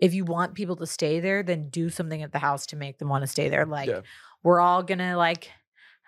if 0.02 0.14
you 0.14 0.26
want 0.26 0.56
people 0.56 0.76
to 0.76 0.88
stay 0.88 1.20
there 1.20 1.44
then 1.44 1.70
do 1.70 1.90
something 1.90 2.24
at 2.24 2.32
the 2.32 2.40
house 2.40 2.66
to 2.68 2.76
make 2.76 2.98
them 2.98 3.10
want 3.10 3.22
to 3.24 3.28
stay 3.28 3.50
there 3.50 3.66
like 3.66 3.90
Yeah. 3.90 4.02
we're 4.44 4.60
all 4.60 4.84
gonna 4.84 5.16
like 5.18 5.50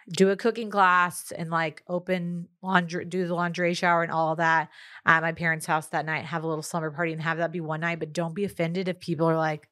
do 0.09 0.29
a 0.29 0.35
cooking 0.35 0.69
class 0.69 1.31
and 1.31 1.49
like 1.49 1.83
open 1.87 2.47
laundry 2.61 3.05
do 3.05 3.25
the 3.27 3.33
laundry 3.33 3.73
shower 3.73 4.03
and 4.03 4.11
all 4.11 4.35
that 4.35 4.69
at 5.05 5.21
my 5.21 5.31
parents 5.31 5.65
house 5.65 5.87
that 5.87 6.05
night 6.05 6.25
have 6.25 6.43
a 6.43 6.47
little 6.47 6.61
slumber 6.63 6.91
party 6.91 7.13
and 7.13 7.21
have 7.21 7.37
that 7.37 7.51
be 7.51 7.61
one 7.61 7.79
night 7.81 7.99
but 7.99 8.11
don't 8.13 8.35
be 8.35 8.43
offended 8.43 8.87
if 8.89 8.99
people 8.99 9.29
are 9.29 9.37
like 9.37 9.69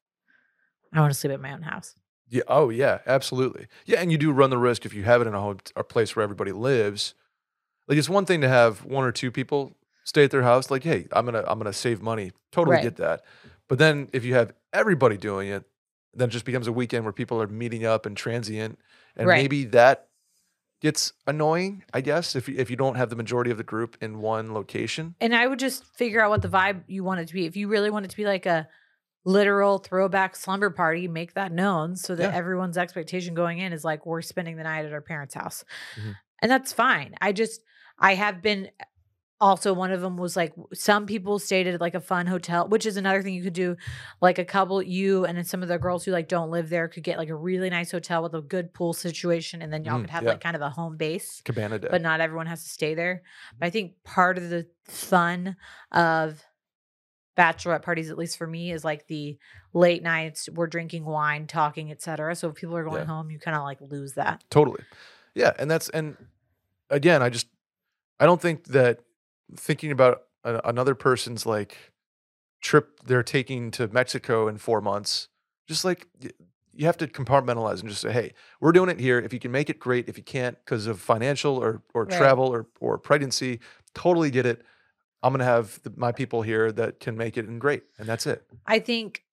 i 0.94 1.00
want 1.02 1.12
to 1.12 1.20
sleep 1.20 1.34
at 1.34 1.42
my 1.42 1.52
own 1.54 1.62
house 1.62 1.96
Yeah. 2.30 2.44
Oh, 2.48 2.70
yeah. 2.70 3.00
Absolutely. 3.06 3.68
Yeah, 3.86 4.00
and 4.00 4.10
you 4.10 4.18
do 4.18 4.32
run 4.32 4.52
the 4.52 4.58
risk 4.58 4.86
if 4.86 4.94
you 4.94 5.04
have 5.04 5.20
it 5.22 5.28
in 5.28 5.34
a 5.34 5.42
home, 5.42 5.58
a 5.76 5.84
place 5.84 6.16
where 6.16 6.24
everybody 6.24 6.54
lives. 6.54 7.14
Like 7.90 7.98
it's 7.98 8.08
one 8.10 8.26
thing 8.26 8.40
to 8.40 8.48
have 8.48 8.86
one 8.86 9.04
or 9.04 9.12
two 9.12 9.32
people 9.32 9.76
stay 10.06 10.24
at 10.24 10.32
their 10.32 10.44
house. 10.44 10.72
Like, 10.72 10.84
hey, 10.86 11.08
I'm 11.12 11.26
gonna 11.26 11.44
I'm 11.46 11.58
gonna 11.60 11.74
save 11.74 12.02
money. 12.02 12.32
Totally 12.54 12.76
Right. 12.78 12.84
get 12.84 12.96
that. 12.98 13.24
But 13.68 13.80
then 13.80 14.08
if 14.14 14.24
you 14.24 14.34
have 14.36 14.54
everybody 14.72 15.18
doing 15.18 15.50
it, 15.50 15.66
then 16.14 16.30
it 16.30 16.32
just 16.32 16.46
becomes 16.46 16.68
a 16.68 16.72
weekend 16.72 17.04
where 17.04 17.12
people 17.14 17.42
are 17.42 17.48
meeting 17.48 17.86
up 17.86 18.06
and 18.06 18.16
transient, 18.16 18.80
and 19.18 19.28
Right. 19.28 19.42
maybe 19.42 19.66
that 19.66 20.08
gets 20.82 21.14
annoying. 21.28 21.84
I 21.94 22.02
guess 22.02 22.36
if 22.36 22.50
you, 22.50 22.56
if 22.58 22.70
you 22.70 22.76
don't 22.76 22.96
have 22.96 23.10
the 23.10 23.16
majority 23.16 23.52
of 23.52 23.58
the 23.58 23.64
group 23.64 23.98
in 24.02 24.20
one 24.20 24.54
location. 24.54 25.16
And 25.22 25.36
I 25.36 25.48
would 25.48 25.60
just 25.60 25.86
figure 25.96 26.22
out 26.22 26.30
what 26.32 26.42
the 26.42 26.50
vibe 26.50 26.84
you 26.88 27.04
want 27.04 27.20
it 27.22 27.28
to 27.28 27.34
be. 27.34 27.46
If 27.46 27.56
you 27.56 27.68
really 27.68 27.90
want 27.92 28.06
it 28.06 28.10
to 28.12 28.18
be 28.18 28.26
like 28.26 28.46
a 28.46 28.68
literal 29.24 29.78
throwback 29.78 30.36
slumber 30.36 30.72
party, 30.72 31.08
make 31.08 31.36
that 31.36 31.52
known 31.52 31.96
so 31.96 32.16
that 32.16 32.32
Yeah. 32.32 32.36
everyone's 32.38 32.78
expectation 32.78 33.36
going 33.36 33.60
in 33.60 33.72
is 33.72 33.84
like 33.86 34.06
we're 34.06 34.24
spending 34.24 34.58
the 34.58 34.64
night 34.64 34.86
at 34.86 34.92
our 34.94 35.02
parents' 35.02 35.36
house. 35.36 35.64
Mhm. 35.96 36.16
And 36.42 36.52
that's 36.52 36.74
fine. 36.74 37.16
I 37.22 37.32
just 37.32 37.62
I 38.00 38.16
have 38.16 38.42
been 38.42 38.70
also 39.42 39.74
one 39.74 39.92
of 39.92 40.00
them 40.02 40.16
was 40.18 40.36
like 40.38 40.54
some 40.72 41.06
people 41.08 41.40
stayed 41.40 41.66
at 41.68 41.82
like 41.82 41.96
a 41.96 42.00
fun 42.00 42.28
hotel 42.28 42.68
which 42.68 42.86
is 42.86 42.96
another 42.96 43.22
thing 43.24 43.34
you 43.34 43.42
could 43.44 43.52
do 43.54 43.76
like 44.22 44.38
a 44.38 44.46
couple 44.46 44.82
you 44.82 45.26
and 45.26 45.36
then 45.38 45.44
some 45.44 45.64
of 45.64 45.68
the 45.68 45.78
girls 45.80 46.06
who 46.06 46.12
like 46.12 46.28
don't 46.28 46.52
live 46.52 46.70
there 46.70 46.88
could 46.88 47.04
get 47.04 47.18
like 47.18 47.30
a 47.30 47.36
really 47.36 47.70
nice 47.70 47.92
hotel 47.92 48.22
with 48.22 48.34
a 48.36 48.42
good 48.42 48.72
pool 48.74 48.94
situation 48.94 49.62
and 49.64 49.74
then 49.74 49.84
y'all 49.84 49.98
Mm, 49.98 50.02
could 50.02 50.10
have 50.12 50.24
yeah. 50.24 50.30
like 50.30 50.42
kind 50.42 50.56
of 50.56 50.62
a 50.62 50.70
home 50.70 50.96
base 50.96 51.42
Cabana 51.44 51.80
Day. 51.80 51.88
but 51.90 52.02
not 52.02 52.22
everyone 52.22 52.46
has 52.46 52.64
to 52.64 52.70
stay 52.70 52.94
there 52.94 53.24
but 53.60 53.66
i 53.66 53.70
think 53.72 53.94
part 54.04 54.38
of 54.38 54.50
the 54.50 54.68
fun 54.86 55.56
of 55.92 56.42
bachelorette 57.38 57.82
parties 57.82 58.12
at 58.12 58.18
least 58.18 58.38
for 58.38 58.46
me 58.46 58.72
is 58.72 58.84
like 58.84 59.08
the 59.08 59.38
late 59.74 60.04
nights 60.04 60.50
we're 60.54 60.68
drinking 60.68 61.06
wine 61.06 61.48
talking 61.48 61.90
etc 61.92 62.36
so 62.36 62.50
if 62.50 62.56
people 62.56 62.76
are 62.76 62.84
going 62.84 62.98
Yeah. 63.02 63.06
home 63.06 63.32
you 63.32 63.40
kind 63.40 63.58
of 63.58 63.64
like 63.64 63.80
lose 63.82 64.14
that 64.14 64.44
Totally. 64.50 64.84
Yeah, 65.34 65.54
and 65.58 65.72
that's 65.72 65.88
and 65.90 66.18
again, 66.90 67.24
I 67.24 67.30
just 67.30 67.48
I 68.20 68.26
don't 68.26 68.42
think 68.42 68.66
that 68.66 69.00
thinking 69.56 69.92
about 69.92 70.24
a, 70.44 70.62
another 70.66 70.96
person's 70.96 71.46
like 71.46 71.78
trip 72.62 73.00
they're 73.06 73.24
taking 73.24 73.72
to 73.72 73.88
Mexico 73.88 74.48
in 74.48 74.58
4 74.58 74.82
months, 74.82 75.30
just 75.68 75.84
like 75.84 76.08
you 76.74 76.86
have 76.86 76.98
to 76.98 77.08
compartmentalize 77.08 77.82
and 77.82 77.90
just 77.90 78.02
say, 78.02 78.12
"Hey, 78.12 78.34
we're 78.60 78.72
doing 78.72 78.90
it 78.90 79.00
here. 79.00 79.20
If 79.20 79.34
you 79.34 79.40
can 79.40 79.52
make 79.52 79.70
it 79.70 79.80
great, 79.80 80.08
if 80.08 80.18
you 80.18 80.24
can't 80.24 80.58
because 80.64 80.88
of 80.88 81.00
financial 81.00 81.58
or 81.58 81.82
or 81.94 82.06
Right. 82.06 82.18
travel 82.18 82.48
or 82.48 82.68
or 82.80 82.98
pregnancy, 82.98 83.60
totally 83.94 84.32
get 84.32 84.46
it. 84.46 84.64
I'm 85.24 85.34
going 85.34 85.40
to 85.40 85.46
have 85.46 85.82
the, 85.84 85.94
my 85.96 86.12
people 86.12 86.42
here 86.42 86.72
that 86.72 87.00
can 87.00 87.16
make 87.16 87.38
it 87.38 87.48
and 87.48 87.62
great, 87.62 87.84
and 88.00 88.08
that's 88.08 88.26
it. 88.26 88.44
I 88.66 88.80
think 88.80 89.24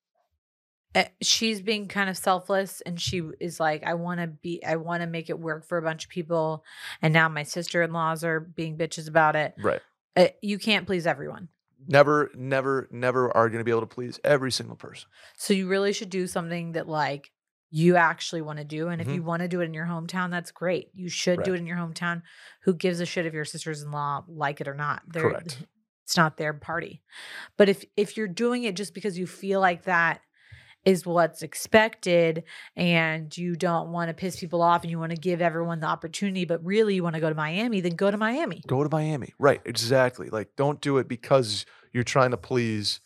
uh, 0.94 1.04
she's 1.22 1.60
being 1.60 1.86
kind 1.86 2.10
of 2.10 2.16
selfless 2.16 2.80
and 2.80 3.00
she 3.00 3.22
is 3.40 3.60
like 3.60 3.84
I 3.84 3.94
want 3.94 4.20
to 4.20 4.26
be 4.26 4.64
I 4.64 4.76
want 4.76 5.02
to 5.02 5.06
make 5.06 5.28
it 5.28 5.38
work 5.38 5.66
for 5.66 5.76
a 5.78 5.82
bunch 5.82 6.04
of 6.04 6.10
people 6.10 6.64
and 7.02 7.12
now 7.12 7.28
my 7.28 7.42
sister-in-laws 7.42 8.24
are 8.24 8.40
being 8.40 8.76
bitches 8.78 9.06
about 9.06 9.36
it. 9.36 9.54
Right. 9.58 9.82
Uh, 10.18 10.28
you 10.42 10.58
can't 10.58 10.86
please 10.86 11.06
everyone. 11.06 11.48
Never 11.86 12.30
never 12.34 12.88
never 12.90 13.34
are 13.36 13.48
going 13.48 13.60
to 13.60 13.64
be 13.64 13.70
able 13.70 13.82
to 13.82 13.86
please 13.86 14.18
every 14.24 14.50
single 14.52 14.76
person. 14.76 15.08
So 15.36 15.54
you 15.54 15.68
really 15.68 15.92
should 15.92 16.10
do 16.10 16.26
something 16.26 16.72
that 16.72 16.88
like 16.88 17.30
you 17.70 17.96
actually 17.96 18.42
want 18.42 18.58
to 18.58 18.64
do 18.64 18.88
and 18.88 19.00
if 19.00 19.06
Mhm. 19.08 19.14
you 19.14 19.22
want 19.22 19.42
to 19.42 19.48
do 19.48 19.60
it 19.60 19.66
in 19.66 19.74
your 19.74 19.86
hometown 19.86 20.30
that's 20.30 20.50
great. 20.50 20.90
You 20.94 21.08
should 21.08 21.42
do 21.42 21.54
it 21.54 21.58
in 21.60 21.66
your 21.66 21.76
hometown. 21.76 22.22
Who 22.62 22.74
gives 22.74 23.00
a 23.00 23.06
shit 23.06 23.26
if 23.26 23.32
your 23.34 23.44
sisters-in-law 23.44 24.24
like 24.26 24.60
it 24.60 24.68
or 24.68 24.74
not? 24.74 25.02
They're, 25.06 25.22
Correct. 25.22 25.58
It's 26.04 26.16
not 26.16 26.38
their 26.38 26.54
party. 26.54 27.02
But 27.58 27.68
if 27.68 27.84
if 27.94 28.16
you're 28.16 28.28
doing 28.28 28.64
it 28.64 28.74
just 28.76 28.94
because 28.94 29.18
you 29.18 29.26
feel 29.26 29.60
like 29.60 29.82
that 29.84 30.22
is 30.89 31.07
what's 31.07 31.43
expected 31.43 32.45
and 32.76 33.36
you 33.36 33.57
don't 33.57 33.93
want 33.93 34.09
to 34.09 34.14
piss 34.14 34.39
people 34.39 34.62
off 34.62 34.82
and 34.82 34.91
you 34.91 34.99
want 34.99 35.11
to 35.11 35.18
give 35.18 35.41
everyone 35.41 35.80
the 35.80 35.86
opportunity 35.86 36.45
but 36.45 36.64
really 36.64 36.95
you 36.95 37.03
want 37.03 37.14
to 37.14 37.20
go 37.20 37.28
to 37.28 37.34
Miami 37.34 37.80
then 37.80 37.95
go 37.95 38.11
to 38.11 38.16
Miami. 38.16 38.62
Go 38.66 38.82
to 38.82 38.91
Miami. 38.91 39.34
Right. 39.39 39.61
Exactly. 39.64 40.28
Like, 40.28 40.57
don't 40.57 40.80
do 40.80 40.99
it 40.99 41.09
because 41.09 41.66
you're 41.93 42.05
trying 42.05 42.30
to 42.30 42.36
please 42.36 43.01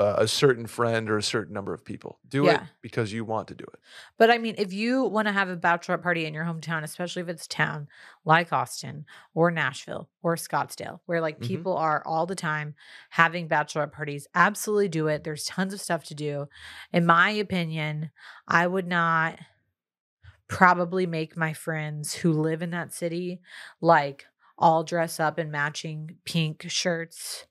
uh, 0.00 0.16
a 0.18 0.28
certain 0.28 0.66
friend 0.66 1.10
or 1.10 1.18
a 1.18 1.22
certain 1.22 1.54
number 1.54 1.74
of 1.74 1.84
people. 1.84 2.18
Do 2.28 2.48
it 2.48 2.62
because 2.80 3.12
you 3.12 3.24
want 3.24 3.48
to 3.48 3.54
do 3.54 3.64
it. 3.64 3.80
But 4.18 4.30
I 4.30 4.38
mean, 4.38 4.54
if 4.58 4.72
you 4.72 5.04
want 5.04 5.28
to 5.28 5.32
have 5.32 5.48
a 5.48 5.56
bachelorette 5.56 6.02
party 6.02 6.24
in 6.26 6.34
your 6.34 6.44
hometown, 6.44 6.82
especially 6.82 7.22
if 7.22 7.28
it's 7.28 7.46
town 7.46 7.88
like 8.24 8.52
Austin 8.52 9.04
or 9.34 9.50
Nashville 9.50 10.08
or 10.22 10.36
Scottsdale, 10.36 11.00
where 11.06 11.20
like 11.20 11.40
Mhm. 11.40 11.46
people 11.46 11.76
are 11.76 12.02
all 12.06 12.26
the 12.26 12.34
time 12.34 12.74
having 13.10 13.48
bachelorette 13.48 13.92
parties, 13.92 14.26
absolutely 14.34 14.88
do 14.88 15.08
it. 15.08 15.24
There's 15.24 15.44
tons 15.44 15.74
of 15.74 15.80
stuff 15.80 16.04
to 16.04 16.14
do. 16.14 16.48
In 16.92 17.06
my 17.06 17.30
opinion, 17.30 18.10
I 18.48 18.66
would 18.66 18.86
not 18.86 19.38
probably 20.48 21.06
make 21.06 21.36
my 21.36 21.52
friends 21.52 22.14
who 22.14 22.32
live 22.32 22.62
in 22.62 22.70
that 22.70 22.92
city 22.92 23.40
like 23.80 24.26
all 24.58 24.82
dress 24.84 25.20
up 25.20 25.38
in 25.38 25.50
matching 25.50 26.18
pink 26.24 26.64
shirts 26.68 27.46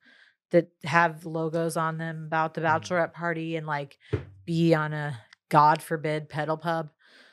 that 0.52 0.70
have 0.84 1.26
logos 1.26 1.78
on 1.78 1.98
them 1.98 2.24
about 2.26 2.54
the 2.54 2.62
Mhm. 2.62 2.66
bachelorette 2.66 3.14
party 3.14 3.56
and 3.56 3.68
like 3.68 3.98
be 4.46 4.74
on 4.74 4.94
a 4.94 5.20
god 5.50 5.82
forbid 5.82 6.30
pedal 6.30 6.58
pub 6.58 6.90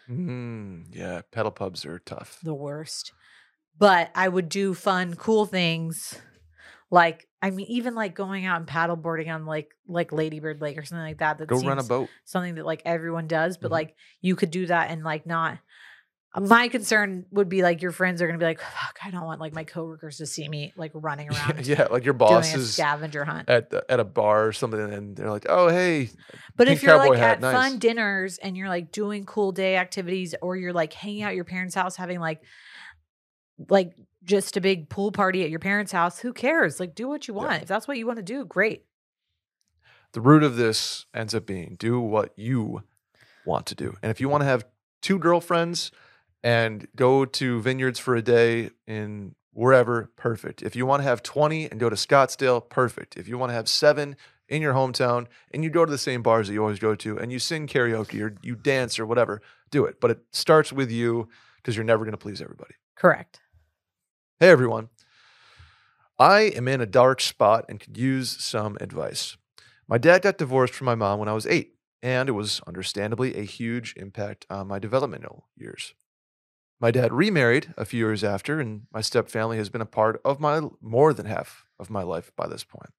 Mm, 0.08 0.84
yeah. 0.94 1.22
Pedal 1.32 1.50
pubs 1.50 1.84
are 1.84 1.98
tough. 1.98 2.38
the 2.42 2.54
worst 2.54 3.12
but 3.78 4.10
i 4.14 4.28
would 4.28 4.48
do 4.48 4.72
fun 4.72 5.14
cool 5.14 5.44
things 5.46 6.20
like 6.90 7.26
i 7.42 7.50
mean 7.50 7.66
even 7.68 7.94
like 7.94 8.14
going 8.14 8.46
out 8.46 8.58
and 8.58 8.68
paddleboarding 8.68 9.28
on 9.34 9.44
like 9.44 9.74
like 9.88 10.12
ladybird 10.12 10.60
lake 10.60 10.78
or 10.78 10.84
something 10.84 11.04
like 11.04 11.18
that 11.18 11.38
that 11.38 11.48
Go 11.48 11.60
run 11.60 11.78
a 11.78 11.82
boat. 11.82 12.08
something 12.24 12.54
that 12.54 12.64
like 12.64 12.82
everyone 12.84 13.26
does 13.26 13.58
but 13.58 13.68
Mhm. 13.68 13.72
like 13.72 13.96
you 14.20 14.36
could 14.36 14.50
do 14.52 14.66
that 14.66 14.90
and 14.90 15.02
like 15.02 15.26
not 15.26 15.58
my 16.38 16.68
concern 16.68 17.24
would 17.30 17.48
be 17.48 17.62
like 17.62 17.80
your 17.80 17.92
friends 17.92 18.20
are 18.20 18.26
gonna 18.26 18.38
be 18.38 18.44
like 18.44 18.60
fuck 18.60 18.98
i 19.02 19.10
don't 19.10 19.24
want 19.24 19.40
like 19.40 19.54
my 19.54 19.64
coworkers 19.64 20.18
to 20.18 20.26
see 20.26 20.48
me 20.48 20.72
like 20.76 20.90
running 20.94 21.30
around 21.32 21.66
yeah. 21.66 21.86
Like 21.90 22.04
your 22.04 22.14
doing 22.14 22.30
boss 22.30 22.54
a 22.54 22.58
is 22.58 22.74
scavenger 22.74 23.24
hunt 23.24 23.48
at, 23.48 23.70
the, 23.70 23.84
at 23.90 24.00
a 24.00 24.04
bar 24.04 24.46
or 24.46 24.52
something 24.52 24.80
and 24.80 25.16
they're 25.16 25.30
like, 25.30 25.46
oh, 25.48 25.68
hey. 25.68 26.10
But 26.56 26.66
Pink 26.66 26.78
if 26.78 26.82
you're 26.82 26.96
cowboy 26.96 27.10
like 27.10 27.18
hat, 27.18 27.30
at 27.36 27.40
nice. 27.40 27.54
fun 27.54 27.78
dinners 27.78 28.38
and 28.38 28.56
you're 28.56 28.68
like 28.68 28.92
doing 28.92 29.24
cool 29.24 29.52
day 29.52 29.76
activities 29.76 30.34
or 30.42 30.56
you're 30.56 30.72
like 30.72 30.92
hanging 30.92 31.22
out 31.22 31.30
at 31.30 31.34
your 31.36 31.44
parents' 31.44 31.74
house 31.74 31.96
having 31.96 32.20
like 32.20 32.42
like 33.68 33.92
just 34.24 34.56
a 34.56 34.60
big 34.60 34.88
pool 34.88 35.12
party 35.12 35.42
at 35.44 35.50
your 35.50 35.58
parents' 35.60 35.92
house, 35.92 36.18
who 36.18 36.32
cares? 36.32 36.78
Like 36.80 36.94
do 36.94 37.08
what 37.08 37.28
you 37.28 37.34
Yeah. 37.34 37.40
want. 37.42 37.62
If 37.62 37.68
that's 37.68 37.88
what 37.88 37.96
you 37.96 38.06
want 38.06 38.18
to 38.18 38.22
do, 38.22 38.44
great. 38.44 38.84
The 40.12 40.20
root 40.20 40.42
of 40.42 40.56
this 40.56 41.06
ends 41.14 41.34
up 41.34 41.46
being 41.46 41.76
do 41.78 42.00
what 42.00 42.32
you 42.36 42.82
want 43.44 43.66
to 43.66 43.74
do. 43.74 43.96
And 44.02 44.10
if 44.10 44.20
you 44.20 44.28
want 44.28 44.42
to 44.42 44.46
have 44.46 44.64
two 45.02 45.18
girlfriends 45.18 45.90
and 46.46 46.86
go 46.94 47.24
to 47.24 47.60
vineyards 47.60 47.98
for 47.98 48.14
a 48.14 48.22
day 48.22 48.70
in 48.86 49.34
wherever, 49.52 50.12
perfect. 50.14 50.62
If 50.62 50.76
you 50.76 50.86
want 50.86 51.02
to 51.02 51.08
have 51.08 51.20
20 51.24 51.68
and 51.68 51.80
go 51.80 51.90
to 51.90 51.96
Scottsdale, 51.96 52.68
perfect. 52.68 53.16
If 53.16 53.26
you 53.26 53.36
want 53.36 53.50
to 53.50 53.54
have 53.54 53.68
seven 53.68 54.14
in 54.48 54.62
your 54.62 54.72
hometown 54.72 55.26
and 55.50 55.64
you 55.64 55.70
go 55.70 55.84
to 55.84 55.90
the 55.90 55.98
same 55.98 56.22
bars 56.22 56.46
that 56.46 56.54
you 56.54 56.62
always 56.62 56.78
go 56.78 56.94
to 56.94 57.18
and 57.18 57.32
you 57.32 57.40
sing 57.40 57.66
karaoke 57.66 58.22
or 58.22 58.36
you 58.42 58.54
dance 58.54 58.96
or 59.00 59.06
whatever, 59.06 59.42
do 59.72 59.86
it. 59.86 60.00
But 60.00 60.12
it 60.12 60.18
starts 60.30 60.72
with 60.72 60.88
you 60.88 61.28
because 61.56 61.74
you're 61.74 61.84
never 61.84 62.04
going 62.04 62.12
to 62.12 62.16
please 62.16 62.40
everybody. 62.40 62.74
Correct. 62.94 63.40
Hey 64.38 64.48
everyone. 64.48 64.90
I 66.16 66.42
am 66.42 66.68
in 66.68 66.80
a 66.80 66.86
dark 66.86 67.20
spot 67.20 67.64
and 67.68 67.80
could 67.80 67.96
use 67.96 68.30
some 68.40 68.78
advice. 68.80 69.36
My 69.88 69.98
dad 69.98 70.22
got 70.22 70.38
divorced 70.38 70.74
from 70.74 70.84
my 70.84 70.94
mom 70.94 71.18
when 71.18 71.28
I 71.28 71.32
was 71.32 71.46
eight, 71.48 71.74
and 72.04 72.28
it 72.28 72.32
was 72.32 72.60
understandably 72.68 73.34
a 73.34 73.42
huge 73.42 73.94
impact 73.96 74.46
on 74.48 74.68
my 74.68 74.78
developmental 74.78 75.48
years. 75.56 75.92
My 76.78 76.90
dad 76.90 77.12
remarried 77.12 77.72
a 77.78 77.86
few 77.86 78.06
years 78.06 78.22
after, 78.22 78.60
and 78.60 78.82
my 78.92 79.00
step 79.00 79.30
family 79.30 79.56
has 79.56 79.70
been 79.70 79.80
a 79.80 79.86
part 79.86 80.20
of 80.24 80.40
my 80.40 80.60
more 80.82 81.14
than 81.14 81.24
half 81.24 81.64
of 81.78 81.88
my 81.88 82.02
life 82.02 82.30
by 82.36 82.46
this 82.46 82.64
point. 82.64 82.90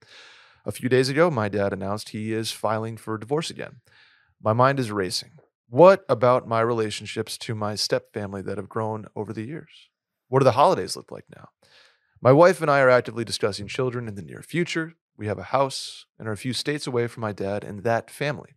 A 0.65 0.71
few 0.71 0.89
days 0.89 1.09
ago, 1.09 1.29
my 1.29 1.47
dad 1.47 1.73
announced 1.73 2.09
he 2.09 2.33
is 2.33 2.51
filing 2.51 2.97
for 2.97 3.17
divorce 3.17 3.51
again. 3.51 3.81
My 4.41 4.53
mind 4.53 4.79
is 4.79 4.91
racing. 4.91 5.31
What 5.69 6.05
about 6.09 6.47
my 6.47 6.61
relationships 6.61 7.37
to 7.39 7.53
my 7.53 7.75
step 7.75 8.13
family 8.13 8.41
that 8.41 8.57
have 8.57 8.69
grown 8.69 9.05
over 9.15 9.31
the 9.31 9.43
years? 9.43 9.89
What 10.27 10.39
do 10.39 10.45
the 10.45 10.51
holidays 10.53 10.95
look 10.95 11.11
like 11.11 11.25
now? 11.35 11.49
My 12.19 12.31
wife 12.31 12.61
and 12.61 12.71
I 12.71 12.79
are 12.79 12.89
actively 12.89 13.23
discussing 13.23 13.67
children 13.67 14.07
in 14.07 14.15
the 14.15 14.23
near 14.23 14.41
future. 14.41 14.93
We 15.15 15.27
have 15.27 15.37
a 15.37 15.43
house 15.43 16.05
and 16.17 16.27
are 16.27 16.33
a 16.33 16.37
few 16.37 16.53
states 16.53 16.87
away 16.87 17.07
from 17.07 17.21
my 17.21 17.31
dad 17.31 17.63
and 17.63 17.83
that 17.83 18.09
family. 18.09 18.55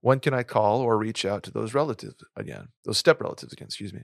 When 0.00 0.20
can 0.20 0.32
I 0.32 0.44
call 0.44 0.80
or 0.80 0.96
reach 0.96 1.24
out 1.24 1.42
to 1.42 1.50
those 1.50 1.74
relatives 1.74 2.16
again? 2.36 2.68
Those 2.84 2.98
step 2.98 3.20
relatives 3.20 3.52
again, 3.52 3.66
excuse 3.66 3.92
me. 3.92 4.02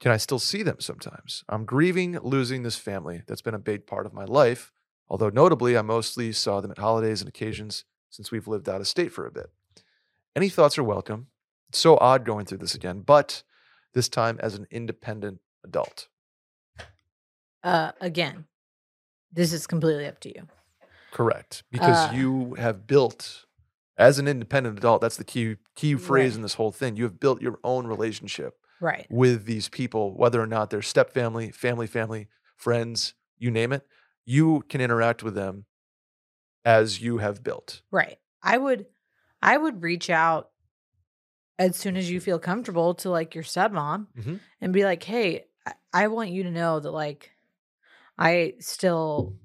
Can 0.00 0.12
I 0.12 0.16
still 0.18 0.38
see 0.38 0.62
them 0.62 0.80
sometimes? 0.80 1.42
I'm 1.48 1.64
grieving 1.64 2.18
losing 2.22 2.62
this 2.62 2.76
family 2.76 3.22
that's 3.26 3.42
been 3.42 3.54
a 3.54 3.58
big 3.58 3.86
part 3.86 4.06
of 4.06 4.12
my 4.12 4.24
life, 4.24 4.72
although 5.08 5.30
notably 5.30 5.76
I 5.76 5.82
mostly 5.82 6.32
saw 6.32 6.60
them 6.60 6.70
at 6.70 6.78
holidays 6.78 7.20
and 7.22 7.28
occasions 7.28 7.84
since 8.10 8.30
we've 8.30 8.46
lived 8.48 8.68
out 8.68 8.80
of 8.80 8.88
state 8.88 9.12
for 9.12 9.26
a 9.26 9.30
bit. 9.32 9.50
Any 10.34 10.48
thoughts 10.50 10.76
are 10.76 10.84
welcome. 10.84 11.28
It's 11.70 11.78
so 11.78 11.96
odd 11.98 12.24
going 12.24 12.44
through 12.44 12.58
this 12.58 12.74
again, 12.74 13.00
but 13.00 13.42
this 13.94 14.08
time 14.08 14.38
as 14.40 14.54
an 14.54 14.66
independent 14.70 15.40
adult. 15.64 16.08
Uh 17.62 17.92
again, 18.00 18.44
this 19.32 19.52
is 19.52 19.66
completely 19.66 20.06
up 20.06 20.20
to 20.20 20.28
you. 20.28 20.46
Correct. 21.10 21.64
Because 21.70 22.10
Uh, 22.10 22.12
you 22.14 22.54
have 22.54 22.86
built 22.86 23.46
as 23.96 24.18
an 24.18 24.28
independent 24.28 24.76
adult, 24.78 25.00
that's 25.00 25.16
the 25.16 25.24
key 25.24 25.56
key 25.74 25.94
phrase 25.96 26.32
Right. 26.32 26.36
in 26.36 26.42
this 26.42 26.54
whole 26.54 26.70
thing. 26.70 26.96
You 26.96 27.04
have 27.04 27.18
built 27.18 27.40
your 27.40 27.58
own 27.64 27.86
relationship 27.86 28.58
Right. 28.80 29.10
with 29.10 29.44
these 29.44 29.68
people, 29.68 30.16
whether 30.16 30.40
or 30.40 30.46
not 30.46 30.70
they're 30.70 30.82
step 30.82 31.10
family, 31.12 31.50
family, 31.50 31.86
family, 31.86 32.28
friends, 32.56 33.14
you 33.38 33.50
name 33.50 33.72
it. 33.72 33.86
You 34.24 34.62
can 34.68 34.80
interact 34.80 35.22
with 35.22 35.34
them 35.34 35.66
as 36.64 37.00
you 37.00 37.18
have 37.18 37.42
built. 37.42 37.82
Right. 37.90 38.18
I 38.42 38.58
would 38.58 38.86
I 39.42 39.56
would 39.56 39.82
reach 39.82 40.10
out 40.10 40.50
as 41.58 41.76
soon 41.76 41.96
as 41.96 42.10
you 42.10 42.20
feel 42.20 42.38
comfortable 42.38 42.94
to 42.94 43.10
like 43.10 43.34
your 43.34 43.44
stepmom 43.44 44.06
Mhm. 44.14 44.40
and 44.60 44.72
be 44.72 44.84
like, 44.84 45.02
"Hey, 45.02 45.46
I, 45.66 45.74
I 45.92 46.08
want 46.08 46.30
you 46.30 46.42
to 46.44 46.50
know 46.50 46.80
that 46.80 46.90
like 46.90 47.32
I 48.18 48.54
still 48.60 49.36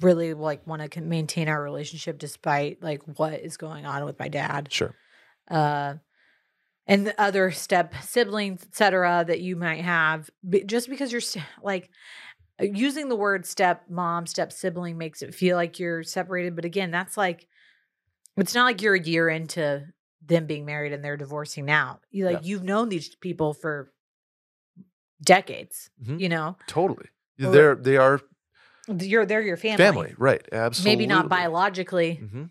really 0.00 0.34
like 0.34 0.66
want 0.66 0.90
to 0.92 1.00
maintain 1.00 1.48
our 1.48 1.62
relationship 1.62 2.18
despite 2.18 2.82
like 2.82 3.02
what 3.18 3.34
is 3.40 3.56
going 3.56 3.86
on 3.86 4.04
with 4.04 4.18
my 4.18 4.28
dad." 4.28 4.70
Sure. 4.70 4.94
Uh 5.50 5.96
and 6.86 7.06
the 7.06 7.20
other 7.20 7.50
step 7.50 7.94
siblings, 8.02 8.62
etc., 8.64 9.24
that 9.26 9.40
you 9.40 9.56
might 9.56 9.82
have, 9.82 10.28
B- 10.48 10.64
just 10.64 10.88
because 10.88 11.12
you're 11.12 11.20
st- 11.20 11.44
like, 11.62 11.90
uh, 12.60 12.64
using 12.64 13.08
the 13.08 13.16
word 13.16 13.46
step 13.46 13.84
mom, 13.88 14.26
step 14.26 14.52
sibling 14.52 14.98
makes 14.98 15.22
it 15.22 15.34
feel 15.34 15.56
like 15.56 15.78
you're 15.78 16.02
separated. 16.02 16.56
But 16.56 16.64
again, 16.64 16.90
that's 16.90 17.16
like, 17.16 17.46
it's 18.36 18.54
not 18.54 18.64
like 18.64 18.82
you're 18.82 18.94
a 18.94 19.00
year 19.00 19.28
into 19.28 19.84
them 20.26 20.46
being 20.46 20.64
married 20.64 20.92
and 20.92 21.04
they're 21.04 21.16
divorcing 21.16 21.64
now. 21.64 22.00
You 22.10 22.26
like, 22.26 22.44
you've 22.44 22.62
known 22.64 22.88
these 22.88 23.14
people 23.16 23.54
for 23.54 23.92
decades, 25.22 25.90
Mhm. 26.02 26.20
you 26.20 26.28
know, 26.28 26.56
Totally. 26.66 27.06
They're 27.38 27.74
they 27.74 27.96
are 27.96 28.20
you're, 28.88 29.24
they're 29.24 29.40
your 29.42 29.56
family. 29.56 29.76
family, 29.76 30.14
right? 30.18 30.46
Absolutely. 30.52 30.90
Maybe 30.92 31.06
not 31.06 31.28
biologically, 31.28 32.14
hmm 32.16 32.44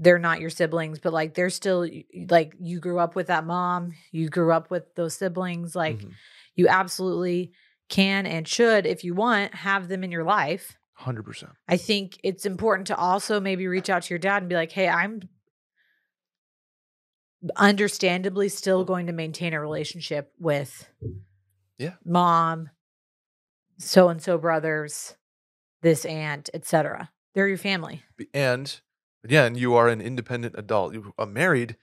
they're 0.00 0.18
not 0.18 0.40
your 0.40 0.48
siblings, 0.50 1.00
but 1.00 1.12
like 1.12 1.34
they're 1.34 1.50
still 1.50 1.86
like 2.30 2.54
you 2.60 2.78
grew 2.78 2.98
up 3.00 3.16
with 3.16 3.26
that 3.26 3.44
mom, 3.44 3.92
you 4.12 4.28
grew 4.28 4.52
up 4.52 4.70
with 4.70 4.94
those 4.94 5.14
siblings. 5.14 5.74
Like 5.74 5.98
Mm-hmm. 5.98 6.10
you 6.54 6.68
absolutely 6.68 7.52
can 7.88 8.24
and 8.26 8.46
should, 8.46 8.86
if 8.86 9.02
you 9.02 9.14
want, 9.14 9.54
have 9.54 9.88
them 9.88 10.04
in 10.04 10.12
your 10.12 10.24
life. 10.24 10.76
Hundred 10.94 11.24
percent. 11.24 11.52
I 11.68 11.76
think 11.76 12.18
it's 12.22 12.46
important 12.46 12.86
to 12.88 12.96
also 12.96 13.40
maybe 13.40 13.66
reach 13.66 13.90
out 13.90 14.02
to 14.04 14.10
your 14.10 14.18
dad 14.18 14.42
and 14.42 14.48
be 14.48 14.54
like, 14.56 14.72
hey, 14.72 14.88
I'm 14.88 15.22
understandably 17.56 18.48
still 18.48 18.84
going 18.84 19.06
to 19.06 19.12
maintain 19.12 19.52
a 19.54 19.60
relationship 19.60 20.32
with 20.38 20.88
Yeah. 21.78 21.94
mom, 22.04 22.70
so 23.78 24.08
and 24.08 24.20
so 24.20 24.38
brothers, 24.38 25.14
this 25.82 26.04
aunt, 26.04 26.50
etc. 26.52 27.10
They're 27.34 27.48
your 27.48 27.58
family. 27.58 28.02
And 28.34 28.80
again, 29.24 29.54
you 29.54 29.74
are 29.74 29.88
an 29.88 30.00
independent 30.00 30.54
adult. 30.58 30.94
You 30.94 31.12
a 31.18 31.26
married 31.26 31.76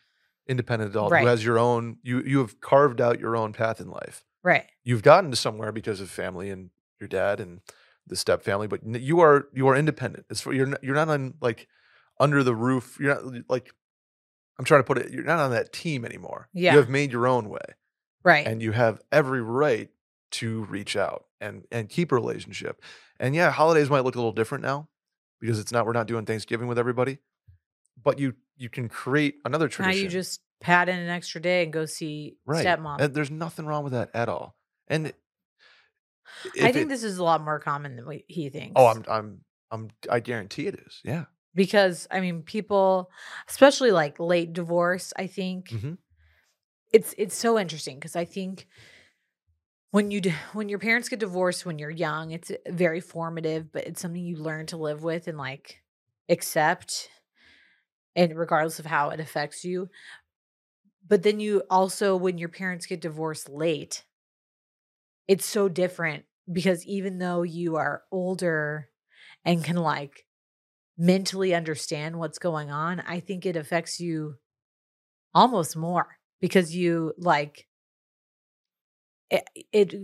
independent 0.48 0.92
adult 0.92 1.12
Right. 1.12 1.22
who 1.24 1.28
has 1.28 1.44
your 1.44 1.58
own. 1.60 1.98
You 2.04 2.22
you 2.22 2.40
have 2.40 2.60
carved 2.62 3.02
out 3.02 3.20
your 3.20 3.36
own 3.36 3.54
path 3.54 3.80
in 3.82 3.90
life. 3.90 4.24
Right. 4.44 4.66
You've 4.84 5.02
gotten 5.04 5.32
to 5.32 5.36
somewhere 5.36 5.72
because 5.72 6.00
of 6.02 6.10
family 6.10 6.50
and 6.50 6.70
your 7.00 7.08
dad 7.08 7.40
and 7.40 7.62
the 8.08 8.16
step 8.16 8.44
family, 8.44 8.68
but 8.68 8.86
you 8.86 9.20
are 9.22 9.48
you 9.54 9.68
are 9.68 9.76
independent. 9.76 10.26
It's 10.30 10.42
for 10.42 10.54
you're 10.54 10.68
not, 10.68 10.84
you're 10.84 10.96
not 10.96 11.10
on 11.10 11.34
like 11.42 11.68
under 12.20 12.44
the 12.44 12.56
roof. 12.56 12.98
You're 13.00 13.16
not 13.16 13.50
like 13.50 13.72
I'm 14.60 14.66
trying 14.66 14.80
to 14.82 14.86
put 14.86 14.98
it. 15.00 15.12
You're 15.12 15.24
not 15.24 15.40
on 15.40 15.52
that 15.52 15.74
team 15.74 16.06
anymore. 16.06 16.48
Yeah. 16.54 16.74
you 16.74 16.78
have 16.80 16.90
made 16.90 17.12
your 17.12 17.28
own 17.28 17.50
way. 17.50 17.66
Right. 18.24 18.48
and 18.48 18.60
you 18.62 18.72
have 18.72 19.02
every 19.12 19.42
right 19.42 19.90
to 20.32 20.64
reach 20.66 20.96
out 20.96 21.26
and 21.40 21.66
and 21.72 21.90
keep 21.90 22.12
a 22.12 22.16
relationship. 22.16 22.82
And 23.20 23.34
yeah, 23.36 23.52
holidays 23.52 23.90
might 23.90 24.04
look 24.04 24.16
a 24.16 24.18
little 24.20 24.32
different 24.32 24.64
now 24.64 24.88
because 25.40 25.60
it's 25.60 25.72
not 25.72 25.86
we're 25.86 25.94
not 25.94 26.08
doing 26.08 26.26
Thanksgiving 26.26 26.68
with 26.68 26.78
everybody, 26.80 27.20
but 28.02 28.20
you 28.20 28.34
you 28.58 28.70
can 28.70 28.88
create 28.90 29.36
another 29.46 29.68
tradition. 29.68 29.98
now 29.98 30.04
you 30.04 30.10
just 30.10 30.42
pad 30.62 30.88
in 30.90 30.98
an 30.98 31.10
extra 31.10 31.42
day 31.42 31.64
and 31.64 31.74
go 31.74 31.86
see 31.86 32.38
right. 32.46 32.66
stepmom. 32.66 33.00
And 33.00 33.14
there's 33.14 33.30
nothing 33.32 33.66
wrong 33.66 33.84
with 33.84 33.94
that 33.94 34.10
at 34.14 34.30
all. 34.30 34.56
And 34.88 35.14
I 36.62 36.72
think 36.72 36.86
it- 36.86 36.90
this 36.90 37.04
is 37.04 37.18
a 37.18 37.24
lot 37.24 37.42
more 37.44 37.60
common 37.60 37.96
than 37.96 38.08
we, 38.08 38.26
he 38.28 38.50
thinks. 38.50 38.74
Oh, 38.76 38.88
I'm 38.88 39.04
I'm 39.08 39.42
I'm 39.72 39.90
I 40.10 40.20
guarantee 40.20 40.68
it 40.68 40.76
is. 40.86 41.02
Yeah. 41.04 41.26
because 41.54 42.08
I 42.12 42.20
mean, 42.22 42.42
people, 42.44 43.10
especially 43.48 43.92
like 43.92 44.20
late 44.20 44.54
divorce, 44.54 45.14
I 45.18 45.28
think 45.28 45.70
Mhm. 45.70 45.98
it's 46.92 47.14
it's 47.18 47.36
so 47.36 47.60
interesting 47.60 47.98
because 47.98 48.16
I 48.16 48.26
think 48.26 48.68
when 49.92 50.12
you 50.12 50.22
when 50.54 50.70
your 50.70 50.80
parents 50.80 51.10
get 51.10 51.20
divorced 51.20 51.66
when 51.66 51.80
you're 51.80 51.90
young, 51.90 52.32
it's 52.32 52.52
uh, 52.52 52.56
very 52.70 53.00
formative, 53.00 53.72
but 53.72 53.88
it's 53.88 54.02
something 54.02 54.24
you 54.24 54.38
learn 54.38 54.66
to 54.68 54.78
live 54.78 55.04
with 55.04 55.28
and 55.28 55.38
like 55.38 55.82
accept, 56.30 57.10
and 58.16 58.38
regardless 58.38 58.80
of 58.80 58.86
how 58.86 59.10
it 59.10 59.20
affects 59.20 59.64
you. 59.64 59.90
But 61.08 61.24
then 61.24 61.40
you 61.40 61.64
also, 61.70 62.16
when 62.18 62.38
your 62.38 62.50
parents 62.50 62.86
get 62.86 63.00
divorced 63.00 63.48
late, 63.50 64.04
it's 65.28 65.46
so 65.46 65.68
different 65.70 66.26
because 66.52 66.86
even 66.86 67.18
though 67.18 67.42
you 67.42 67.76
are 67.78 68.04
older 68.12 68.90
and 69.44 69.64
can 69.64 69.76
like 69.78 70.26
mentally 70.98 71.56
understand 71.56 72.18
what's 72.20 72.40
going 72.40 72.72
on, 72.72 73.02
I 73.02 73.20
think 73.20 73.46
it 73.46 73.56
affects 73.56 74.00
you 74.00 74.36
almost 75.34 75.76
more 75.76 76.18
because 76.42 76.76
you 76.76 77.14
like 77.18 77.68
it, 79.30 79.44
it 79.72 79.96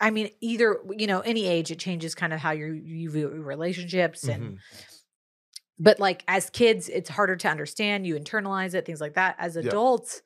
I 0.00 0.10
mean, 0.10 0.30
either 0.40 0.80
you 0.96 1.06
know, 1.06 1.20
any 1.20 1.46
age 1.46 1.70
it 1.70 1.78
changes 1.78 2.14
kind 2.14 2.32
of 2.32 2.40
how 2.40 2.52
you 2.52 2.72
you 2.72 3.10
view 3.10 3.28
relationships 3.28 4.28
and 4.28 4.52
Mhm. 4.52 4.58
but 5.78 6.00
like 6.00 6.24
as 6.28 6.50
kids, 6.50 6.88
it's 6.88 7.08
harder 7.08 7.36
to 7.36 7.48
understand. 7.48 8.06
You 8.06 8.16
internalize 8.16 8.74
it, 8.74 8.86
things 8.86 9.00
like 9.00 9.14
that. 9.14 9.36
As 9.38 9.56
Yeah. 9.56 9.68
adults, 9.68 10.22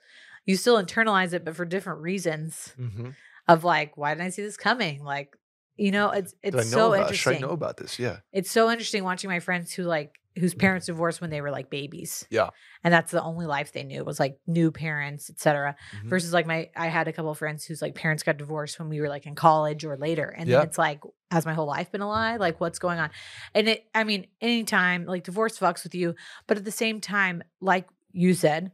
you 0.47 0.57
still 0.57 0.83
internalize 0.83 1.33
it, 1.33 1.45
but 1.45 1.57
for 1.57 1.65
different 1.65 2.01
reasons. 2.01 2.75
Mhm. 2.79 3.15
Of 3.49 3.65
like, 3.65 3.97
why 3.97 4.15
didn't 4.15 4.27
I 4.27 4.31
see 4.31 4.43
this 4.43 4.57
coming? 4.57 5.03
Like, 5.03 5.35
you 5.77 5.91
know, 5.91 6.11
it's 6.11 6.35
it's 6.43 6.71
so 6.71 6.95
about, 6.95 7.15
should 7.15 7.35
I 7.35 7.39
know 7.39 7.51
about 7.51 7.79
this? 7.79 7.99
Yeah. 7.99 8.21
it's 8.33 8.51
so 8.51 8.71
interesting 8.71 9.03
watching 9.03 9.29
my 9.31 9.41
friends 9.41 9.73
who 9.73 9.83
like 9.85 10.21
whose 10.41 10.55
parents 10.55 10.87
divorced 10.87 11.21
when 11.21 11.31
they 11.31 11.41
were 11.41 11.51
like 11.51 11.71
babies. 11.71 12.27
Yeah. 12.31 12.51
And 12.83 12.93
that's 12.93 13.13
the 13.13 13.23
only 13.23 13.47
life 13.47 13.73
they 13.73 13.85
knew 13.85 14.05
was 14.05 14.19
like 14.19 14.39
new 14.47 14.73
parents, 14.73 15.31
etc. 15.31 15.77
Mhm. 16.03 16.09
Versus 16.09 16.33
like 16.33 16.47
my 16.47 16.71
I 16.75 16.89
had 16.89 17.07
a 17.07 17.13
couple 17.13 17.31
of 17.31 17.39
friends 17.39 17.65
whose 17.65 17.81
like 17.83 17.95
parents 17.95 18.23
got 18.23 18.39
divorced 18.39 18.79
when 18.79 18.89
we 18.89 19.01
were 19.01 19.09
like 19.09 19.27
in 19.27 19.35
college 19.35 19.85
or 19.85 19.97
later. 19.97 20.27
And 20.29 20.49
Yeah. 20.49 20.59
then 20.59 20.67
it's 20.69 20.79
like, 20.79 21.01
has 21.31 21.47
my 21.47 21.55
whole 21.55 21.67
life 21.67 21.93
been 21.93 22.01
a 22.01 22.09
lie? 22.09 22.37
Like 22.37 22.61
what's 22.61 22.79
going 22.81 22.99
on? 22.99 23.11
And 23.55 23.69
it 23.69 23.85
I 23.95 24.03
mean, 24.05 24.27
anytime 24.41 25.05
like 25.05 25.25
divorce 25.25 25.59
fucks 25.59 25.85
with 25.85 25.95
you, 25.95 26.15
but 26.47 26.57
at 26.57 26.65
the 26.65 26.73
same 26.73 27.01
time, 27.01 27.43
like 27.61 27.87
you 28.13 28.35
said, 28.35 28.73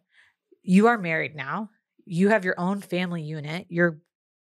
you 0.63 0.87
are 0.87 0.97
married 0.97 1.35
now. 1.35 1.71
You 2.07 2.29
have 2.31 2.45
your 2.45 2.59
own 2.59 2.81
family 2.81 3.23
unit. 3.23 3.67
You're 3.69 3.99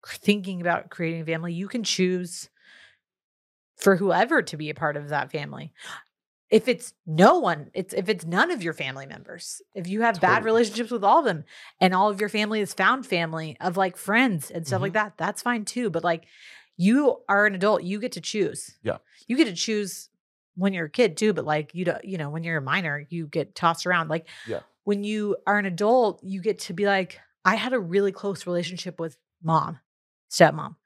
thinking 0.06 0.61
about 0.61 0.90
creating 0.90 1.22
a 1.22 1.24
family. 1.26 1.52
You 1.54 1.66
can 1.68 1.82
choose 1.82 2.50
for 3.76 3.96
whoever 3.96 4.42
to 4.42 4.56
be 4.56 4.70
a 4.70 4.74
part 4.74 4.96
of 4.96 5.09
that 5.09 5.30
family. 5.30 5.72
If 6.51 6.66
it's 6.66 6.94
no 7.07 7.38
one, 7.40 7.70
it's 7.74 7.92
if 7.92 8.09
it's 8.09 8.24
none 8.24 8.51
of 8.51 8.62
your 8.62 8.72
family 8.72 9.05
members. 9.07 9.61
If 9.74 9.86
you 9.86 10.01
have 10.01 10.20
bad 10.20 10.44
relationships 10.44 10.90
with 10.90 11.05
all 11.05 11.18
of 11.18 11.24
them 11.26 11.44
and 11.80 11.94
all 11.94 12.09
of 12.09 12.20
your 12.20 12.30
family 12.30 12.61
is 12.61 12.72
found 12.72 13.07
family 13.07 13.57
of 13.61 13.76
like 13.76 13.96
friends 13.99 14.51
and 14.51 14.66
stuff 14.66 14.80
like 14.80 14.92
Mm-hmm. 14.92 15.05
that, 15.09 15.18
that's 15.18 15.42
fine 15.42 15.64
too. 15.66 15.90
But 15.90 16.05
like 16.05 16.24
you 16.78 17.18
are 17.28 17.44
an 17.46 17.55
adult, 17.55 17.82
you 17.82 18.01
get 18.01 18.12
to 18.12 18.20
choose. 18.22 18.78
Yeah. 18.82 18.99
You 19.26 19.36
get 19.36 19.44
to 19.46 19.55
choose 19.55 20.09
when 20.55 20.72
you're 20.72 20.86
a 20.86 20.90
kid 20.90 21.16
too, 21.18 21.34
but 21.34 21.44
like 21.44 21.74
you 21.74 21.84
don't, 21.84 22.03
you 22.05 22.16
know, 22.16 22.30
when 22.30 22.44
you're 22.44 22.59
a 22.59 22.62
minor, 22.62 23.05
you 23.11 23.26
get 23.26 23.55
tossed 23.55 23.86
around. 23.86 24.09
Like 24.09 24.26
Yeah. 24.46 24.61
when 24.84 25.05
you 25.05 25.36
are 25.46 25.59
an 25.59 25.66
adult, 25.66 26.20
you 26.24 26.40
get 26.40 26.61
to 26.61 26.72
be 26.72 26.86
like, 26.86 27.20
I 27.44 27.57
had 27.57 27.74
a 27.74 27.78
really 27.78 28.11
close 28.12 28.46
relationship 28.46 28.99
with 28.99 29.18
mom, 29.42 29.80
stepmom. 30.30 30.76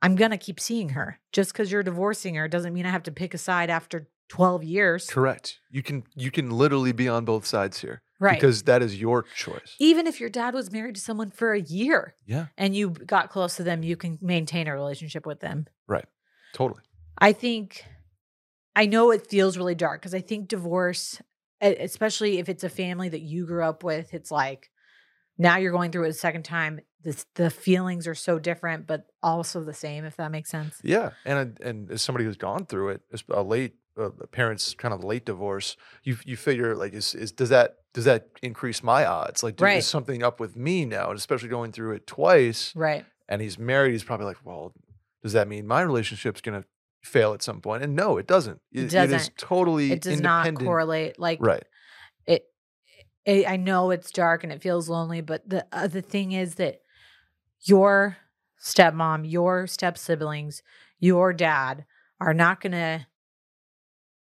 I'm 0.00 0.14
gonna 0.14 0.38
keep 0.38 0.60
seeing 0.60 0.90
her. 0.90 1.18
Just 1.32 1.52
because 1.52 1.72
you're 1.72 1.82
divorcing 1.82 2.36
her 2.36 2.46
doesn't 2.46 2.72
mean 2.72 2.86
I 2.86 2.90
have 2.90 3.02
to 3.04 3.10
pick 3.12 3.34
a 3.34 3.38
side 3.38 3.68
after 3.70 4.06
12 4.28 4.64
years. 4.64 5.06
Correct. 5.08 5.58
You 5.70 5.82
can 5.82 6.04
you 6.14 6.30
can 6.30 6.50
literally 6.50 6.92
be 6.92 7.08
on 7.08 7.24
both 7.24 7.46
sides 7.46 7.80
here 7.80 8.02
Right. 8.18 8.34
because 8.34 8.62
that 8.64 8.82
is 8.82 9.00
your 9.00 9.24
choice. 9.34 9.76
Even 9.78 10.06
if 10.06 10.20
your 10.20 10.30
dad 10.30 10.54
was 10.54 10.72
married 10.72 10.94
to 10.96 11.00
someone 11.00 11.30
for 11.30 11.52
a 11.52 11.60
year 11.60 12.14
Yeah. 12.26 12.46
and 12.56 12.74
you 12.74 12.90
got 12.90 13.30
close 13.30 13.56
to 13.56 13.62
them, 13.62 13.82
you 13.82 13.96
can 13.96 14.18
maintain 14.20 14.66
a 14.66 14.74
relationship 14.74 15.26
with 15.26 15.40
them. 15.40 15.66
Right. 15.86 16.06
Totally. 16.54 16.82
I 17.18 17.32
think 17.32 17.84
I 18.74 18.86
know 18.86 19.10
it 19.10 19.26
feels 19.28 19.56
really 19.56 19.74
dark 19.74 20.00
because 20.02 20.14
I 20.14 20.20
think 20.20 20.48
divorce, 20.48 21.20
especially 21.60 22.38
if 22.38 22.48
it's 22.48 22.64
a 22.64 22.68
family 22.68 23.08
that 23.08 23.22
you 23.22 23.46
grew 23.46 23.64
up 23.64 23.82
with, 23.84 24.12
it's 24.12 24.30
like 24.30 24.70
now 25.38 25.56
you're 25.56 25.72
going 25.72 25.90
through 25.92 26.04
it 26.04 26.10
a 26.10 26.14
second 26.14 26.44
time. 26.44 26.80
This, 27.02 27.24
the 27.36 27.50
feelings 27.50 28.06
are 28.06 28.14
so 28.14 28.38
different, 28.38 28.86
but 28.86 29.06
also 29.22 29.62
the 29.62 29.72
same, 29.72 30.04
if 30.04 30.16
that 30.16 30.30
makes 30.32 30.50
sense. 30.50 30.78
Yeah, 30.82 31.10
and 31.24 31.58
and 31.60 31.90
as 31.90 32.02
somebody 32.02 32.24
who's 32.24 32.36
gone 32.36 32.66
through 32.66 32.88
it, 32.90 33.02
as 33.12 33.22
a 33.30 33.36
uh, 33.38 33.42
late 33.42 33.74
uh, 33.98 34.10
parents 34.30 34.74
kind 34.74 34.92
of 34.92 35.02
late 35.04 35.24
divorce, 35.24 35.76
you 36.02 36.16
you 36.24 36.36
figure 36.36 36.74
like 36.74 36.92
is 36.92 37.14
is 37.14 37.32
does 37.32 37.48
that 37.48 37.76
does 37.94 38.04
that 38.04 38.28
increase 38.42 38.82
my 38.82 39.06
odds? 39.06 39.42
Like, 39.42 39.56
do, 39.56 39.64
Right. 39.64 39.78
is 39.78 39.86
something 39.86 40.22
up 40.22 40.38
with 40.38 40.54
me 40.56 40.84
now? 40.84 41.08
And 41.10 41.18
especially 41.18 41.48
going 41.48 41.72
through 41.72 41.92
it 41.92 42.06
twice, 42.06 42.72
Right. 42.76 43.06
and 43.28 43.40
he's 43.40 43.58
married, 43.58 43.92
he's 43.92 44.04
probably 44.04 44.26
like, 44.26 44.44
well, 44.44 44.72
does 45.22 45.32
that 45.32 45.48
mean 45.48 45.66
my 45.66 45.80
relationship's 45.80 46.40
gonna 46.40 46.64
fail 47.02 47.32
at 47.32 47.42
some 47.42 47.60
point? 47.60 47.82
And 47.82 47.96
no, 47.96 48.18
it 48.18 48.26
doesn't. 48.26 48.60
It 48.70 48.84
It, 48.84 48.90
doesn't. 48.90 49.14
It 49.14 49.22
is 49.22 49.30
totally 49.38 49.92
It 49.92 50.02
does 50.02 50.20
not 50.20 50.54
correlate. 50.54 51.18
Like, 51.18 51.38
Right. 51.40 51.64
it, 52.26 52.44
it 53.24 53.48
I 53.48 53.56
know 53.56 53.90
it's 53.90 54.10
dark 54.10 54.44
and 54.44 54.52
it 54.52 54.60
feels 54.62 54.88
lonely, 54.88 55.20
but 55.22 55.48
the 55.48 55.66
uh, 55.72 55.86
the 55.86 56.02
thing 56.02 56.32
is 56.32 56.56
that 56.56 56.80
your 57.62 58.18
stepmom, 58.62 59.30
your 59.30 59.66
step 59.66 59.96
siblings, 59.98 60.62
your 60.98 61.32
dad 61.32 61.84
are 62.20 62.34
not 62.34 62.60
going 62.60 62.72
to 62.72 63.06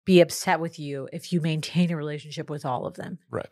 be 0.05 0.21
upset 0.21 0.59
with 0.59 0.79
you 0.79 1.07
if 1.13 1.31
you 1.31 1.41
maintain 1.41 1.91
a 1.91 1.97
relationship 1.97 2.49
with 2.49 2.65
all 2.65 2.85
of 2.85 2.95
them. 2.95 3.19
Right. 3.29 3.49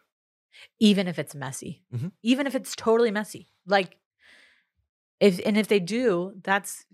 Even 0.79 1.07
if 1.07 1.19
it's 1.19 1.35
messy. 1.35 1.83
Mhm. 1.93 2.11
Even 2.23 2.47
if 2.47 2.55
it's 2.55 2.75
totally 2.75 3.11
messy. 3.11 3.49
Like 3.65 3.97
if 5.19 5.39
and 5.45 5.57
if 5.57 5.67
they 5.67 5.79
do, 5.79 6.33
that's 6.43 6.85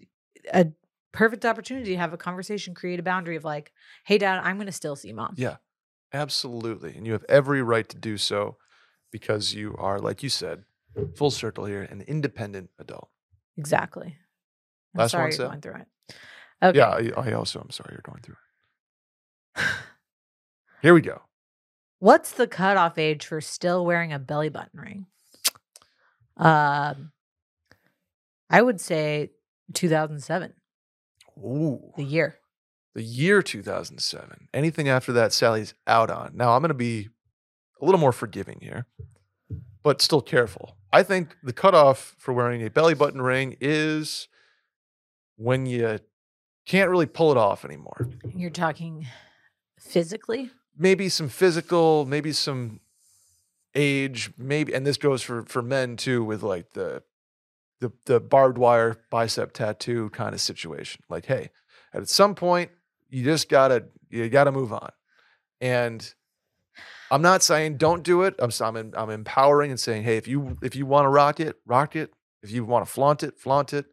a 0.54 0.68
perfect 1.12 1.46
opportunity 1.46 1.92
to 1.92 1.98
have 1.98 2.14
a 2.14 2.18
conversation, 2.18 2.74
create 2.74 3.00
a 3.00 3.04
boundary 3.04 3.36
of 3.36 3.44
like, 3.44 3.72
"Hey 4.06 4.18
dad, 4.18 4.42
I'm 4.44 4.58
going 4.58 4.66
to 4.68 4.72
still 4.72 4.96
see 4.96 5.14
mom." 5.14 5.36
Yeah, 5.38 5.58
absolutely. 6.14 6.96
And 6.96 7.06
you 7.06 7.14
have 7.14 7.26
every 7.30 7.62
right 7.62 7.88
to 7.88 7.98
do 7.98 8.18
so 8.18 8.58
because 9.12 9.54
you 9.54 9.76
are, 9.78 10.00
like 10.00 10.24
you 10.24 10.30
said, 10.30 10.66
full 11.16 11.32
circle 11.32 11.66
here, 11.66 11.84
an 11.84 12.02
independent 12.02 12.70
adult. 12.80 13.10
Exactly. 13.58 14.18
I'm 14.94 15.00
Last 15.00 15.12
sorry 15.12 15.24
one, 15.24 15.38
you're 15.38 15.48
going 15.48 15.62
through 15.62 15.76
it. 15.76 15.88
Okay. 16.64 16.78
Yeah, 16.78 16.90
I, 17.18 17.30
I 17.30 17.34
also 17.34 17.60
am 17.60 17.70
sorry 17.70 17.90
you're 17.94 18.02
going 18.04 18.22
through 18.22 18.36
it. 18.36 18.45
Here 20.82 20.94
we 20.94 21.02
go. 21.02 21.22
What's 22.00 22.32
the 22.32 22.48
cutoff 22.48 22.98
age 22.98 23.26
for 23.26 23.42
still 23.42 23.86
wearing 23.86 24.14
a 24.14 24.20
belly 24.20 24.50
button 24.50 24.80
ring? 24.80 25.06
Um, 26.38 27.12
I 28.50 28.62
would 28.62 28.80
say 28.82 29.32
2007, 29.74 30.54
Ooh, 31.38 31.92
the 31.98 32.04
year. 32.04 32.36
the 32.94 33.02
year 33.02 33.42
2007. 33.42 34.50
Anything 34.54 34.90
after 34.90 35.14
that, 35.14 35.34
Sally's 35.34 35.74
out 35.88 36.10
on. 36.12 36.32
Now, 36.36 36.52
I'm 36.52 36.62
going 36.62 36.68
to 36.70 36.74
be 36.76 37.10
a 37.82 37.86
little 37.86 38.00
more 38.00 38.12
forgiving 38.12 38.60
here, 38.62 38.86
but 39.82 40.02
still 40.02 40.22
careful. 40.22 40.76
I 40.92 41.04
think 41.04 41.36
the 41.42 41.54
cutoff 41.54 42.16
for 42.20 42.34
wearing 42.34 42.62
a 42.64 42.70
belly 42.70 42.94
button 42.94 43.22
ring 43.22 43.56
is 43.62 44.28
when 45.38 45.66
you 45.66 46.00
can't 46.66 46.90
really 46.90 47.06
pull 47.06 47.32
it 47.32 47.38
off 47.38 47.66
anymore. 47.66 48.10
You're 48.36 48.50
talking 48.50 49.08
physically. 49.86 50.52
Maybe 50.78 51.10
some 51.10 51.30
physical, 51.30 52.06
maybe 52.06 52.32
some 52.32 52.82
age, 53.74 54.32
maybe, 54.38 54.74
and 54.74 54.86
this 54.86 54.98
goes 54.98 55.22
for 55.22 55.44
for 55.44 55.62
men 55.62 55.96
too, 55.96 56.24
with 56.24 56.44
like 56.44 56.72
the 56.72 57.04
the 57.80 57.92
the 58.06 58.20
barbed 58.20 58.58
wire 58.58 58.98
bicep 59.10 59.54
tattoo 59.54 60.10
kind 60.12 60.34
of 60.34 60.42
situation. 60.42 61.04
Like, 61.10 61.26
hey, 61.26 61.50
at 61.94 62.10
some 62.10 62.36
point, 62.36 62.72
you 63.10 63.24
just 63.24 63.50
gotta 63.50 63.86
you 64.10 64.28
gotta 64.30 64.52
move 64.52 64.74
on. 64.74 64.92
And 65.62 66.14
I'm 67.12 67.22
not 67.22 67.44
saying 67.44 67.78
don't 67.78 68.04
do 68.04 68.24
it. 68.24 68.36
I'm 68.40 68.52
I'm, 68.62 68.94
I'm 68.96 69.10
empowering 69.10 69.72
and 69.72 69.80
saying, 69.80 70.04
hey, 70.04 70.18
if 70.18 70.28
you 70.28 70.58
if 70.62 70.76
you 70.76 70.86
want 70.86 71.06
to 71.06 71.10
rock 71.10 71.40
it, 71.40 71.56
rock 71.66 71.96
it. 71.96 72.12
If 72.44 72.52
you 72.52 72.64
want 72.66 72.86
to 72.86 72.92
flaunt 72.92 73.24
it, 73.24 73.40
flaunt 73.40 73.74
it. 73.74 73.86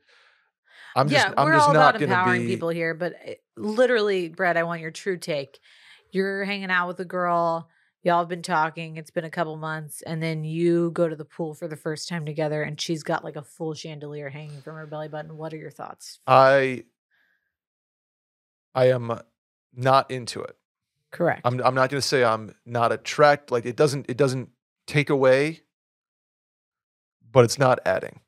I'm 0.95 1.09
just 1.09 1.27
yeah, 1.27 1.33
I'm 1.37 1.47
we're 1.47 1.55
just 1.55 1.69
all 1.69 1.75
not 1.75 1.97
about 1.97 2.03
empowering 2.03 2.43
be 2.43 2.49
people 2.49 2.69
here, 2.69 2.93
but 2.93 3.15
eh, 3.25 3.35
literally, 3.57 4.29
Brett, 4.29 4.57
I 4.57 4.63
want 4.65 4.81
your 4.81 4.91
true 4.91 5.17
take. 5.17 5.59
You're 6.13 6.45
hanging 6.45 6.71
out 6.71 6.89
with 6.89 7.01
a 7.01 7.05
girl. 7.05 7.69
Y'all 8.03 8.21
have 8.21 8.29
been 8.29 8.43
talking. 8.43 8.97
It's 8.97 9.11
been 9.11 9.25
a 9.25 9.31
couple 9.31 9.57
months, 9.57 10.03
and 10.03 10.23
then 10.23 10.45
you 10.45 10.91
go 10.91 11.09
to 11.09 11.17
the 11.17 11.25
pool 11.25 11.55
for 11.55 11.69
the 11.69 11.77
first 11.77 12.09
time 12.09 12.27
together, 12.27 12.63
and 12.63 12.81
she's 12.81 13.03
got 13.03 13.25
like 13.25 13.37
a 13.37 13.43
full 13.43 13.75
chandelier 13.75 14.29
hanging 14.29 14.61
from 14.61 14.77
her 14.77 14.87
belly 14.87 15.09
button. 15.09 15.37
What 15.37 15.53
are 15.53 15.59
your 15.59 15.71
thoughts? 15.71 16.21
I 16.27 16.85
I 18.75 18.87
am 18.91 19.11
uh, 19.11 19.19
not 19.75 20.11
into 20.11 20.41
it. 20.43 20.57
Correct. 21.11 21.43
I'm 21.45 21.61
I'm 21.61 21.75
not 21.75 21.91
going 21.91 22.01
to 22.01 22.07
say 22.07 22.25
I'm 22.25 22.55
not 22.67 22.93
attracted 22.93 23.53
like 23.53 23.67
it 23.67 23.77
doesn't 23.77 24.07
it 24.09 24.17
doesn't 24.17 24.49
take 24.87 25.11
away 25.11 25.63
but 27.33 27.45
it's 27.45 27.59
not 27.59 27.81
adding. 27.85 28.21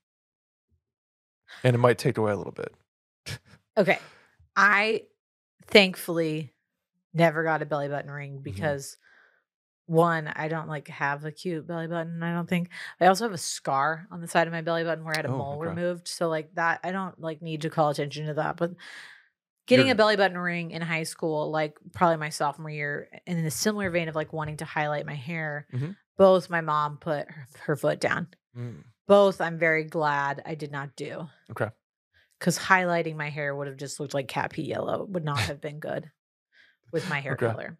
And 1.63 1.75
it 1.75 1.79
might 1.79 1.99
take 1.99 2.19
away 2.19 2.33
a 2.33 2.37
little 2.37 2.53
bit. 2.53 2.75
Okay. 3.77 3.99
I 4.55 5.03
thankfully 5.67 6.53
never 7.15 7.43
got 7.45 7.63
a 7.63 7.67
belly 7.67 7.89
button 7.89 8.11
ring 8.11 8.33
Mm-hmm. 8.35 8.43
because 8.43 8.97
one, 9.87 10.29
I 10.29 10.49
don't 10.49 10.69
like 10.69 10.89
have 10.89 11.25
a 11.27 11.31
cute 11.33 11.67
belly 11.67 11.87
button, 11.87 12.23
I 12.23 12.33
don't 12.33 12.49
think. 12.49 12.71
I 13.01 13.07
also 13.07 13.25
have 13.25 13.35
a 13.35 13.39
scar 13.39 14.07
on 14.11 14.21
the 14.23 14.29
side 14.29 14.47
of 14.47 14.53
my 14.53 14.63
belly 14.63 14.83
button 14.83 15.05
where 15.05 15.15
I 15.15 15.19
had 15.19 15.27
a 15.27 15.29
Oh, 15.29 15.37
mole 15.37 15.59
okay. 15.61 15.69
removed. 15.69 16.09
So 16.09 16.29
like 16.29 16.55
that 16.55 16.81
I 16.83 16.91
don't 16.91 17.21
like 17.21 17.43
need 17.43 17.63
to 17.63 17.71
call 17.71 17.91
attention 17.91 18.27
to 18.27 18.35
that. 18.35 18.57
But 18.57 18.73
getting 19.67 19.87
You're- 19.87 19.93
a 19.93 19.97
belly 19.97 20.17
button 20.17 20.39
ring 20.39 20.71
in 20.71 20.81
high 20.81 21.03
school, 21.03 21.51
like 21.51 21.77
probably 21.93 22.17
my 22.17 22.31
sophomore 22.31 22.71
year, 22.71 23.09
and 23.27 23.39
in 23.39 23.45
a 23.45 23.51
similar 23.51 23.91
vein 23.91 24.09
of 24.09 24.15
like 24.15 24.33
wanting 24.33 24.57
to 24.59 24.65
highlight 24.65 25.05
my 25.07 25.15
hair, 25.15 25.67
Mhm. 25.73 25.97
both 26.17 26.49
my 26.49 26.63
mom 26.63 26.97
put 26.97 27.31
her, 27.31 27.47
her 27.67 27.77
foot 27.77 28.01
down. 28.01 28.29
Mm, 28.57 28.85
Both 29.07 29.43
I'm 29.43 29.59
very 29.59 29.85
glad 29.85 30.41
I 30.47 30.55
did 30.55 30.73
not 30.73 30.97
do 30.97 31.29
Okay. 31.51 31.69
because 32.39 32.59
highlighting 32.59 33.17
my 33.17 33.29
hair 33.29 33.55
would 33.55 33.67
have 33.67 33.77
just 33.77 34.01
looked 34.01 34.15
like 34.15 34.29
cat 34.29 34.51
pee 34.53 34.63
yellow. 34.63 35.03
It 35.03 35.11
would 35.11 35.25
not 35.27 35.41
have 35.41 35.61
been 35.61 35.79
good 35.79 36.11
with 36.95 37.09
my 37.11 37.21
hair 37.21 37.33
Okay. 37.35 37.47
color. 37.47 37.77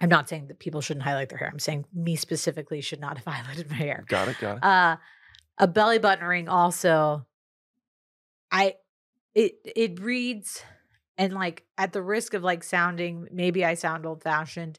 I'm 0.00 0.08
not 0.08 0.28
saying 0.28 0.46
that 0.48 0.58
people 0.58 0.80
shouldn't 0.80 1.04
highlight 1.04 1.28
their 1.28 1.38
hair. 1.38 1.48
I'm 1.52 1.58
saying 1.58 1.84
me 1.92 2.16
specifically 2.16 2.80
should 2.80 3.00
not 3.00 3.18
have 3.18 3.26
highlighted 3.34 3.68
my 3.68 3.76
hair. 3.76 4.04
Got 4.08 4.28
it, 4.28 4.38
got 4.40 4.56
it. 4.56 4.64
Uh, 4.64 4.96
a 5.58 5.68
belly 5.68 5.98
button 5.98 6.24
ring 6.26 6.48
also. 6.48 7.26
I 8.50 8.76
it 9.34 9.54
it 9.64 10.00
reads 10.00 10.62
and 11.18 11.32
like 11.34 11.64
at 11.76 11.92
the 11.92 12.02
risk 12.02 12.34
of 12.34 12.42
like 12.42 12.62
sounding 12.64 13.28
maybe 13.30 13.64
I 13.64 13.74
sound 13.74 14.06
old 14.06 14.22
fashioned. 14.22 14.78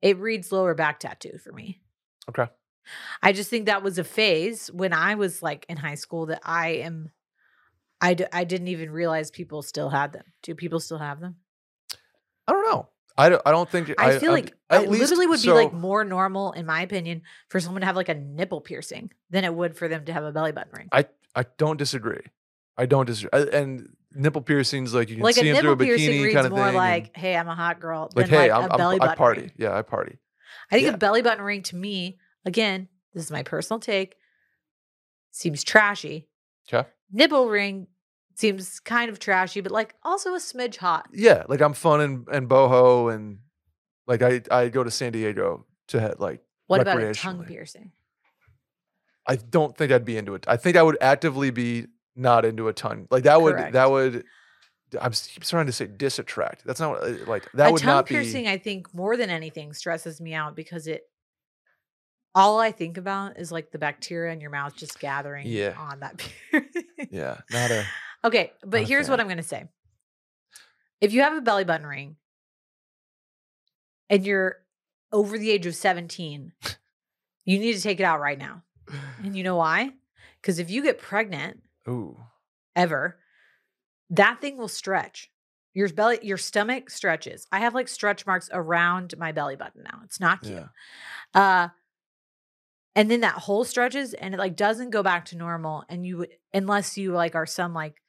It 0.00 0.18
reads 0.18 0.50
lower 0.50 0.74
back 0.74 1.00
tattoo 1.00 1.38
for 1.38 1.52
me. 1.52 1.80
Okay. 2.28 2.46
I 3.22 3.32
just 3.32 3.48
think 3.50 3.66
that 3.66 3.82
was 3.84 3.98
a 3.98 4.04
phase 4.04 4.68
when 4.72 4.92
I 4.92 5.14
was 5.14 5.42
like 5.42 5.64
in 5.68 5.76
high 5.76 5.94
school 5.94 6.26
that 6.26 6.40
I 6.44 6.70
am. 6.70 7.10
I, 8.00 8.14
d- 8.14 8.24
I 8.32 8.42
didn't 8.42 8.66
even 8.66 8.90
realize 8.90 9.30
people 9.30 9.62
still 9.62 9.88
had 9.88 10.12
them. 10.12 10.24
Do 10.42 10.56
people 10.56 10.80
still 10.80 10.98
have 10.98 11.20
them? 11.20 11.36
I 12.52 12.62
don't 12.62 12.70
know. 12.72 12.88
I 13.16 13.28
don't, 13.28 13.42
I 13.44 13.50
don't 13.50 13.68
think 13.68 13.92
I, 13.98 14.18
feel 14.18 14.30
I'm- 14.32 14.44
like 14.44 14.54
it 14.70 14.88
least- 14.88 15.00
literally 15.02 15.26
would 15.26 15.42
be 15.42 15.52
like 15.52 15.72
more 15.72 16.04
normal, 16.04 16.52
in 16.52 16.64
my 16.66 16.80
opinion, 16.82 17.22
for 17.50 17.60
someone 17.60 17.80
to 17.82 17.86
have 17.86 17.96
like 17.96 18.08
a 18.08 18.14
nipple 18.14 18.60
piercing 18.60 19.10
than 19.30 19.44
it 19.44 19.54
would 19.54 19.76
for 19.76 19.86
them 19.88 20.04
to 20.06 20.12
have 20.12 20.24
a 20.24 20.32
belly 20.32 20.52
button 20.52 20.72
ring. 20.76 20.88
I 20.92 21.06
I 21.34 21.44
don't 21.58 21.76
disagree. 21.76 22.22
I 22.76 22.86
don't 22.86 23.06
disagree. 23.06 23.30
I- 23.32 23.56
and 23.56 23.88
nipple 24.14 24.40
piercings 24.42 24.92
like 24.94 25.08
you 25.10 25.16
can 25.16 25.24
like 25.24 25.34
see 25.34 25.50
them 25.52 25.60
through 25.62 25.72
a 25.72 25.76
bikini 25.76 26.22
reads 26.22 26.34
kind 26.34 26.46
of 26.46 26.52
more 26.52 26.66
thing. 26.66 26.74
like, 26.74 27.10
and, 27.14 27.16
"Hey, 27.16 27.36
I'm 27.36 27.48
a 27.48 27.54
hot 27.54 27.80
girl," 27.80 28.10
like 28.14 28.26
than 28.26 28.34
hey, 28.38 28.50
like 28.52 28.62
I'm, 28.64 28.70
a 28.70 28.72
I'm 28.72 28.78
belly 28.78 28.96
I 28.96 28.98
button 28.98 29.16
party. 29.16 29.40
ring. 29.42 29.52
Yeah, 29.56 29.76
I 29.76 29.82
party. 29.82 30.18
I 30.70 30.74
think 30.76 30.86
Yeah. 30.88 30.94
a 30.94 30.98
belly 30.98 31.22
button 31.22 31.44
ring 31.44 31.62
to 31.64 31.76
me, 31.76 32.18
again, 32.46 32.88
this 33.14 33.24
is 33.24 33.30
my 33.30 33.42
personal 33.42 33.78
take, 33.80 34.16
seems 35.30 35.64
trashy. 35.64 36.28
Okay. 36.72 36.88
Nipple 37.10 37.48
ring 37.48 37.88
seems 38.34 38.80
kind 38.80 39.10
of 39.10 39.18
trashy, 39.18 39.60
but 39.60 39.72
like 39.72 39.94
also 40.02 40.34
a 40.34 40.38
smidge 40.38 40.76
hot. 40.76 41.08
Yeah, 41.12 41.44
like 41.48 41.60
I'm 41.60 41.74
fun 41.74 42.00
and, 42.00 42.28
and 42.28 42.48
boho 42.48 43.12
and 43.14 43.38
like 44.06 44.22
I 44.22 44.42
I 44.50 44.68
go 44.68 44.82
to 44.84 44.90
San 44.90 45.12
Diego 45.12 45.66
to 45.88 46.00
ha- 46.00 46.14
like 46.18 46.40
What 46.66 46.80
about 46.80 47.00
a 47.02 47.12
tongue 47.14 47.44
piercing? 47.44 47.92
I 49.26 49.36
don't 49.36 49.76
think 49.76 49.92
I'd 49.92 50.04
be 50.04 50.16
into 50.16 50.34
it. 50.34 50.44
I 50.48 50.56
think 50.56 50.76
I 50.76 50.82
would 50.82 50.98
actively 51.00 51.50
be 51.50 51.86
not 52.16 52.44
into 52.44 52.68
a 52.68 52.72
tongue. 52.72 53.06
Like 53.10 53.24
that 53.24 53.40
would 53.40 53.54
Correct. 53.54 53.72
that 53.74 53.90
would 53.90 54.24
I'm 55.00 55.12
trying 55.40 55.66
to 55.66 55.72
say 55.72 55.86
disattract. 55.86 56.64
That's 56.66 56.78
not 56.80 56.90
what, 56.90 57.02
uh, 57.04 57.14
like 57.26 57.50
that 57.52 57.68
a 57.68 57.72
would 57.72 57.80
tongue 57.82 57.94
not 57.94 58.06
piercing, 58.06 58.44
be 58.44 58.50
I 58.50 58.58
think, 58.58 58.92
more 58.94 59.16
than 59.16 59.30
anything, 59.30 59.72
stresses 59.72 60.20
me 60.20 60.34
out 60.34 60.54
because 60.56 60.86
it. 60.86 61.02
All 62.34 62.58
I 62.58 62.72
think 62.72 62.96
about 62.96 63.38
is 63.38 63.52
like 63.52 63.70
the 63.72 63.78
bacteria 63.78 64.32
in 64.32 64.40
your 64.40 64.50
mouth 64.50 64.74
just 64.74 64.98
gathering 64.98 65.46
Yeah. 65.46 65.74
on 65.78 66.00
that 66.00 66.16
piercing. 66.50 66.84
yeah, 67.10 67.38
not 67.50 67.70
a 67.70 67.84
Okay, 68.24 68.52
but 68.64 68.84
here's 68.84 69.08
what. 69.08 69.20
I'm 69.20 69.26
going 69.26 69.36
to 69.38 69.42
say. 69.42 69.64
If 71.00 71.12
you 71.12 71.22
have 71.22 71.36
a 71.36 71.40
belly 71.40 71.64
button 71.64 71.86
ring 71.86 72.16
and 74.08 74.24
you're 74.24 74.58
over 75.10 75.36
the 75.36 75.50
age 75.50 75.66
of 75.66 75.74
17, 75.74 76.52
you 77.44 77.58
need 77.58 77.74
to 77.74 77.82
take 77.82 77.98
it 77.98 78.04
out 78.04 78.20
right 78.20 78.38
now. 78.38 78.62
And 79.22 79.36
you 79.36 79.42
know 79.42 79.56
why? 79.56 79.90
Because 80.40 80.58
if 80.58 80.70
you 80.70 80.82
get 80.82 80.98
pregnant 80.98 81.62
ooh. 81.88 82.16
ever, 82.76 83.18
that 84.10 84.40
thing 84.40 84.56
will 84.56 84.68
stretch. 84.68 85.30
Your 85.74 85.88
belly, 85.88 86.18
your 86.22 86.36
stomach 86.36 86.90
stretches. 86.90 87.46
I 87.50 87.60
have 87.60 87.74
like 87.74 87.88
stretch 87.88 88.26
marks 88.26 88.50
around 88.52 89.14
my 89.16 89.32
belly 89.32 89.56
button 89.56 89.82
now. 89.84 90.00
It's 90.04 90.20
not 90.20 90.42
cute. 90.42 90.62
Yeah. 91.34 91.40
Uh 91.40 91.68
and 92.94 93.10
then 93.10 93.22
that 93.22 93.34
hole 93.34 93.64
stretches 93.64 94.12
and 94.12 94.34
it 94.34 94.36
like 94.36 94.54
doesn't 94.54 94.90
go 94.90 95.02
back 95.02 95.24
to 95.26 95.36
normal. 95.36 95.84
And 95.88 96.06
you 96.06 96.18
would 96.18 96.30
unless 96.52 96.98
you 96.98 97.12
like 97.12 97.34
are 97.34 97.46
some 97.46 97.72
like 97.72 98.02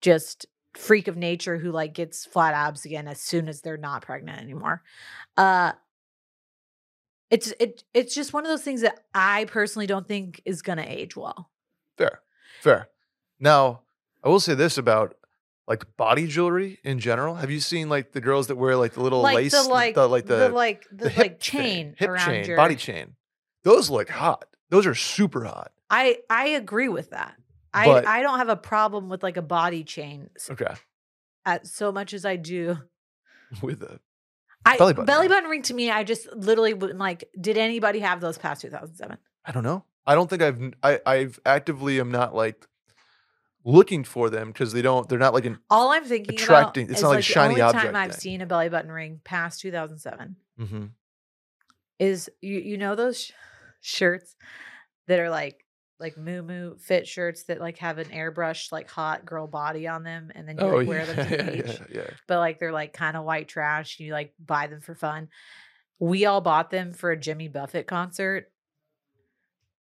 just 0.00 0.46
freak 0.74 1.08
of 1.08 1.16
nature 1.16 1.58
who 1.58 1.72
like 1.72 1.94
gets 1.94 2.24
flat 2.24 2.54
abs 2.54 2.84
again 2.84 3.08
as 3.08 3.20
soon 3.20 3.48
as 3.48 3.60
they're 3.60 3.76
not 3.76 4.02
pregnant 4.02 4.40
anymore. 4.40 4.82
Uh 5.36 5.72
it's 7.30 7.52
it 7.60 7.84
it's 7.94 8.14
just 8.14 8.32
one 8.32 8.44
of 8.44 8.48
those 8.48 8.62
things 8.62 8.80
that 8.82 9.00
I 9.14 9.44
personally 9.46 9.86
don't 9.86 10.06
think 10.06 10.40
is 10.44 10.62
gonna 10.62 10.84
age 10.86 11.16
well. 11.16 11.50
Fair. 11.96 12.20
Fair. 12.62 12.88
Now, 13.40 13.82
I 14.22 14.28
will 14.28 14.40
say 14.40 14.54
this 14.54 14.78
about 14.78 15.14
like 15.66 15.84
body 15.96 16.26
jewelry 16.26 16.78
in 16.82 16.98
general. 16.98 17.34
Have 17.34 17.50
you 17.50 17.60
seen 17.60 17.88
like 17.88 18.12
the 18.12 18.20
girls 18.20 18.46
that 18.46 18.56
wear 18.56 18.76
like 18.76 18.94
the 18.94 19.02
little 19.02 19.20
like 19.20 19.36
lace 19.36 19.52
the 19.52 19.68
like 19.68 19.94
the 19.94 20.08
like 20.08 20.26
the, 20.26 20.48
like 20.48 20.86
the, 20.90 21.04
the 21.04 21.10
hip 21.10 21.18
like 21.18 21.42
thing, 21.42 21.62
chain 21.62 21.94
hip 21.98 22.08
around 22.08 22.26
chain, 22.26 22.44
your 22.46 22.56
body 22.56 22.76
chain. 22.76 23.14
Those 23.64 23.90
look 23.90 24.08
hot. 24.08 24.46
Those 24.70 24.86
are 24.86 24.94
super 24.94 25.44
hot. 25.44 25.72
I 25.90 26.18
I 26.30 26.48
agree 26.48 26.88
with 26.88 27.10
that. 27.10 27.34
I 27.78 27.86
But- 27.86 28.06
I 28.06 28.22
don't 28.22 28.38
have 28.38 28.48
a 28.48 28.56
problem 28.56 29.08
with 29.08 29.22
like 29.22 29.36
a 29.36 29.42
body 29.42 29.84
chain 29.84 30.30
Okay. 30.50 30.74
at 31.44 31.66
so 31.66 31.92
much 31.92 32.12
as 32.14 32.24
I 32.24 32.36
do. 32.36 32.78
With 33.62 33.82
a 33.82 33.98
I 34.66 34.76
Belly 34.76 34.92
belly 34.92 35.06
button 35.06 35.28
button, 35.28 35.50
ring. 35.50 35.62
to 35.62 35.74
me, 35.74 35.90
I 35.90 36.04
just 36.04 36.30
literally 36.34 36.74
would 36.74 36.98
like, 36.98 37.24
did 37.40 37.56
anybody 37.56 38.00
have 38.00 38.20
those 38.20 38.36
past 38.36 38.60
2007? 38.62 39.16
I 39.46 39.52
don't 39.52 39.62
know. 39.62 39.84
I 40.06 40.14
don't 40.14 40.28
think 40.28 40.42
I've 40.42 40.74
I 40.82 41.00
I've 41.06 41.38
actively 41.46 41.98
am 42.00 42.10
not 42.10 42.34
like 42.34 42.66
looking 43.64 44.04
for 44.04 44.28
them 44.30 44.48
because 44.48 44.72
they 44.72 44.82
don't 44.82 45.08
they're 45.08 45.18
not 45.18 45.32
like 45.34 45.44
an 45.46 45.58
All 45.70 45.90
I'm 45.92 46.04
thinking 46.04 46.34
Attracting- 46.34 46.84
about 46.84 46.92
it's 46.92 47.02
not 47.02 47.08
like 47.08 47.16
like 47.18 47.24
shiny 47.24 47.54
the 47.54 47.60
only 47.62 47.74
object 47.76 47.84
time 47.86 47.96
I've 47.96 48.10
thing. 48.12 48.20
seen 48.20 48.40
a 48.42 48.46
belly 48.46 48.68
button 48.68 48.90
ring 48.90 49.20
past 49.24 49.60
2007 49.60 50.36
mhm. 50.60 50.90
is 51.98 52.30
you 52.40 52.58
you 52.60 52.76
know 52.78 52.94
those 52.94 53.20
sh- 53.24 53.32
shirts 53.80 54.36
that 55.06 55.18
are 55.20 55.30
like 55.30 55.64
like 56.00 56.16
moo 56.16 56.42
moo 56.42 56.76
fit 56.78 57.06
shirts 57.08 57.44
that 57.44 57.60
like 57.60 57.78
have 57.78 57.98
an 57.98 58.08
airbrush 58.08 58.70
like 58.70 58.88
hot 58.88 59.24
girl 59.26 59.46
body 59.46 59.86
on 59.88 60.02
them, 60.04 60.30
and 60.34 60.48
then 60.48 60.56
you 60.58 60.64
Oh 60.64 60.76
like, 60.76 60.84
yeah, 60.84 60.88
wear 60.88 61.06
them 61.06 61.16
to 61.16 61.36
the 61.36 61.44
yeah, 61.44 61.62
beach. 61.62 61.80
yeah. 61.92 62.10
But 62.26 62.38
like 62.38 62.58
they're 62.58 62.72
like 62.72 62.92
kind 62.92 63.16
of 63.16 63.24
white 63.24 63.48
trash. 63.48 63.98
You 64.00 64.12
like 64.12 64.32
buy 64.38 64.66
them 64.68 64.80
for 64.80 64.94
fun. 64.94 65.28
We 65.98 66.26
all 66.26 66.40
bought 66.40 66.70
them 66.70 66.92
for 66.92 67.10
a 67.10 67.16
Jimmy 67.16 67.48
Buffett 67.48 67.86
concert. 67.88 68.50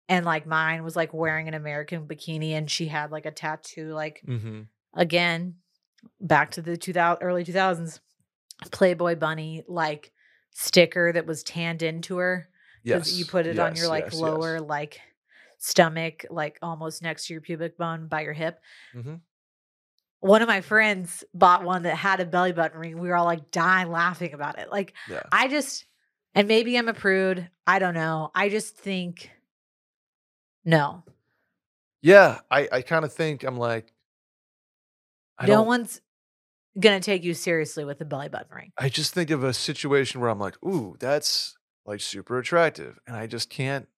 And 0.08 0.24
like 0.26 0.46
mine 0.46 0.84
was 0.84 0.96
like 0.96 1.14
wearing 1.14 1.48
an 1.48 1.54
American 1.54 2.06
bikini 2.06 2.50
and 2.50 2.70
she 2.70 2.86
had 2.86 3.10
like 3.10 3.26
a 3.26 3.30
tattoo 3.30 3.92
like 3.92 4.22
Mm-hmm. 4.26 4.60
again 4.92 5.54
back 6.20 6.50
to 6.52 6.62
the 6.62 6.76
2000 6.76 7.22
early 7.22 7.42
2000s 7.44 8.00
playboy 8.70 9.16
bunny 9.16 9.64
like 9.66 10.12
sticker 10.52 11.10
that 11.12 11.26
was 11.26 11.42
tanned 11.42 11.82
into 11.82 12.18
her 12.18 12.48
Yes, 12.82 13.14
you 13.14 13.24
put 13.24 13.46
it 13.46 13.58
on 13.58 13.74
your 13.76 13.88
like 13.88 14.04
yes, 14.04 14.12
yes. 14.12 14.20
lower 14.20 14.60
like 14.60 15.00
stomach 15.64 16.26
like 16.30 16.58
almost 16.60 17.02
next 17.02 17.26
to 17.26 17.32
your 17.32 17.40
pubic 17.40 17.78
bone 17.78 18.06
by 18.06 18.20
your 18.20 18.34
hip 18.34 18.60
Mhm. 18.94 19.20
one 20.20 20.42
of 20.42 20.48
my 20.48 20.60
friends 20.60 21.24
bought 21.32 21.64
one 21.64 21.84
that 21.84 21.96
had 21.96 22.20
a 22.20 22.26
belly 22.26 22.52
button 22.52 22.78
ring 22.78 22.98
we 22.98 23.08
were 23.08 23.16
all 23.16 23.24
like 23.24 23.50
dying 23.50 23.90
laughing 23.90 24.34
about 24.34 24.58
it 24.58 24.70
like 24.70 24.92
Yeah. 25.10 25.22
i 25.32 25.48
just 25.48 25.86
and 26.34 26.46
maybe 26.48 26.76
i'm 26.76 26.88
a 26.88 26.94
prude 26.94 27.48
i 27.66 27.78
don't 27.78 27.94
know 27.94 28.30
i 28.34 28.48
just 28.50 28.76
think 28.76 29.30
no 30.64 31.02
Yeah, 32.02 32.40
I, 32.50 32.68
I 32.70 32.82
kind 32.82 33.04
of 33.06 33.12
think 33.14 33.42
I'm 33.44 33.56
like, 33.56 33.92
I 35.38 35.46
no 35.46 35.54
don't. 35.56 35.66
one's 35.66 36.00
gonna 36.78 37.00
take 37.00 37.24
you 37.24 37.32
seriously 37.34 37.84
with 37.86 38.00
a 38.02 38.04
belly 38.04 38.28
button 38.28 38.54
ring 38.54 38.72
I 38.76 38.88
just 38.90 39.14
think 39.14 39.30
of 39.30 39.44
a 39.44 39.54
situation 39.54 40.20
where 40.20 40.28
I'm 40.28 40.38
like, 40.38 40.56
ooh, 40.62 40.96
that's 41.00 41.56
like 41.86 42.00
super 42.00 42.38
attractive, 42.38 42.98
and 43.06 43.16
I 43.16 43.26
just 43.26 43.48
can't. 43.48 43.88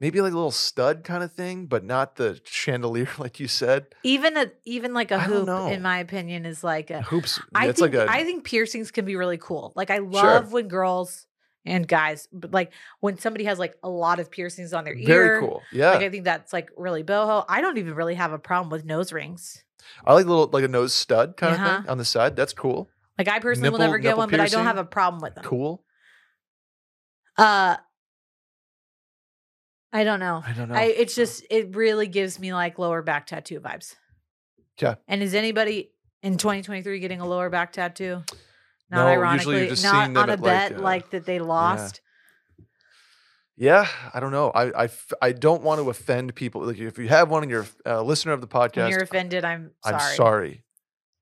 Maybe 0.00 0.20
like 0.20 0.32
a 0.32 0.36
little 0.36 0.50
stud 0.50 1.04
kind 1.04 1.22
of 1.22 1.32
thing, 1.32 1.66
but 1.66 1.82
not 1.84 2.16
the 2.16 2.38
chandelier 2.44 3.08
like 3.18 3.40
you 3.40 3.48
said. 3.48 3.86
even 4.02 4.36
a 4.36 4.50
even 4.64 4.92
like 4.92 5.10
a 5.10 5.16
I 5.18 5.20
hoop 5.22 5.48
in 5.72 5.80
my 5.82 5.98
opinion 5.98 6.44
is 6.44 6.62
like 6.62 6.90
a 6.90 7.02
Hoops. 7.02 7.40
I 7.54 7.72
think 7.72 7.94
like 7.94 7.94
a 7.94 8.10
I 8.10 8.22
think 8.24 8.44
piercings 8.44 8.90
can 8.90 9.04
be 9.04 9.16
really 9.16 9.38
cool. 9.38 9.72
Like 9.74 9.90
I 9.90 9.98
love 9.98 10.52
when 10.52 10.68
girls 10.68 11.26
and 11.64 11.88
guys, 11.88 12.28
but 12.32 12.52
like 12.52 12.72
when 13.00 13.18
somebody 13.18 13.44
has 13.46 13.58
like 13.58 13.74
a 13.82 13.88
lot 13.88 14.20
of 14.20 14.30
piercings 14.30 14.72
on 14.74 14.84
their 14.84 14.94
ear. 14.94 15.06
very 15.06 15.40
cool. 15.40 15.62
Yeah, 15.72 15.92
Like 15.92 16.02
I 16.02 16.10
think 16.10 16.24
that's 16.24 16.52
like 16.52 16.68
really 16.76 17.02
boho. 17.02 17.44
I 17.48 17.60
don't 17.60 17.78
even 17.78 17.94
really 17.94 18.14
have 18.14 18.32
a 18.32 18.38
problem 18.38 18.70
with 18.70 18.84
nose 18.84 19.12
rings. 19.12 19.64
I 20.04 20.12
like 20.12 20.26
a 20.26 20.28
little 20.28 20.48
like 20.52 20.64
a 20.64 20.68
nose 20.68 20.92
stud 20.92 21.36
kind 21.36 21.54
of 21.54 21.60
Uh-huh. 21.60 21.80
thing 21.80 21.88
on 21.90 21.98
the 21.98 22.04
side. 22.04 22.36
That's 22.36 22.52
cool. 22.52 22.88
Like 23.18 23.28
I 23.28 23.38
personally 23.38 23.70
will 23.70 23.78
never 23.78 23.98
get 23.98 24.08
nipple 24.10 24.18
one, 24.18 24.30
but 24.30 24.40
I 24.40 24.48
don't 24.48 24.66
have 24.66 24.76
a 24.76 24.84
problem 24.84 25.22
with 25.22 25.34
them. 25.36 25.44
Cool. 25.44 25.82
Uh 27.38 27.76
I 29.92 30.04
don't 30.04 30.20
know. 30.20 30.42
I 30.44 30.52
don't 30.52 30.68
know. 30.68 30.74
I 30.74 30.84
it's 30.84 31.14
just 31.14 31.44
it 31.50 31.74
really 31.74 32.06
gives 32.06 32.38
me 32.38 32.52
like 32.52 32.78
lower 32.78 33.02
back 33.02 33.26
tattoo 33.26 33.60
vibes. 33.60 33.94
Yeah. 34.80 34.96
And 35.08 35.22
is 35.22 35.34
anybody 35.34 35.90
in 36.22 36.36
2023 36.36 36.98
getting 36.98 37.20
a 37.20 37.26
lower 37.26 37.48
back 37.50 37.72
tattoo? 37.72 38.22
Not 38.90 39.04
No, 39.04 39.32
usually 39.32 39.56
ironically, 39.56 39.68
not 39.68 39.78
seeing 39.78 40.14
them 40.14 40.16
on 40.16 40.28
a 40.28 40.32
at, 40.32 40.40
like, 40.40 40.42
bet 40.42 40.78
uh, 40.78 40.82
like 40.82 41.10
that 41.10 41.24
they 41.24 41.38
lost. 41.38 42.00
Yeah, 43.56 43.88
I 44.12 44.20
don't 44.20 44.32
know. 44.32 44.50
I, 44.50 44.84
I, 44.84 44.88
I 45.22 45.32
don't 45.32 45.62
want 45.62 45.80
to 45.80 45.88
offend 45.88 46.34
people. 46.34 46.60
Like 46.62 46.78
if 46.78 46.98
you 46.98 47.08
have 47.08 47.30
one 47.30 47.42
and 47.42 47.50
you're 47.50 47.66
a 47.86 48.02
listener 48.02 48.32
of 48.32 48.42
the 48.42 48.46
When 48.46 48.68
podcast, 48.68 48.90
you're 48.90 49.02
offended, 49.02 49.44
I'm 49.44 49.70
sorry. 49.82 49.94
I'm 49.96 50.16
sorry. 50.16 50.64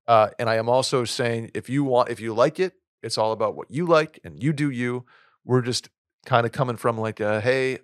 Uh, 0.06 0.30
and 0.38 0.50
I 0.50 0.56
am 0.56 0.68
also 0.68 1.04
saying 1.04 1.52
if 1.54 1.70
you 1.70 1.84
want, 1.84 2.10
if 2.10 2.20
you 2.20 2.34
like 2.34 2.58
it, 2.58 2.74
it's 3.02 3.18
all 3.18 3.32
about 3.32 3.54
what 3.54 3.70
you 3.70 3.86
like 3.86 4.18
and 4.24 4.42
you 4.42 4.52
do 4.52 4.70
you. 4.70 5.04
We're 5.44 5.62
just 5.62 5.88
kind 6.26 6.44
of 6.44 6.52
coming 6.52 6.76
from 6.76 6.98
like 6.98 7.20
a 7.20 7.40
hey, 7.40 7.78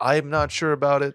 I'm 0.00 0.30
not 0.30 0.50
sure 0.52 0.72
about 0.72 1.02
it. 1.02 1.14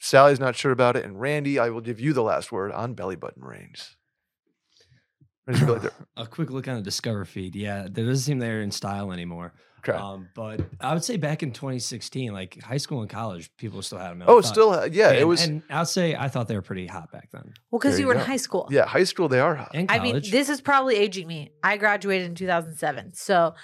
Sally's 0.00 0.38
not 0.38 0.54
sure 0.54 0.70
about 0.72 0.96
it, 0.96 1.04
and 1.04 1.20
Randy, 1.20 1.58
I 1.58 1.70
will 1.70 1.80
give 1.80 1.98
you 1.98 2.12
the 2.12 2.22
last 2.22 2.52
word 2.52 2.70
on 2.72 2.94
belly 2.94 3.16
button 3.16 3.42
rings. 3.42 3.96
I 5.48 5.52
just 5.52 5.64
feel 5.64 5.72
like 5.74 5.82
they're- 5.82 6.06
a 6.16 6.26
quick 6.26 6.50
look 6.50 6.68
on 6.68 6.76
the 6.76 6.82
Discover 6.82 7.24
feed. 7.24 7.56
Yeah, 7.56 7.86
there 7.90 8.04
doesn't 8.04 8.24
seem 8.24 8.38
they're 8.38 8.60
in 8.60 8.70
style 8.70 9.12
anymore. 9.12 9.54
okay. 9.78 9.92
Um, 9.96 10.28
but 10.34 10.60
I 10.80 10.92
would 10.92 11.02
say 11.04 11.16
back 11.16 11.42
in 11.42 11.52
2016, 11.52 12.32
like 12.34 12.60
high 12.62 12.76
school 12.76 13.00
and 13.00 13.08
college, 13.08 13.48
people 13.56 13.80
still 13.80 13.98
had 13.98 14.10
them. 14.10 14.24
oh, 14.26 14.40
still, 14.42 14.72
ha- 14.72 14.88
yeah, 14.90 15.12
it 15.12 15.26
was. 15.26 15.44
And 15.46 15.62
I'd 15.70 15.88
say 15.88 16.14
I 16.14 16.28
thought 16.28 16.48
they 16.48 16.54
were 16.56 16.62
pretty 16.62 16.86
hot 16.86 17.10
back 17.12 17.30
then. 17.32 17.54
Well, 17.70 17.78
because 17.78 17.98
you 17.98 18.02
you 18.02 18.08
were 18.08 18.14
in 18.14 18.20
high 18.20 18.36
school. 18.36 18.68
yeah, 18.70 18.84
high 18.86 19.04
school 19.04 19.28
they 19.28 19.40
are 19.40 19.54
hot. 19.54 19.70
And 19.74 19.90
I 19.90 20.00
mean, 20.00 20.20
this 20.30 20.48
is 20.50 20.60
probably 20.60 20.96
aging 20.96 21.26
me. 21.26 21.52
I 21.62 21.76
graduated 21.78 22.26
in 22.28 22.34
2007. 22.34 23.14
So 23.14 23.54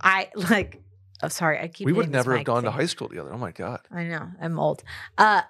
I 0.00 0.28
like, 0.36 0.81
oh, 1.22 1.28
sorry, 1.28 1.58
I 1.60 1.68
keep 1.68 1.86
we 1.86 1.92
would 1.92 2.10
never 2.10 2.36
have 2.36 2.44
gone 2.44 2.64
to 2.64 2.70
high 2.70 2.86
school 2.86 3.08
together. 3.08 3.32
Oh 3.32 3.38
my 3.38 3.52
god. 3.52 3.80
I 3.90 4.04
know, 4.04 4.28
I'm 4.40 4.58
old. 4.58 4.82
Uh, 5.18 5.42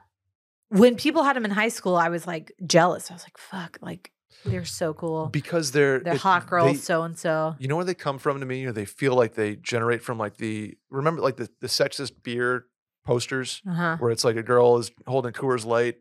when 0.69 0.97
people 0.97 1.23
had 1.25 1.37
them 1.37 1.45
in 1.45 1.51
high 1.51 1.69
school, 1.69 1.97
I 1.97 2.09
was 2.09 2.27
like 2.27 2.53
jealous. 2.67 3.11
I 3.11 3.15
was 3.15 3.23
like, 3.25 3.37
fuck, 3.39 3.79
like 3.83 4.11
they're 4.45 4.65
so 4.65 4.95
cool. 4.95 5.27
because 5.27 5.73
they're 5.73 6.01
They're 6.01 6.15
it- 6.15 6.21
hot 6.21 6.47
girls, 6.49 6.83
so 6.83 7.03
and 7.03 7.19
so. 7.19 7.55
you 7.59 7.69
know 7.69 7.77
where 7.77 7.85
they 7.85 7.95
come 7.95 8.19
from 8.19 8.41
to 8.41 8.47
me 8.47 8.65
or 8.65 8.73
they 8.73 8.87
feel 8.87 9.15
like 9.15 9.35
they 9.35 9.57
generate 9.57 10.03
from 10.03 10.19
like 10.19 10.39
the 10.39 10.77
remember 10.91 11.21
like 11.21 11.37
the, 11.37 11.49
the 11.61 11.67
sexist 11.69 12.23
beer 12.23 12.67
posters 13.05 13.61
Uh 13.69 13.75
huh. 13.75 13.97
where 13.99 14.11
it's 14.11 14.25
like 14.25 14.37
a 14.37 14.43
girl 14.43 14.79
is 14.79 14.91
holding 15.07 15.33
Coors 15.33 15.65
Light 15.67 15.97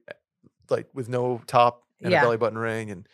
like 0.69 0.87
with 0.93 1.09
no 1.09 1.41
top 1.47 1.83
and 2.01 2.11
Yeah. 2.11 2.19
a 2.19 2.23
belly 2.23 2.37
button 2.37 2.57
ring 2.57 2.89
and 2.91 3.07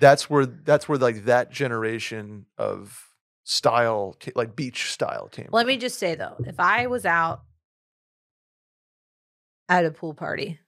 that's 0.00 0.28
where 0.28 0.44
that's 0.46 0.88
where 0.88 0.98
like 0.98 1.26
that 1.26 1.52
generation 1.52 2.46
of 2.58 3.06
style 3.44 4.16
like 4.34 4.54
beach 4.56 4.92
style 4.92 5.28
team. 5.28 5.48
Let 5.50 5.66
me 5.66 5.76
just 5.76 5.98
say 5.98 6.14
though, 6.14 6.36
if 6.46 6.58
I 6.60 6.86
was 6.86 7.04
out 7.06 7.42
at 9.68 9.84
a 9.84 9.90
pool 9.90 10.14
party, 10.14 10.58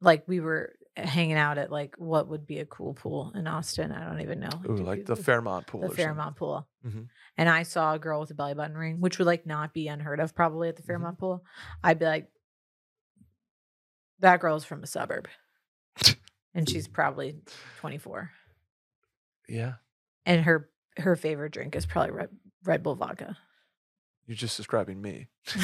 like 0.00 0.26
we 0.26 0.40
were 0.40 0.72
hanging 0.96 1.36
out 1.36 1.58
at 1.58 1.70
like 1.70 1.94
what 1.98 2.28
would 2.28 2.46
be 2.46 2.58
a 2.58 2.64
cool 2.66 2.94
pool 2.94 3.32
in 3.34 3.46
Austin, 3.46 3.92
I 3.92 4.04
don't 4.08 4.20
even 4.22 4.40
know. 4.40 4.48
Ooh, 4.68 4.76
like 4.76 5.04
the 5.04 5.14
Fairmont 5.16 5.66
pool 5.66 5.80
the 5.80 5.86
or 5.86 5.88
something. 5.90 6.04
Fairmont 6.04 6.36
pool. 6.36 6.66
Mhm. 6.84 7.08
And 7.36 7.48
I 7.50 7.64
saw 7.64 7.92
a 7.94 7.98
girl 7.98 8.20
with 8.20 8.30
a 8.30 8.34
belly 8.34 8.54
button 8.54 8.76
ring, 8.76 9.00
which 9.00 9.18
would 9.18 9.26
like 9.26 9.44
not 9.46 9.74
be 9.74 9.88
unheard 9.88 10.20
of 10.20 10.34
probably 10.34 10.68
at 10.70 10.76
the 10.76 10.82
Mhm. 10.82 10.86
Fairmont 10.86 11.18
pool. 11.18 11.44
I'd 11.84 11.98
be 11.98 12.06
like, 12.06 12.30
that 14.20 14.40
girl's 14.40 14.64
from 14.64 14.82
a 14.82 14.86
suburb. 14.86 15.28
and 16.54 16.68
she's 16.68 16.88
probably 16.88 17.36
24. 17.78 18.30
yeah 19.48 19.74
And 20.24 20.44
her 20.44 20.70
her 20.98 21.16
favorite 21.16 21.52
drink 21.52 21.76
is 21.76 21.86
probably 21.86 22.12
Red, 22.12 22.28
Red 22.64 22.82
Bull 22.82 22.94
vodka. 22.94 23.36
you're 24.26 24.36
just 24.36 24.56
describing 24.56 25.00
me 25.00 25.28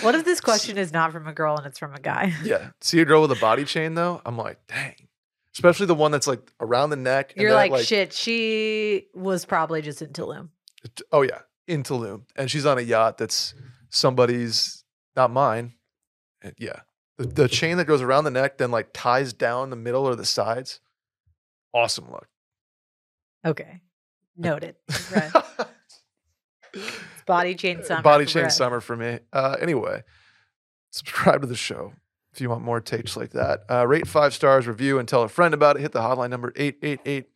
What 0.00 0.14
if 0.14 0.24
this 0.24 0.40
question 0.42 0.78
is 0.78 0.92
not 0.92 1.12
from 1.12 1.26
a 1.26 1.32
girl 1.32 1.56
and 1.56 1.66
it's 1.66 1.78
from 1.78 1.94
a 1.94 2.00
guy? 2.00 2.32
yeah 2.44 2.70
see 2.80 3.00
a 3.00 3.04
girl 3.04 3.22
with 3.22 3.32
a 3.32 3.40
body 3.40 3.64
chain 3.64 3.94
though 3.94 4.20
I'm 4.24 4.36
like 4.36 4.58
dang 4.66 5.08
especially 5.54 5.86
the 5.86 5.94
one 5.94 6.10
that's 6.10 6.26
like 6.26 6.52
around 6.60 6.90
the 6.90 6.96
neck 6.96 7.32
and 7.32 7.42
You're 7.42 7.52
that, 7.52 7.70
like, 7.70 7.84
shit, 7.84 8.12
she 8.12 9.06
was 9.14 9.44
probably 9.44 9.82
just 9.82 10.02
in 10.02 10.10
Tulum. 10.10 10.48
Oh 11.12 11.22
yeah, 11.22 11.40
in 11.68 11.82
Tulum, 11.82 12.22
and 12.36 12.50
she's 12.50 12.66
on 12.66 12.76
a 12.76 12.82
yacht 12.82 13.18
that's 13.18 13.54
somebody's, 13.88 14.84
not 15.16 15.30
mine. 15.30 15.74
Uh, 16.44 16.50
yeah, 16.58 16.80
the, 17.18 17.26
the 17.26 17.48
chain 17.48 17.76
that 17.76 17.84
goes 17.86 18.02
around 18.02 18.24
the 18.24 18.30
neck 18.30 18.58
then 18.58 18.70
like 18.70 18.88
ties 18.92 19.32
down 19.32 19.70
the 19.70 19.76
middle 19.76 20.06
or 20.06 20.16
the 20.16 20.26
sides. 20.26 20.80
Awesome 21.72 22.10
look. 22.10 22.28
Okay. 23.44 23.80
Noted. 24.36 24.76
Body 27.26 27.54
chain 27.54 27.82
summer. 27.84 28.02
Body 28.02 28.26
chain 28.26 28.42
Brett. 28.44 28.52
summer 28.52 28.80
for 28.80 28.96
me. 28.96 29.18
Uh, 29.32 29.56
anyway, 29.60 30.02
subscribe 30.90 31.40
to 31.42 31.46
the 31.46 31.54
show 31.56 31.92
if 32.32 32.40
you 32.40 32.50
want 32.50 32.62
more 32.62 32.80
takes 32.80 33.16
like 33.16 33.30
that. 33.30 33.64
Uh, 33.70 33.86
rate 33.86 34.06
five 34.06 34.34
stars, 34.34 34.66
review, 34.66 34.98
and 34.98 35.08
tell 35.08 35.22
a 35.22 35.28
friend 35.28 35.54
about 35.54 35.76
it. 35.76 35.80
Hit 35.82 35.92
the 35.92 36.00
hotline 36.00 36.30
number 36.30 36.52
888 36.56 37.28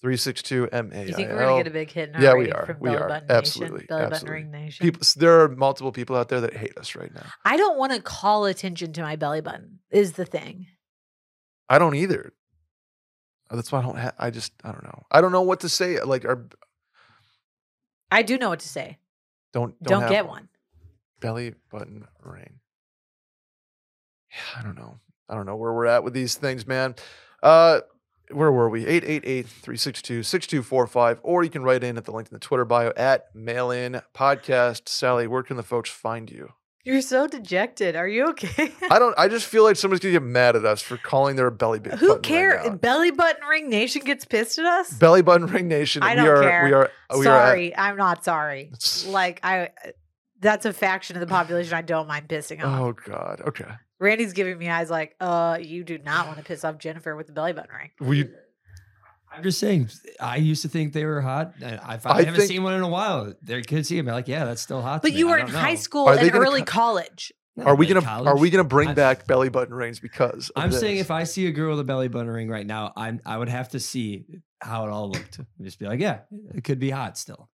362 0.00 0.68
MAIL. 0.70 1.06
You 1.06 1.14
think 1.14 1.30
we're 1.30 1.38
gonna 1.38 1.56
get 1.56 1.66
a 1.66 1.70
big 1.70 1.90
hit 1.90 2.10
in 2.10 2.16
our 2.16 2.22
Yeah, 2.22 2.34
we 2.34 2.52
are. 2.52 2.66
From 2.66 2.76
We 2.78 2.90
Belly 2.90 3.02
are. 3.02 3.08
Button 3.08 3.30
Absolutely. 3.30 3.74
Nation, 3.78 3.86
Belly 3.88 4.00
Button 4.02 4.12
Absolutely. 4.12 4.34
Ring 4.42 4.50
Nation. 4.50 4.84
People, 4.84 5.02
there 5.16 5.40
are 5.40 5.48
multiple 5.48 5.92
people 5.92 6.14
out 6.16 6.28
there 6.28 6.42
that 6.42 6.54
hate 6.54 6.76
us 6.76 6.94
right 6.94 7.12
now. 7.14 7.24
I 7.44 7.56
don't 7.56 7.78
want 7.78 7.92
to 7.94 8.02
call 8.02 8.44
attention 8.44 8.92
to 8.92 9.02
my 9.02 9.16
belly 9.16 9.40
button. 9.40 9.78
Is 9.90 10.12
the 10.12 10.26
thing. 10.26 10.66
I 11.70 11.78
don't 11.78 11.94
either. 11.94 12.34
Uh, 13.50 13.56
That's 13.56 13.70
why 13.72 13.80
I 13.80 13.82
don't. 13.82 13.98
Ha- 13.98 14.12
I 14.18 14.30
just. 14.30 14.52
I 14.64 14.72
don't 14.72 14.84
know. 14.84 15.02
I 15.10 15.20
don't 15.20 15.32
know 15.32 15.42
what 15.42 15.60
to 15.60 15.68
say. 15.68 16.00
Like, 16.00 16.24
our 16.24 16.46
I 18.10 18.22
do 18.22 18.38
know 18.38 18.48
what 18.48 18.60
to 18.60 18.68
say. 18.68 18.98
don't 19.52 19.74
Don't, 19.82 19.92
don't, 19.92 20.00
have 20.02 20.10
get 20.10 20.26
one. 20.28 20.48
belly 21.20 21.54
button 21.70 22.06
ring. 22.22 22.54
Yeah, 24.30 24.60
I 24.60 24.62
don't 24.64 24.76
know. 24.76 24.98
I 25.28 25.34
don't 25.36 25.46
know 25.46 25.54
where 25.56 25.72
we're 25.72 25.86
at 25.86 26.02
with 26.02 26.12
these 26.12 26.34
things, 26.34 26.66
man. 26.66 26.96
Uh, 27.42 27.80
where 28.32 28.50
were 28.50 28.68
we? 28.68 28.84
888-362-6245. 28.84 31.18
Or 31.22 31.44
you 31.44 31.50
can 31.50 31.62
write 31.62 31.84
in 31.84 31.96
at 31.96 32.04
the 32.04 32.10
link 32.10 32.26
in 32.28 32.34
the 32.34 32.40
Twitter 32.40 32.64
bio 32.64 32.92
at 32.96 33.32
mail 33.34 33.70
in 33.70 34.02
podcast. 34.14 34.88
Sally, 34.88 35.26
where 35.28 35.42
can 35.44 35.56
the 35.56 35.62
folks 35.62 35.88
find 35.90 36.30
you? 36.30 36.52
You're 36.84 37.00
so 37.00 37.26
dejected. 37.26 37.96
Are 37.96 38.06
you 38.06 38.28
okay? 38.30 38.72
I 38.90 38.98
don't. 38.98 39.14
I 39.18 39.28
just 39.28 39.46
feel 39.46 39.64
like 39.64 39.76
somebody's 39.76 40.00
gonna 40.00 40.12
get 40.12 40.22
mad 40.22 40.54
at 40.54 40.66
us 40.66 40.82
for 40.82 40.98
calling 40.98 41.36
their 41.36 41.50
belly 41.50 41.78
button. 41.78 41.98
Who 41.98 42.18
cares? 42.18 42.66
out. 42.66 42.80
Belly 42.82 43.10
Button 43.10 43.42
Ring 43.48 43.70
Nation 43.70 44.02
gets 44.04 44.26
pissed 44.26 44.58
at 44.58 44.66
us. 44.66 44.92
Belly 44.92 45.22
button 45.22 45.46
ring 45.46 45.66
nation. 45.66 46.02
I 46.02 46.10
we 46.10 46.16
don't 46.16 46.28
are. 46.28 46.42
care. 46.42 46.64
We 46.64 46.72
are. 46.72 46.90
We 47.18 47.26
are. 47.26 47.40
At, 47.40 47.48
sorry, 47.48 47.76
I'm 47.76 47.96
not 47.96 48.22
sorry. 48.22 48.70
Like 49.06 49.40
I, 49.42 49.70
that's 50.40 50.66
a 50.66 50.74
faction 50.74 51.16
of 51.16 51.20
the 51.20 51.26
population 51.26 51.72
I 51.72 51.82
don't 51.82 52.06
mind 52.06 52.28
pissing 52.28 52.62
off. 52.62 52.80
Oh 52.80 52.92
God. 52.92 53.40
Okay. 53.46 53.70
Randy's 53.98 54.34
giving 54.34 54.58
me 54.58 54.68
eyes 54.68 54.90
like, 54.90 55.16
uh, 55.20 55.58
you 55.60 55.84
do 55.84 55.96
not 55.98 56.26
want 56.26 56.38
to 56.38 56.44
piss 56.44 56.64
off 56.64 56.78
Jennifer 56.78 57.16
with 57.16 57.26
the 57.26 57.32
belly 57.32 57.54
button 57.54 57.74
ring. 57.74 57.90
We 58.00 58.28
I'm 59.36 59.42
just 59.42 59.58
saying. 59.58 59.90
I 60.20 60.36
used 60.36 60.62
to 60.62 60.68
think 60.68 60.92
they 60.92 61.04
were 61.04 61.20
hot. 61.20 61.54
I, 61.62 61.66
I, 61.76 61.98
I 62.04 62.18
haven't 62.22 62.34
think- 62.36 62.48
seen 62.48 62.62
one 62.62 62.74
in 62.74 62.82
a 62.82 62.88
while. 62.88 63.34
They 63.42 63.62
could 63.62 63.86
see 63.86 63.96
them. 63.96 64.06
Like, 64.06 64.28
yeah, 64.28 64.44
that's 64.44 64.62
still 64.62 64.80
hot. 64.82 65.02
But 65.02 65.12
you 65.12 65.28
I 65.28 65.30
were 65.32 65.38
in 65.38 65.46
don't 65.46 65.54
high 65.54 65.74
school 65.74 66.06
Are 66.08 66.16
and 66.16 66.34
early 66.34 66.60
co- 66.60 66.72
college. 66.72 67.32
Not 67.56 67.68
are 67.68 67.74
we 67.76 67.86
gonna 67.86 68.04
are 68.04 68.36
we 68.36 68.50
gonna 68.50 68.64
bring 68.64 68.88
I've- 68.88 68.96
back 68.96 69.26
belly 69.28 69.48
button 69.48 69.74
rings 69.74 70.00
because 70.00 70.50
of 70.50 70.62
I'm 70.64 70.72
saying 70.72 70.96
if 70.96 71.12
I 71.12 71.22
see 71.22 71.46
a 71.46 71.52
girl 71.52 71.70
with 71.70 71.80
a 71.80 71.84
belly 71.84 72.08
button 72.08 72.28
ring 72.28 72.48
right 72.48 72.66
now, 72.66 72.92
I'm 72.96 73.20
I 73.24 73.38
would 73.38 73.48
have 73.48 73.68
to 73.70 73.80
see 73.80 74.24
how 74.60 74.86
it 74.86 74.90
all 74.90 75.10
looked. 75.10 75.38
And 75.38 75.46
just 75.62 75.78
be 75.78 75.86
like, 75.86 76.00
yeah, 76.00 76.20
it 76.52 76.64
could 76.64 76.80
be 76.80 76.90
hot 76.90 77.16
still. 77.16 77.48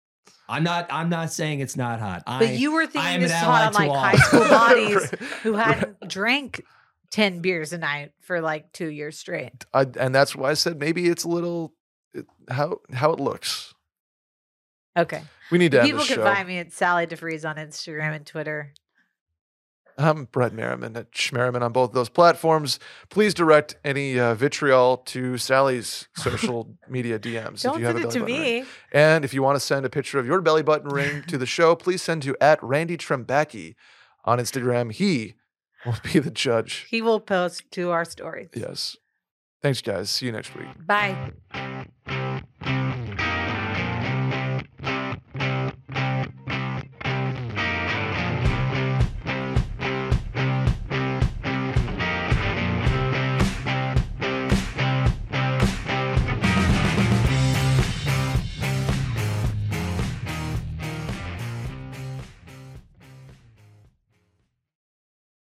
I'm 0.49 0.65
not. 0.65 0.87
I'm 0.91 1.11
not 1.11 1.33
saying 1.33 1.61
it's 1.61 1.77
not 1.77 2.01
hot. 2.01 2.23
I, 2.27 2.39
But 2.39 2.55
you 2.55 2.73
were 2.73 2.87
thinking 2.87 3.13
am 3.17 3.21
this 3.21 3.31
an 3.31 3.45
hot 3.45 3.67
on 3.69 3.73
like 3.75 3.91
all. 3.91 3.97
high 3.99 4.17
school 4.17 4.49
bodies 4.49 5.11
who 5.43 5.53
hadn't 5.53 6.09
drank 6.09 6.63
10 7.11 7.41
beers 7.41 7.73
a 7.73 7.79
night 7.79 8.13
for 8.21 8.41
like 8.41 8.73
two 8.73 8.89
years 8.89 9.19
straight. 9.19 9.65
I, 9.75 9.87
and 9.99 10.15
that's 10.15 10.35
why 10.37 10.51
I 10.51 10.55
said 10.55 10.79
maybe 10.79 11.09
it's 11.09 11.25
a 11.25 11.29
little 11.29 11.73
it, 12.15 12.27
how 12.49 12.79
how 12.93 13.13
it 13.13 13.21
looks. 13.21 13.75
Okay. 14.97 15.23
We 15.51 15.59
need 15.59 15.73
to 15.73 15.83
People 15.83 16.05
can 16.05 16.17
show. 16.17 16.25
find 16.25 16.47
me 16.47 16.59
at 16.59 16.73
Sally 16.73 17.07
deFries 17.07 17.49
on 17.49 17.57
Instagram 17.57 18.15
and 18.15 18.27
Twitter. 18.27 18.73
I'm 19.99 20.25
Brett 20.25 20.55
Merriman 20.55 20.97
at 20.97 21.13
Schmerriman 21.13 21.61
on 21.61 21.73
both 21.73 21.93
those 21.93 22.09
platforms. 22.09 22.79
Please 23.11 23.35
direct 23.35 23.77
any 23.85 24.19
uh, 24.19 24.35
vitriol 24.35 24.99
to 24.99 25.37
Sally's 25.37 26.09
social 26.17 26.75
media 26.89 27.19
DMs 27.19 27.63
Don't 27.63 27.75
if 27.75 27.81
you 27.81 27.87
have 27.87 27.97
a 27.97 27.99
it 27.99 28.03
belly 28.03 28.13
to 28.15 28.21
button 28.21 28.35
ring. 28.35 28.63
me. 28.63 28.69
And 28.93 29.25
if 29.25 29.35
you 29.35 29.43
want 29.43 29.57
to 29.57 29.61
send 29.61 29.85
a 29.85 29.91
picture 29.91 30.19
of 30.19 30.27
your 30.27 30.41
belly 30.41 30.63
button 30.63 30.89
ring 30.89 31.23
to 31.27 31.37
the 31.37 31.47
show, 31.57 31.75
please 31.77 32.01
send 32.03 32.23
to 32.23 32.37
at 32.41 32.63
Randy 32.63 32.97
Trembacki 32.97 33.75
on 34.25 34.39
Instagram. 34.39 34.91
He 34.93 35.35
will 35.87 35.97
be 36.13 36.19
the 36.19 36.31
judge. 36.31 36.87
He 36.91 37.03
will 37.03 37.21
post 37.21 37.71
to 37.73 37.91
our 37.91 38.05
stories. 38.05 38.51
Yes. 38.55 38.97
Thanks, 39.63 39.83
guys. 39.83 40.11
See 40.11 40.27
you 40.27 40.33
next 40.33 40.55
week. 40.55 40.69
Bye. 40.87 41.33